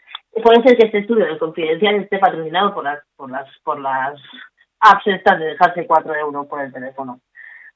Puede 0.44 0.62
ser 0.64 0.78
que 0.78 0.86
este 0.86 1.00
estudio 1.00 1.26
de 1.26 1.38
confidencial 1.38 1.96
esté 1.96 2.20
patrocinado 2.20 2.74
por 2.74 2.84
las, 2.84 3.00
por 3.16 3.32
las, 3.32 3.48
por 3.64 3.80
las 3.80 4.20
apps 4.82 5.08
estas 5.08 5.40
de 5.40 5.46
dejarse 5.46 5.88
4 5.88 6.16
euros 6.16 6.46
por 6.48 6.62
el 6.62 6.72
teléfono. 6.72 7.20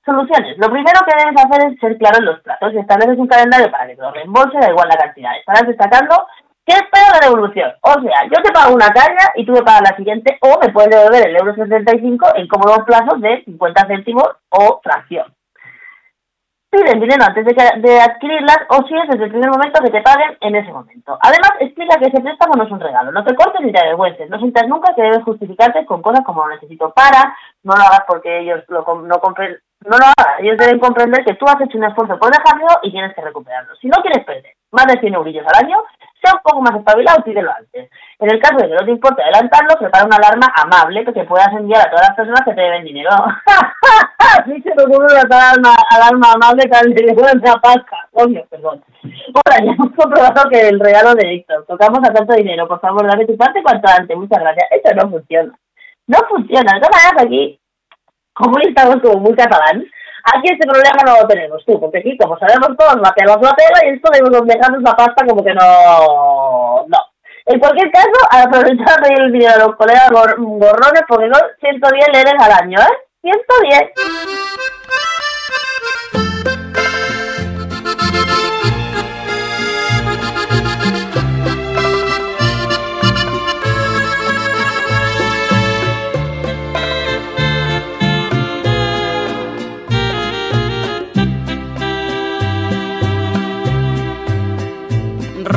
Soluciones. 0.05 0.57
Lo 0.57 0.69
primero 0.69 0.99
que 1.05 1.17
debes 1.17 1.45
hacer 1.45 1.71
es 1.71 1.79
ser 1.79 1.97
claro 1.97 2.19
en 2.19 2.25
los 2.25 2.39
plazos 2.41 2.73
y 2.73 2.77
estableces 2.77 3.17
un 3.17 3.27
calendario 3.27 3.71
para 3.71 3.87
que 3.87 3.95
te 3.95 4.01
lo 4.01 4.11
reembolse, 4.11 4.59
da 4.59 4.69
igual 4.69 4.87
la 4.89 4.97
cantidad. 4.97 5.37
Estarás 5.37 5.67
destacando 5.67 6.27
que 6.69 6.75
espero 6.75 7.09
la 7.13 7.27
devolución. 7.27 7.71
O 7.81 7.93
sea, 8.01 8.25
yo 8.25 8.43
te 8.43 8.51
pago 8.51 8.75
una 8.75 8.89
caña 8.89 9.33
y 9.35 9.43
tú 9.43 9.53
me 9.53 9.63
pagas 9.63 9.89
la 9.89 9.97
siguiente 9.97 10.37
o 10.41 10.59
me 10.61 10.71
puedes 10.71 10.91
devolver 10.91 11.27
el 11.27 11.35
euro 11.35 11.55
75 11.55 12.35
en 12.35 12.47
cómodos 12.47 12.85
plazos 12.85 13.19
de 13.21 13.43
50 13.45 13.87
céntimos 13.87 14.29
o 14.49 14.79
fracción. 14.83 15.33
Piden 16.69 16.99
dinero 16.99 17.25
antes 17.25 17.43
de, 17.43 17.53
de 17.81 17.99
adquirirlas 17.99 18.59
o 18.69 18.85
si 18.87 18.93
es 18.93 19.09
desde 19.09 19.23
el 19.23 19.31
primer 19.31 19.49
momento 19.49 19.81
que 19.83 19.89
te 19.89 20.03
paguen 20.03 20.37
en 20.41 20.55
ese 20.55 20.71
momento. 20.71 21.17
Además, 21.19 21.53
explica 21.59 21.97
que 21.97 22.09
ese 22.09 22.21
préstamo 22.21 22.53
no 22.55 22.65
es 22.65 22.71
un 22.71 22.79
regalo. 22.79 23.11
No 23.11 23.23
te 23.23 23.33
cortes 23.33 23.61
ni 23.61 23.71
te 23.71 23.79
avergüences. 23.79 24.29
No 24.29 24.37
sientas 24.37 24.67
nunca 24.67 24.93
que 24.93 25.01
debes 25.01 25.23
justificarte 25.23 25.83
con 25.87 26.03
cosas 26.03 26.23
como 26.23 26.45
lo 26.45 26.53
necesito 26.53 26.91
para, 26.91 27.35
no 27.63 27.73
lo 27.73 27.81
hagas 27.81 28.03
porque 28.07 28.41
ellos 28.41 28.63
lo, 28.67 28.85
no 29.01 29.19
compren, 29.19 29.57
no 29.83 29.97
lo 29.97 30.05
hagan. 30.05 30.45
Ellos 30.45 30.57
deben 30.59 30.77
comprender 30.77 31.25
que 31.25 31.33
tú 31.33 31.45
has 31.47 31.59
hecho 31.59 31.79
un 31.79 31.85
esfuerzo 31.85 32.19
por 32.19 32.29
dejarlo 32.29 32.67
y 32.83 32.91
tienes 32.91 33.15
que 33.15 33.21
recuperarlo. 33.21 33.75
Si 33.77 33.87
no 33.87 33.99
quieres 34.03 34.23
perder 34.23 34.53
más 34.71 34.85
de 34.85 34.99
100 34.99 35.15
eurillos 35.15 35.47
al 35.47 35.65
año, 35.65 35.83
sea 36.21 36.33
un 36.33 36.41
poco 36.43 36.61
más 36.61 36.75
espabilado 36.75 37.23
pídelo 37.23 37.51
antes. 37.51 37.89
En 38.19 38.31
el 38.31 38.39
caso 38.39 38.57
de 38.57 38.67
que 38.67 38.75
no 38.75 38.85
te 38.85 38.91
importe 38.91 39.23
adelantarlo, 39.23 39.77
prepara 39.79 40.05
una 40.05 40.17
alarma 40.17 40.53
amable 40.55 41.05
que 41.05 41.13
te 41.13 41.23
puedas 41.23 41.47
enviar 41.53 41.87
a 41.87 41.89
todas 41.89 42.07
las 42.09 42.15
personas 42.15 42.41
que 42.43 42.53
te 42.53 42.61
deben 42.61 42.83
dinero. 42.83 43.09
Sí 44.45 44.61
se 44.61 44.71
te 44.71 44.83
ocurre 44.83 45.07
una 45.11 45.21
alarma, 45.21 45.75
alarma 45.89 46.33
amable 46.33 46.63
dinero 46.95 47.27
en 47.33 47.41
la 47.41 47.55
pasca. 47.55 48.07
Coño, 48.11 48.43
perdón. 48.49 48.83
Ahora, 49.33 49.65
ya 49.65 49.71
hemos 49.71 49.91
comprobado 49.95 50.49
que 50.49 50.69
el 50.69 50.79
regalo 50.79 51.15
de 51.15 51.27
Víctor. 51.27 51.65
Tocamos 51.67 51.99
a 52.07 52.13
tanto 52.13 52.35
dinero. 52.35 52.67
Por 52.67 52.79
favor, 52.79 53.07
dame 53.07 53.25
tu 53.25 53.35
parte 53.35 53.63
cuanto 53.63 53.89
antes. 53.89 54.15
Muchas 54.15 54.39
gracias. 54.39 54.67
Esto 54.71 54.95
no 54.95 55.09
funciona. 55.09 55.53
No 56.07 56.17
funciona. 56.29 56.73
De 56.73 56.79
todas 56.79 57.23
aquí, 57.25 57.59
como 58.33 58.59
estamos 58.59 58.97
como 59.01 59.19
muy 59.19 59.35
catalán, 59.35 59.83
aquí 60.23 60.51
este 60.51 60.67
problema 60.67 61.01
no 61.05 61.21
lo 61.21 61.27
tenemos 61.27 61.63
tú, 61.65 61.79
porque 61.79 61.99
aquí, 61.99 62.17
como 62.17 62.37
sabemos 62.39 62.75
todos, 62.77 62.95
pela 63.13 63.33
es 63.35 63.41
la 63.41 63.53
pela 63.55 63.85
y 63.85 63.95
esto 63.95 64.11
de 64.11 64.21
dejarnos 64.45 64.81
la 64.83 64.95
pasta 64.95 65.25
como 65.27 65.43
que 65.43 65.53
no... 65.53 66.85
No. 66.87 66.97
En 67.45 67.59
cualquier 67.59 67.91
caso, 67.91 68.09
aprovechar 68.31 69.01
de 69.01 69.13
el 69.23 69.31
dinero 69.31 69.53
a 69.55 69.67
los 69.67 69.75
colegas 69.75 70.09
gor- 70.11 70.35
gorrones, 70.37 71.03
porque 71.07 71.27
no 71.27 71.37
110 71.61 72.07
leres 72.13 72.33
al 72.39 72.51
año, 72.63 72.79
¿eh? 72.79 72.97
110. 73.21 73.91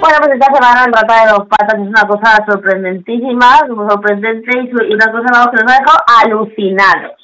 Bueno, 0.00 0.16
pues 0.20 0.30
esta 0.34 0.54
semana 0.54 0.84
el 0.84 0.92
rata 0.92 1.24
de 1.24 1.30
dos 1.32 1.48
patas 1.48 1.74
es 1.74 1.88
una 1.88 2.06
cosa 2.06 2.44
sorprendentísima, 2.46 3.58
sorprendente 3.66 4.50
y, 4.56 4.94
una 4.94 5.10
cosa 5.10 5.26
vamos, 5.32 5.50
que 5.50 5.64
nos 5.64 5.72
ha 5.72 5.80
dejado 5.80 5.98
alucinados. 6.22 7.16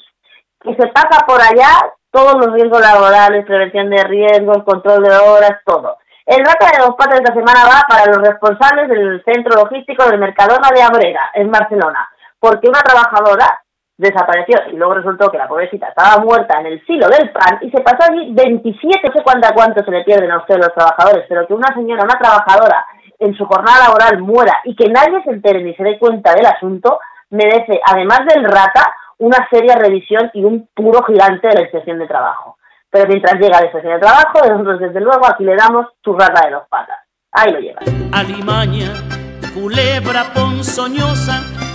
Que 0.61 0.75
se 0.75 0.87
pasa 0.87 1.25
por 1.25 1.41
allá 1.41 1.71
todos 2.11 2.35
los 2.35 2.53
riesgos 2.53 2.81
laborales, 2.81 3.45
prevención 3.45 3.89
de 3.89 4.03
riesgos, 4.03 4.63
control 4.65 5.03
de 5.03 5.15
horas, 5.15 5.59
todo. 5.65 5.97
El 6.25 6.43
rata 6.43 6.71
de 6.71 6.83
dos 6.83 6.95
patas 6.97 7.19
de 7.19 7.23
esta 7.23 7.33
semana 7.33 7.63
va 7.63 7.81
para 7.87 8.11
los 8.11 8.17
responsables 8.17 8.89
del 8.89 9.23
centro 9.23 9.55
logístico 9.55 10.03
del 10.09 10.19
Mercadona 10.19 10.69
de 10.75 10.81
Abrera, 10.81 11.31
en 11.33 11.49
Barcelona, 11.49 12.09
porque 12.39 12.67
una 12.67 12.81
trabajadora 12.81 13.63
desapareció 13.97 14.57
y 14.71 14.75
luego 14.75 14.95
resultó 14.95 15.31
que 15.31 15.37
la 15.37 15.47
pobrecita 15.47 15.87
estaba 15.87 16.23
muerta 16.23 16.59
en 16.59 16.67
el 16.67 16.85
silo 16.85 17.07
del 17.07 17.31
pan 17.31 17.59
y 17.61 17.71
se 17.71 17.81
pasó 17.81 18.11
allí 18.11 18.33
27, 18.33 19.07
no 19.07 19.13
sé 19.13 19.23
cuánto, 19.23 19.47
cuánto 19.53 19.83
se 19.83 19.91
le 19.91 20.03
pierden 20.03 20.31
a 20.31 20.39
ustedes 20.39 20.65
los 20.65 20.73
trabajadores, 20.73 21.25
pero 21.29 21.47
que 21.47 21.53
una 21.53 21.73
señora, 21.73 22.03
una 22.03 22.19
trabajadora 22.19 22.85
en 23.19 23.33
su 23.35 23.45
jornada 23.45 23.87
laboral 23.87 24.21
muera 24.21 24.61
y 24.65 24.75
que 24.75 24.89
nadie 24.89 25.23
se 25.23 25.31
entere 25.31 25.63
ni 25.63 25.73
se 25.75 25.83
dé 25.83 25.97
cuenta 25.97 26.33
del 26.33 26.45
asunto, 26.45 26.99
merece, 27.29 27.79
además 27.85 28.21
del 28.33 28.43
rata, 28.43 28.93
una 29.17 29.47
seria 29.49 29.75
revisión 29.75 30.29
y 30.33 30.43
un 30.43 30.67
puro 30.73 31.03
gigante 31.03 31.47
de 31.47 31.53
la 31.53 31.61
inspección 31.61 31.99
de 31.99 32.07
trabajo. 32.07 32.57
Pero 32.89 33.07
mientras 33.07 33.39
llega 33.39 33.59
la 33.59 33.65
inspección 33.65 33.93
de 33.93 33.99
trabajo, 33.99 34.39
nosotros 34.47 34.79
desde 34.79 35.01
luego 35.01 35.25
aquí 35.25 35.43
le 35.43 35.55
damos 35.55 35.87
tu 36.01 36.13
rata 36.13 36.45
de 36.45 36.53
dos 36.53 36.63
patas. 36.69 36.99
Ahí 37.31 37.51
lo 37.51 37.59
llevas. 37.59 37.83
Alimaña, 38.11 38.93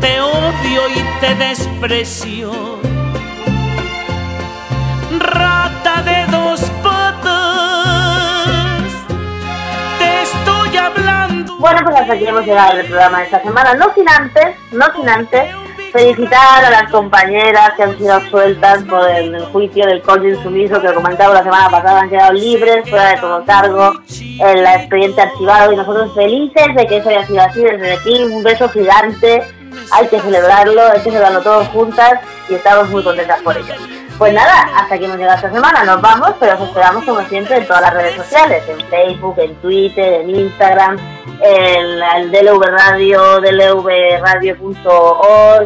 te 0.00 0.20
odio 0.20 0.88
y 0.94 1.02
te 1.20 1.34
desprecio. 1.34 2.52
Rata 5.18 6.02
de 6.02 6.26
dos 6.30 6.60
patas, 6.82 7.32
te 9.98 10.22
estoy 10.22 10.76
hablando. 10.76 11.56
Bueno, 11.58 11.80
pues 11.84 11.96
hasta 11.96 12.12
aquí 12.14 12.26
hemos 12.26 12.44
llegado 12.44 12.78
el 12.78 12.86
programa 12.86 13.18
de 13.18 13.24
esta 13.24 13.42
semana. 13.42 13.74
No 13.74 13.92
sin 13.94 14.08
antes, 14.08 14.56
no 14.72 14.86
sin 14.94 15.08
antes, 15.08 15.54
felicitar 15.92 16.64
a 16.64 16.70
las 16.70 16.90
compañeras 16.90 17.72
que 17.76 17.84
han 17.84 17.96
sido 17.96 18.14
absueltas 18.14 18.82
por 18.84 19.08
el 19.08 19.42
juicio 19.46 19.86
del 19.86 20.02
coche 20.02 20.30
insumiso 20.30 20.80
que 20.80 20.92
comentaba 20.92 21.34
la 21.34 21.42
semana 21.42 21.70
pasada, 21.70 22.00
han 22.02 22.10
quedado 22.10 22.32
libres, 22.34 22.88
fuera 22.88 23.10
de 23.10 23.16
todo 23.16 23.44
cargo, 23.44 23.92
el 24.40 24.66
expediente 24.66 25.22
archivado 25.22 25.72
y 25.72 25.76
nosotros 25.76 26.14
felices 26.14 26.74
de 26.74 26.86
que 26.86 26.98
eso 26.98 27.08
haya 27.08 27.26
sido 27.26 27.40
así. 27.42 27.62
Desde 27.62 27.92
aquí 27.92 28.24
un 28.24 28.42
beso 28.42 28.68
gigante, 28.68 29.42
hay 29.92 30.08
que 30.08 30.20
celebrarlo, 30.20 30.82
hay 30.82 30.98
que 30.98 31.10
celebrarlo 31.10 31.42
todos 31.42 31.68
juntas 31.68 32.20
y 32.48 32.54
estamos 32.54 32.88
muy 32.90 33.02
contentas 33.02 33.40
por 33.42 33.56
ello. 33.56 33.74
Pues 34.18 34.32
nada, 34.32 34.70
hasta 34.74 34.94
aquí 34.94 35.04
hemos 35.04 35.18
llegado 35.18 35.36
esta 35.36 35.52
semana, 35.52 35.84
nos 35.84 36.00
vamos, 36.00 36.32
pero 36.40 36.54
os 36.54 36.68
esperamos 36.68 37.04
como 37.04 37.20
siempre 37.28 37.56
en 37.58 37.66
todas 37.66 37.82
las 37.82 37.92
redes 37.92 38.16
sociales, 38.16 38.62
en 38.66 38.80
Facebook, 38.88 39.34
en 39.38 39.54
Twitter, 39.56 40.22
en 40.22 40.30
Instagram, 40.30 40.96
en 41.40 42.02
el 42.16 42.30
DLV 42.32 42.62
Radio, 42.62 43.40
dlvradio.org, 43.40 44.62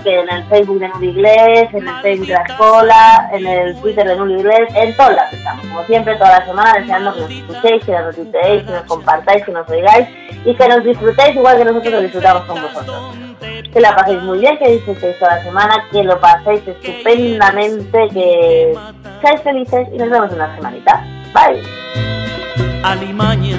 en 0.06 0.28
el 0.30 0.44
Facebook 0.44 0.80
de 0.80 0.88
Nuli 0.88 1.08
Inglés, 1.10 1.68
en 1.72 1.88
el 1.88 1.94
Facebook 2.02 2.26
de 2.26 2.34
la 2.34 2.42
Escola, 2.42 3.30
en 3.32 3.46
el 3.46 3.80
Twitter 3.80 4.06
de 4.06 4.16
Nuli 4.16 4.34
Inglés, 4.34 4.68
en 4.74 4.96
todas 4.96 5.16
las 5.16 5.32
estamos, 5.32 5.66
como 5.66 5.84
siempre, 5.84 6.16
toda 6.16 6.40
la 6.40 6.46
semana, 6.46 6.72
deseando 6.78 7.14
que 7.14 7.20
nos 7.20 7.30
escuchéis, 7.30 7.84
que 7.84 7.92
nos 7.92 8.06
retuiteéis, 8.06 8.62
que 8.64 8.72
nos 8.72 8.82
compartáis, 8.82 9.44
que 9.44 9.52
nos 9.52 9.68
oigáis 9.68 10.08
y 10.44 10.54
que 10.54 10.68
nos 10.68 10.84
disfrutéis 10.84 11.36
igual 11.36 11.58
que 11.58 11.64
nosotros 11.64 11.92
lo 11.92 12.00
disfrutamos 12.00 12.42
con 12.44 12.62
vosotros. 12.62 13.16
Que 13.72 13.80
la 13.80 13.94
paséis 13.94 14.20
muy 14.22 14.38
bien, 14.38 14.58
que 14.58 14.70
disfrutéis 14.72 15.18
toda 15.18 15.36
la 15.36 15.44
semana, 15.44 15.84
que 15.92 16.02
lo 16.02 16.18
paséis 16.20 16.60
estupendamente, 16.66 18.08
que 18.12 18.74
seáis 19.20 19.40
felices 19.42 19.88
y 19.92 19.98
nos 19.98 20.10
vemos 20.10 20.30
en 20.30 20.36
una 20.36 20.56
semanita. 20.56 21.04
Bye. 21.32 21.62
Alimaña, 22.82 23.58